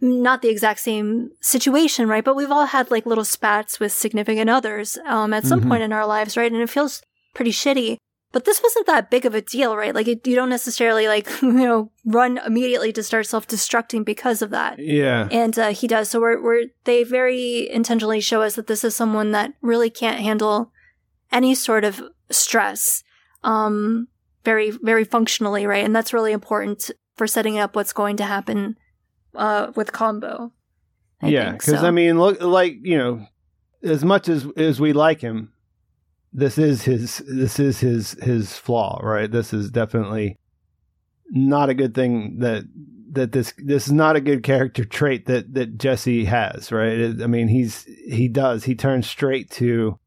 [0.00, 2.24] not the exact same situation, right?
[2.24, 5.68] But we've all had like little spats with significant others um, at some Mhm.
[5.68, 6.50] point in our lives, right?
[6.52, 7.00] And it feels
[7.34, 7.96] pretty shitty.
[8.32, 9.94] But this wasn't that big of a deal, right?
[9.94, 14.42] Like it, you don't necessarily like you know run immediately to start self destructing because
[14.42, 14.78] of that.
[14.80, 15.28] Yeah.
[15.30, 16.10] And uh, he does.
[16.10, 20.18] So we're, we're they very intentionally show us that this is someone that really can't
[20.20, 20.72] handle
[21.30, 23.02] any sort of stress,
[23.44, 24.08] um,
[24.44, 25.84] very very functionally, right?
[25.84, 28.76] And that's really important for setting up what's going to happen
[29.34, 30.52] uh, with combo.
[31.22, 31.86] I yeah, because so.
[31.86, 33.26] I mean, look, like you know,
[33.82, 35.52] as much as as we like him,
[36.32, 39.30] this is his this is his his flaw, right?
[39.30, 40.38] This is definitely
[41.30, 42.64] not a good thing that
[43.12, 47.14] that this this is not a good character trait that that Jesse has, right?
[47.22, 49.98] I mean, he's he does he turns straight to.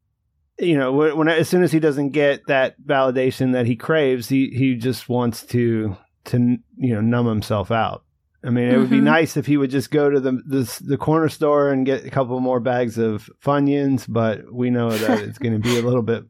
[0.60, 4.48] You know, when, as soon as he doesn't get that validation that he craves, he
[4.48, 8.04] he just wants to to you know numb himself out.
[8.44, 9.02] I mean, it would be Mhm.
[9.04, 12.10] nice if he would just go to the, the the corner store and get a
[12.10, 16.02] couple more bags of Funyuns, but we know that it's going to be a little
[16.02, 16.24] bit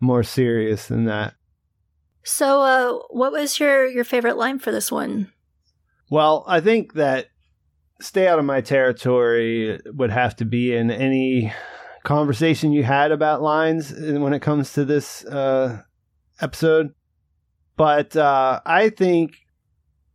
[0.00, 1.34] more serious than that.
[2.22, 5.30] So, uh, what was your your favorite line for this one?
[6.10, 7.26] Well, I think that
[8.00, 11.52] stay out of my territory would have to be in any
[12.04, 15.82] conversation you had about lines when it comes to this uh,
[16.40, 16.94] episode.
[17.76, 19.34] But uh, I think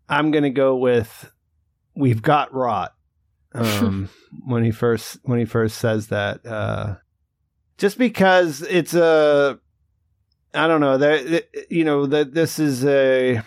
[0.08, 1.30] I'm going to go with
[1.94, 2.94] "We've got rot."
[3.56, 4.10] um,
[4.46, 6.46] when he first when he first says that.
[6.46, 6.96] Uh,
[7.78, 9.60] just because it's a,
[10.54, 13.42] I don't know that you know that this is a,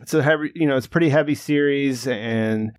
[0.00, 2.72] it's a heavy you know it's pretty heavy series and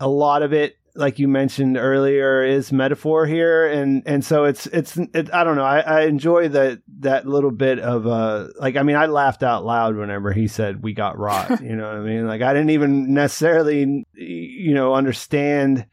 [0.00, 3.66] a lot of it like you mentioned earlier is metaphor here.
[3.66, 5.64] And and so it's it's it, i don't know.
[5.64, 9.64] I, I enjoy that that little bit of uh like i mean i laughed out
[9.64, 12.26] loud whenever he said we got rot you know what i mean?
[12.26, 15.86] Like i didn't even necessarily you know understand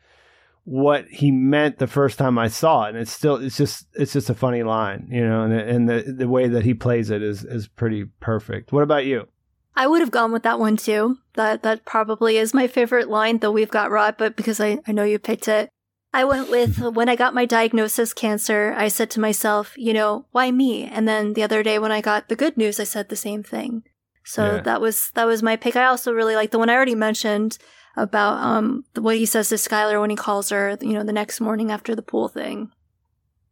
[0.65, 2.89] what he meant the first time i saw it.
[2.89, 5.43] And it's still it's just it's just a funny line you know?
[5.43, 8.71] And and the the way that he plays it is is pretty perfect.
[8.71, 9.27] What about you
[9.75, 11.19] I would have gone with that one too.
[11.35, 14.91] That that probably is my favorite line, though we've got rot, but because I, I
[14.91, 15.69] know you picked it.
[16.11, 20.25] I went with when I got my diagnosis cancer, I said to myself, you know,
[20.31, 20.85] why me?
[20.85, 23.43] And then the other day when I got the good news, I said the same
[23.43, 23.83] thing.
[24.25, 24.61] So yeah.
[24.61, 25.75] that was that was my pick.
[25.75, 27.57] I also really like the one I already mentioned
[27.95, 31.39] about um what he says to Skyler when he calls her, you know, the next
[31.39, 32.71] morning after the pool thing.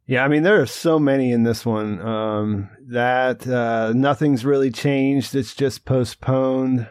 [0.08, 4.72] Yeah, I mean there are so many in this one um, that uh, nothing's really
[4.72, 5.36] changed.
[5.36, 6.90] It's just postponed.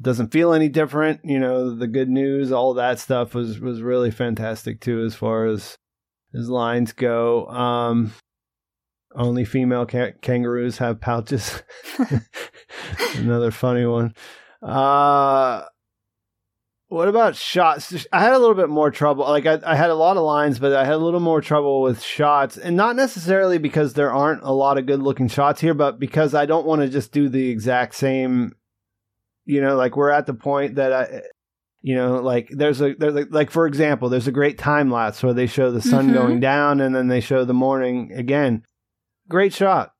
[0.00, 1.20] Doesn't feel any different.
[1.22, 5.46] You know, the good news, all that stuff was was really fantastic too, as far
[5.46, 5.76] as
[6.34, 7.46] as lines go.
[7.48, 8.12] Um,
[9.14, 11.62] only female ca- kangaroos have pouches.
[13.16, 14.14] Another funny one.
[14.62, 15.64] Uh,
[16.94, 18.06] what about shots?
[18.12, 19.24] I had a little bit more trouble.
[19.24, 21.82] Like I, I had a lot of lines, but I had a little more trouble
[21.82, 25.74] with shots, and not necessarily because there aren't a lot of good looking shots here,
[25.74, 28.54] but because I don't want to just do the exact same.
[29.44, 31.22] You know, like we're at the point that I,
[31.82, 35.20] you know, like there's a there's like, like for example, there's a great time lapse
[35.20, 36.14] where they show the sun mm-hmm.
[36.14, 38.62] going down and then they show the morning again.
[39.28, 39.90] Great shot.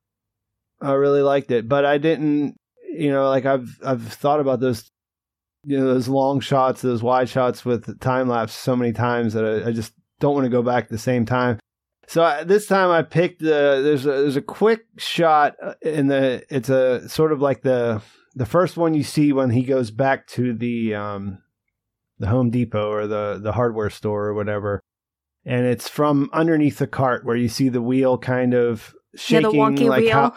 [0.80, 2.54] I really liked it, but I didn't.
[2.88, 4.92] You know, like I've I've thought about those
[5.64, 9.44] you know those long shots, those wide shots with time lapse so many times that
[9.44, 11.58] I, I just don't want to go back the same time.
[12.06, 16.08] So I, this time I picked the there's a there's a quick shot uh, in
[16.08, 18.02] the it's a sort of like the
[18.34, 21.38] the first one you see when he goes back to the um
[22.18, 24.80] the Home Depot or the the hardware store or whatever,
[25.44, 29.50] and it's from underneath the cart where you see the wheel kind of shaking yeah,
[29.50, 30.12] the wonky like wheel.
[30.12, 30.34] how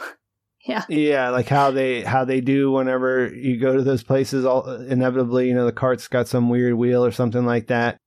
[0.68, 0.84] yeah.
[0.89, 4.45] Yeah, like how they how they do whenever you go to those places.
[4.45, 7.98] All inevitably, you know, the cart's got some weird wheel or something like that,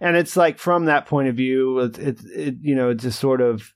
[0.00, 3.18] and it's like from that point of view, it it, it you know, it just
[3.18, 3.72] sort of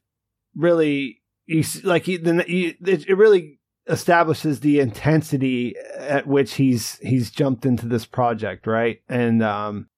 [0.54, 6.98] really you like you, then you, it, it really establishes the intensity at which he's
[6.98, 8.98] he's jumped into this project, right?
[9.08, 9.88] And um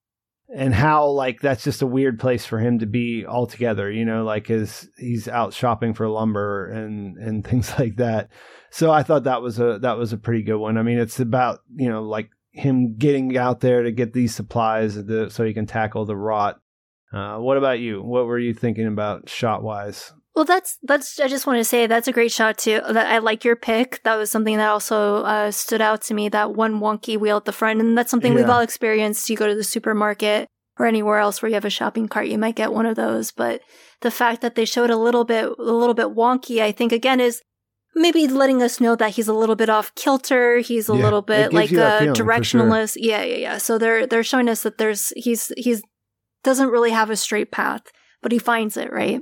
[0.53, 4.23] and how like that's just a weird place for him to be altogether you know
[4.23, 8.29] like his he's out shopping for lumber and and things like that.
[8.71, 10.77] So i thought that was a that was a pretty good one.
[10.77, 14.95] I mean it's about you know like him getting out there to get these supplies
[14.95, 16.59] so he can tackle the rot.
[17.13, 18.01] Uh, what about you?
[18.01, 21.19] What were you thinking about shot wise well, that's that's.
[21.19, 22.79] I just want to say that's a great shot too.
[22.89, 24.01] That I like your pick.
[24.03, 26.29] That was something that also uh, stood out to me.
[26.29, 28.37] That one wonky wheel at the front, and that's something yeah.
[28.39, 29.29] we've all experienced.
[29.29, 30.47] You go to the supermarket
[30.77, 33.31] or anywhere else where you have a shopping cart, you might get one of those.
[33.31, 33.59] But
[33.99, 37.19] the fact that they showed a little bit, a little bit wonky, I think again
[37.19, 37.41] is
[37.93, 40.59] maybe letting us know that he's a little bit off kilter.
[40.59, 42.93] He's a yeah, little bit like a directionalist.
[42.93, 43.09] Sure.
[43.09, 43.57] Yeah, yeah, yeah.
[43.57, 45.81] So they're they're showing us that there's he's he's
[46.45, 47.81] doesn't really have a straight path,
[48.21, 49.19] but he finds it right.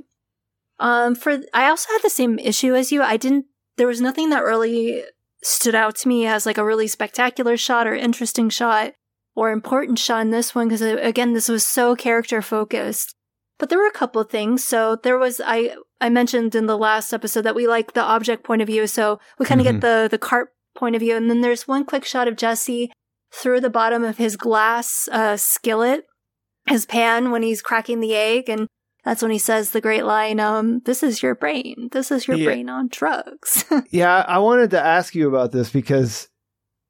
[0.80, 3.02] Um, for I also had the same issue as you.
[3.02, 3.46] I didn't.
[3.76, 5.02] There was nothing that really
[5.42, 8.92] stood out to me as like a really spectacular shot or interesting shot
[9.34, 13.14] or important shot in this one because uh, again, this was so character focused.
[13.58, 14.64] But there were a couple of things.
[14.64, 18.44] So there was I I mentioned in the last episode that we like the object
[18.44, 18.86] point of view.
[18.86, 19.76] So we kind of mm-hmm.
[19.76, 22.92] get the the cart point of view, and then there's one quick shot of Jesse
[23.32, 26.04] through the bottom of his glass uh, skillet,
[26.66, 28.68] his pan when he's cracking the egg, and
[29.04, 31.88] that's when he says the great line, um, this is your brain.
[31.92, 32.44] This is your yeah.
[32.44, 33.64] brain on drugs.
[33.90, 36.28] yeah, I wanted to ask you about this because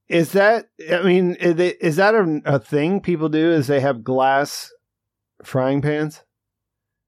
[0.09, 3.53] is that, I mean, is that a, a thing people do?
[3.53, 4.73] Is they have glass
[5.45, 6.23] frying pans?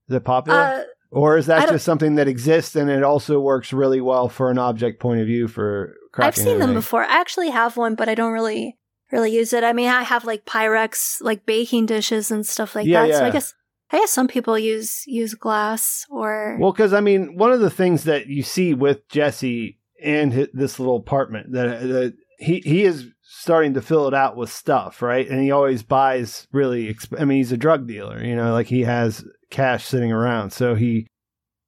[0.09, 0.59] Is it popular?
[0.59, 4.51] Uh, or is that just something that exists and it also works really well for
[4.51, 7.05] an object point of view for I've seen them before.
[7.05, 8.77] I actually have one, but I don't really
[9.11, 9.65] really use it.
[9.65, 13.09] I mean, I have like Pyrex like baking dishes and stuff like yeah, that.
[13.09, 13.19] Yeah.
[13.19, 13.55] So I guess
[13.93, 17.71] I guess some people use use glass or well, because I mean, one of the
[17.71, 22.85] things that you see with Jesse and his, this little apartment that, that he he
[22.85, 25.29] is starting to fill it out with stuff, right?
[25.29, 26.93] And he always buys really.
[26.93, 30.53] Exp- I mean, he's a drug dealer, you know, like he has cash sitting around,
[30.53, 31.07] so he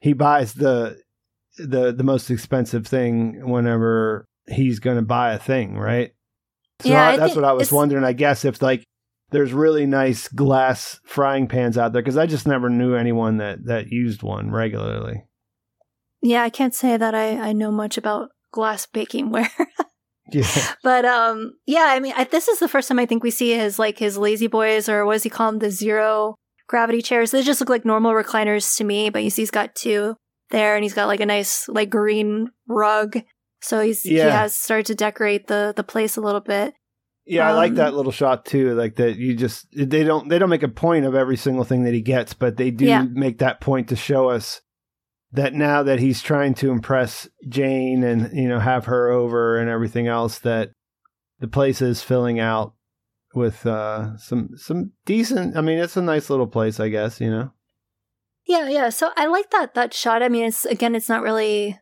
[0.00, 1.00] he buys the
[1.58, 6.12] the the most expensive thing whenever he's going to buy a thing, right?
[6.80, 8.04] So yeah, I, that's what I was wondering.
[8.04, 8.84] I guess if like
[9.32, 13.64] there's really nice glass frying pans out there because I just never knew anyone that
[13.66, 15.24] that used one regularly.
[16.20, 19.50] Yeah, I can't say that I I know much about glass bakingware.
[20.32, 20.74] yeah.
[20.82, 23.56] But um, yeah, I mean, I, this is the first time I think we see
[23.56, 26.36] his like his lazy boys or what does he call them, the zero
[26.68, 27.30] gravity chairs.
[27.30, 30.16] They just look like normal recliners to me, but you see he's got two
[30.50, 33.18] there, and he's got like a nice like green rug.
[33.60, 34.24] So he's yeah.
[34.24, 36.74] he has started to decorate the the place a little bit.
[37.24, 38.74] Yeah, um, I like that um, little shot too.
[38.74, 41.84] Like that, you just they don't they don't make a point of every single thing
[41.84, 43.02] that he gets, but they do yeah.
[43.02, 44.60] make that point to show us
[45.32, 49.70] that now that he's trying to impress Jane and you know have her over and
[49.70, 50.70] everything else, that
[51.38, 52.74] the place is filling out
[53.34, 55.56] with uh some some decent.
[55.56, 57.20] I mean, it's a nice little place, I guess.
[57.20, 57.52] You know.
[58.46, 58.88] Yeah, yeah.
[58.88, 60.24] So I like that that shot.
[60.24, 61.78] I mean, it's again, it's not really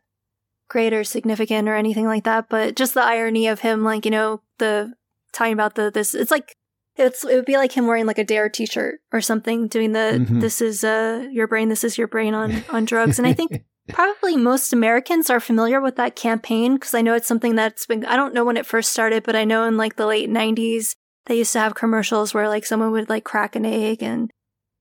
[0.69, 4.11] great or significant or anything like that, but just the irony of him, like you
[4.11, 4.93] know, the
[5.33, 6.15] talking about the this.
[6.15, 6.57] It's like
[6.97, 10.19] it's it would be like him wearing like a DARE t-shirt or something doing the
[10.21, 10.41] mm-hmm.
[10.41, 13.65] this is uh your brain this is your brain on on drugs and i think
[13.89, 18.05] probably most americans are familiar with that campaign because i know it's something that's been
[18.05, 20.95] i don't know when it first started but i know in like the late 90s
[21.27, 24.31] they used to have commercials where like someone would like crack an egg and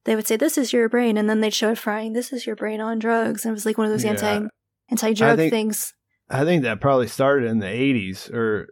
[0.05, 2.45] they would say this is your brain and then they'd show it frying this is
[2.45, 4.11] your brain on drugs and it was like one of those yeah.
[4.11, 4.47] anti
[4.89, 5.93] anti-drug things
[6.29, 8.69] i think that probably started in the 80s or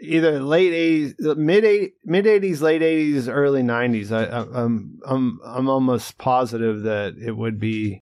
[0.00, 4.12] either late eighties, mid eight, mid eighties, late eighties, early nineties.
[4.12, 8.02] I, I'm I'm I'm almost positive that it would be.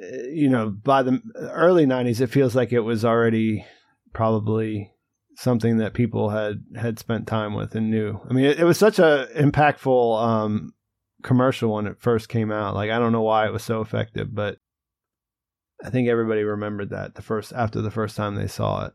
[0.00, 3.64] Eh, you know, by the early '90s, it feels like it was already
[4.12, 4.92] probably
[5.36, 8.20] something that people had had spent time with and knew.
[8.28, 10.74] I mean, it, it was such a impactful um,
[11.22, 12.74] commercial when it first came out.
[12.74, 14.58] Like, I don't know why it was so effective, but
[15.84, 18.94] I think everybody remembered that the first after the first time they saw it.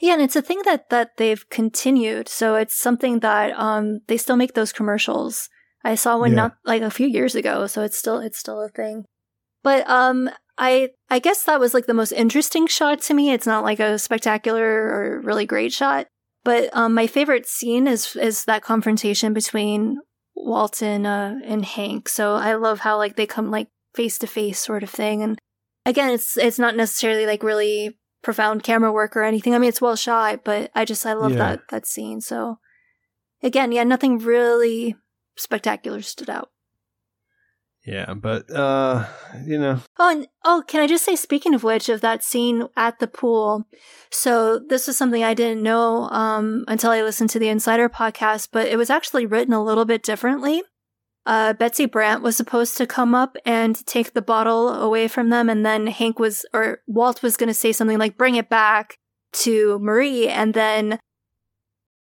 [0.00, 2.28] Yeah, and it's a thing that that they've continued.
[2.28, 5.48] So it's something that um they still make those commercials.
[5.84, 6.36] I saw one yeah.
[6.36, 9.04] not like a few years ago, so it's still it's still a thing.
[9.62, 13.32] But um I I guess that was like the most interesting shot to me.
[13.32, 16.06] It's not like a spectacular or really great shot,
[16.44, 19.98] but um my favorite scene is is that confrontation between
[20.34, 22.08] Walton uh, and Hank.
[22.08, 25.38] So I love how like they come like face to face sort of thing and
[25.84, 29.54] again it's it's not necessarily like really profound camera work or anything.
[29.54, 31.38] I mean, it's well shot, but I just I love yeah.
[31.38, 32.20] that that scene.
[32.20, 32.58] So
[33.42, 34.96] again, yeah, nothing really
[35.36, 36.50] spectacular stood out.
[37.86, 39.06] Yeah, but uh,
[39.46, 39.80] you know.
[39.98, 43.06] Oh, and oh, can I just say, speaking of which, of that scene at the
[43.06, 43.66] pool.
[44.10, 48.48] So this was something I didn't know um, until I listened to the Insider podcast,
[48.52, 50.62] but it was actually written a little bit differently
[51.26, 55.48] uh, Betsy Brandt was supposed to come up and take the bottle away from them,
[55.48, 58.96] and then Hank was, or Walt was going to say something like, bring it back
[59.32, 60.98] to Marie, and then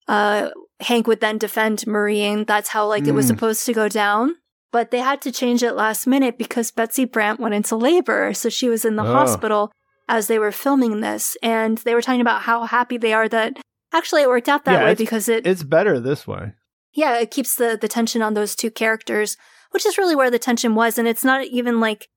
[0.07, 0.51] uh,
[0.81, 3.09] Hank would then defend Marie, and that's how, like, mm.
[3.09, 3.35] it was hmm.
[3.35, 4.37] supposed to go down.
[4.71, 8.49] But they had to change it last minute because Betsy Brandt went into labor, so
[8.49, 9.13] she was in the oh.
[9.13, 9.73] hospital
[10.09, 13.59] as they were filming this, and they were talking about how happy they are that
[13.93, 16.53] actually it worked out that yeah, way because it it's better this way
[16.99, 19.37] yeah, it keeps the, the tension on those two characters,
[19.71, 20.99] which is really where the tension was.
[20.99, 22.09] And it's not even like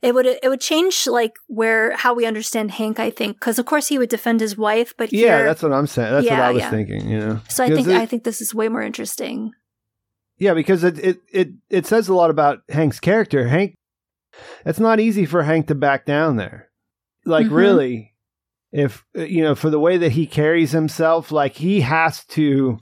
[0.00, 2.98] it would it would change like where how we understand Hank.
[2.98, 5.72] I think because of course he would defend his wife, but here, yeah, that's what
[5.72, 6.12] I'm saying.
[6.12, 6.70] That's yeah, what I was yeah.
[6.70, 7.08] thinking.
[7.10, 9.52] You know, so I think it, I think this is way more interesting.
[10.38, 13.46] Yeah, because it, it it it says a lot about Hank's character.
[13.46, 13.74] Hank,
[14.64, 16.70] it's not easy for Hank to back down there.
[17.26, 17.54] Like mm-hmm.
[17.54, 18.14] really,
[18.72, 22.78] if you know, for the way that he carries himself, like he has to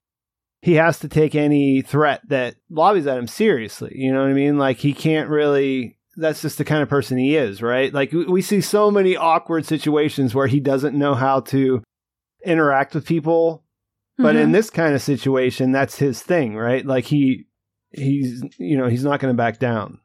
[0.62, 3.92] he has to take any threat that lobbies at him seriously.
[3.94, 4.58] You know what I mean?
[4.58, 5.96] Like he can't really.
[6.16, 7.94] That's just the kind of person he is, right?
[7.94, 11.82] Like we see so many awkward situations where he doesn't know how to
[12.44, 13.64] interact with people,
[14.18, 14.44] but mm-hmm.
[14.44, 16.84] in this kind of situation, that's his thing, right?
[16.84, 17.46] Like he
[17.92, 20.00] he's you know he's not going to back down,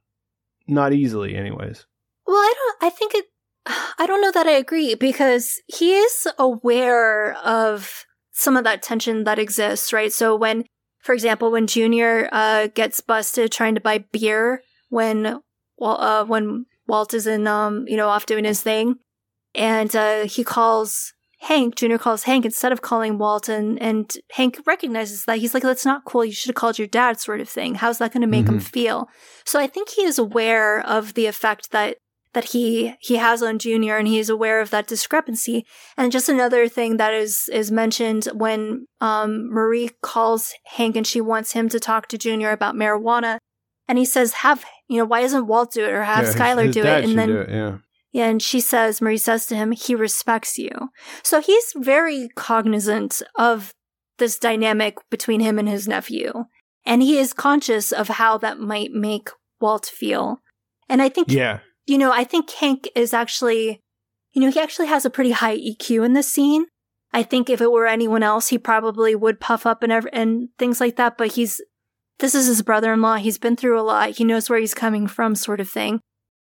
[0.68, 1.86] not easily, anyways.
[2.26, 2.88] Well, I don't.
[2.88, 3.26] I think it.
[3.99, 8.06] I don't know that I agree because he is aware of
[8.36, 10.12] some of that tension that exists, right?
[10.12, 10.66] So when,
[11.02, 15.40] for example, when Junior uh, gets busted trying to buy beer when
[15.78, 18.95] well, uh, when Walt is in, um, you know, off doing his thing,
[19.53, 21.76] and uh, he calls Hank.
[21.76, 25.86] Junior calls Hank instead of calling Walt, and, and Hank recognizes that he's like, "That's
[25.86, 26.26] not cool.
[26.26, 27.76] You should have called your dad," sort of thing.
[27.76, 28.56] How's that going to make mm-hmm.
[28.56, 29.10] him feel?
[29.45, 31.98] So I think he is aware of the effect that
[32.36, 35.66] that he he has on Junior, and he's aware of that discrepancy.
[35.98, 41.22] And just another thing that is is mentioned when um, Marie calls Hank and she
[41.22, 43.40] wants him to talk to Junior about marijuana,
[43.88, 46.72] and he says, "Have you know why doesn't Walt do it or have yeah, Skyler
[46.72, 47.78] do it?" And then it, yeah.
[48.12, 50.70] Yeah, and she says, Marie says to him, he respects you.
[51.22, 53.74] So he's very cognizant of
[54.20, 56.45] this dynamic between him and his nephew.
[56.86, 60.40] And he is conscious of how that might make Walt feel.
[60.88, 63.82] And I think, yeah, you know, I think Hank is actually,
[64.34, 66.66] you know, he actually has a pretty high EQ in this scene.
[67.14, 70.49] I think if it were anyone else, he probably would puff up and ev- and
[70.57, 71.18] things like that.
[71.18, 71.62] But he's,
[72.20, 73.18] this is his brother-in-law.
[73.18, 74.12] He's been through a lot.
[74.12, 76.02] He knows where he's coming from, sort of thing.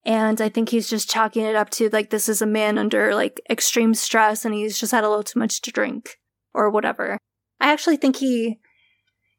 [0.06, 3.14] And I think he's just chalking it up to like this is a man under
[3.14, 6.18] like extreme stress, and he's just had a little too much to drink
[6.54, 7.18] or whatever.
[7.60, 8.60] I actually think he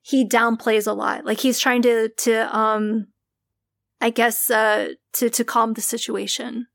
[0.03, 1.25] he downplays a lot.
[1.25, 3.07] Like he's trying to to um
[4.01, 6.67] I guess uh to to calm the situation.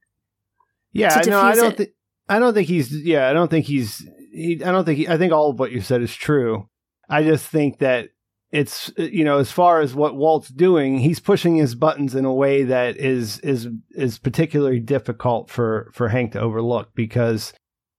[0.92, 1.90] Yeah, no, I don't think
[2.30, 5.18] I don't think he's yeah, I don't think he's he, I don't think he, I
[5.18, 6.70] think all of what you said is true.
[7.10, 8.10] I just think that
[8.52, 12.34] it's you know as far as what Walt's doing, he's pushing his buttons in a
[12.34, 17.54] way that is is is particularly difficult for for Hank to overlook because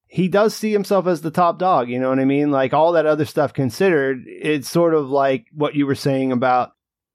[0.09, 1.89] he does see himself as the top dog.
[1.89, 2.51] You know what I mean?
[2.51, 6.73] Like all that other stuff considered, it's sort of like what you were saying about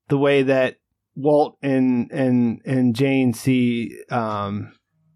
[0.09, 0.77] the way that
[1.15, 4.73] Walt and and and Jane see um,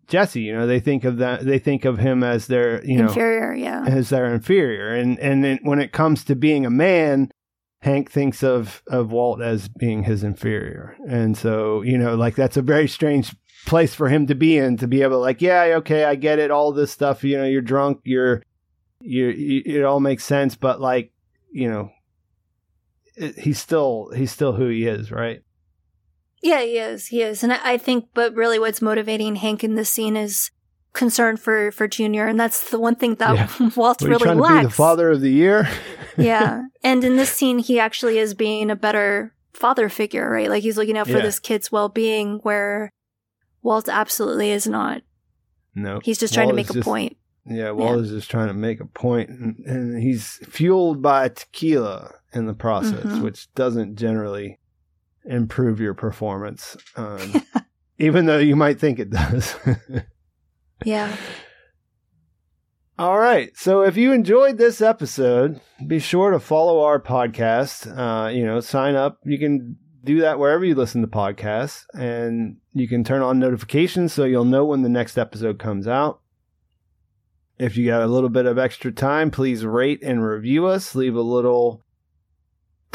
[0.07, 0.41] Jesse.
[0.41, 1.45] You know, they think of that.
[1.45, 4.93] They think of him as their you know inferior, yeah, as their inferior.
[4.93, 7.31] And and when it comes to being a man,
[7.81, 10.97] Hank thinks of of Walt as being his inferior.
[11.07, 13.35] And so you know, like that's a very strange
[13.65, 16.37] place for him to be in to be able to like yeah okay i get
[16.37, 18.43] it all this stuff you know you're drunk you're
[19.01, 21.11] you, you it all makes sense but like
[21.51, 21.89] you know
[23.15, 25.41] it, he's still he's still who he is right
[26.45, 29.89] yeah he is he is and I, think but really what's motivating hank in this
[29.89, 30.51] scene is
[30.93, 33.69] concern for for junior and that's the one thing that yeah.
[33.75, 35.67] walt really trying lacks to be the father of the year
[36.17, 40.63] yeah and in this scene he actually is being a better father figure right like
[40.63, 41.21] he's looking out for yeah.
[41.21, 42.89] this kid's well-being where
[43.65, 45.01] Walt absolutely is not.
[45.73, 45.99] No.
[46.03, 47.17] He's just trying Walt to make a just, point.
[47.47, 48.03] Yeah, Walt yeah.
[48.03, 52.53] is just trying to make a point, and, and he's fueled by tequila in the
[52.53, 53.23] process, mm-hmm.
[53.23, 54.59] which doesn't generally
[55.25, 57.43] improve your performance, um,
[57.99, 59.55] even though you might think it does.
[60.85, 61.15] yeah.
[62.97, 63.51] All right.
[63.57, 67.87] So if you enjoyed this episode, be sure to follow our podcast.
[67.87, 69.19] Uh, you know, sign up.
[69.25, 74.13] You can do that wherever you listen to podcasts, and you can turn on notifications
[74.13, 76.21] so you'll know when the next episode comes out.
[77.57, 80.93] If you got a little bit of extra time, please rate and review us.
[80.95, 81.84] Leave a little.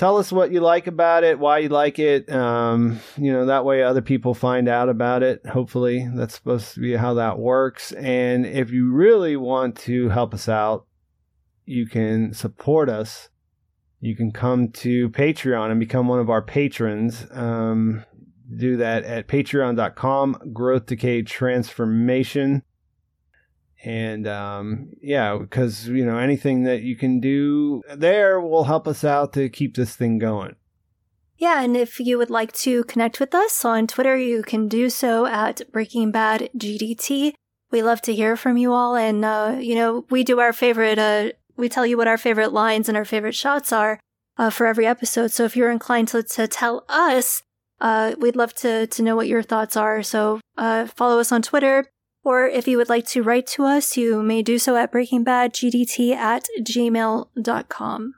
[0.00, 2.32] Tell us what you like about it, why you like it.
[2.32, 5.44] Um, you know, that way other people find out about it.
[5.46, 7.92] Hopefully, that's supposed to be how that works.
[7.92, 10.86] And if you really want to help us out,
[11.66, 13.28] you can support us
[14.00, 17.26] you can come to Patreon and become one of our patrons.
[17.30, 18.04] Um,
[18.56, 22.62] do that at patreon.com, growth decay transformation.
[23.82, 29.04] And um, yeah, because you know anything that you can do there will help us
[29.04, 30.56] out to keep this thing going.
[31.38, 34.90] Yeah, and if you would like to connect with us on Twitter, you can do
[34.90, 37.32] so at Breaking Bad GDT.
[37.70, 40.98] We love to hear from you all, and uh, you know we do our favorite
[40.98, 41.30] uh,
[41.60, 44.00] we tell you what our favorite lines and our favorite shots are
[44.38, 45.30] uh, for every episode.
[45.30, 47.42] So if you're inclined to, to tell us,
[47.80, 50.02] uh, we'd love to, to know what your thoughts are.
[50.02, 51.86] So uh, follow us on Twitter.
[52.22, 56.14] Or if you would like to write to us, you may do so at breakingbadgdt
[56.14, 58.14] at gmail.com.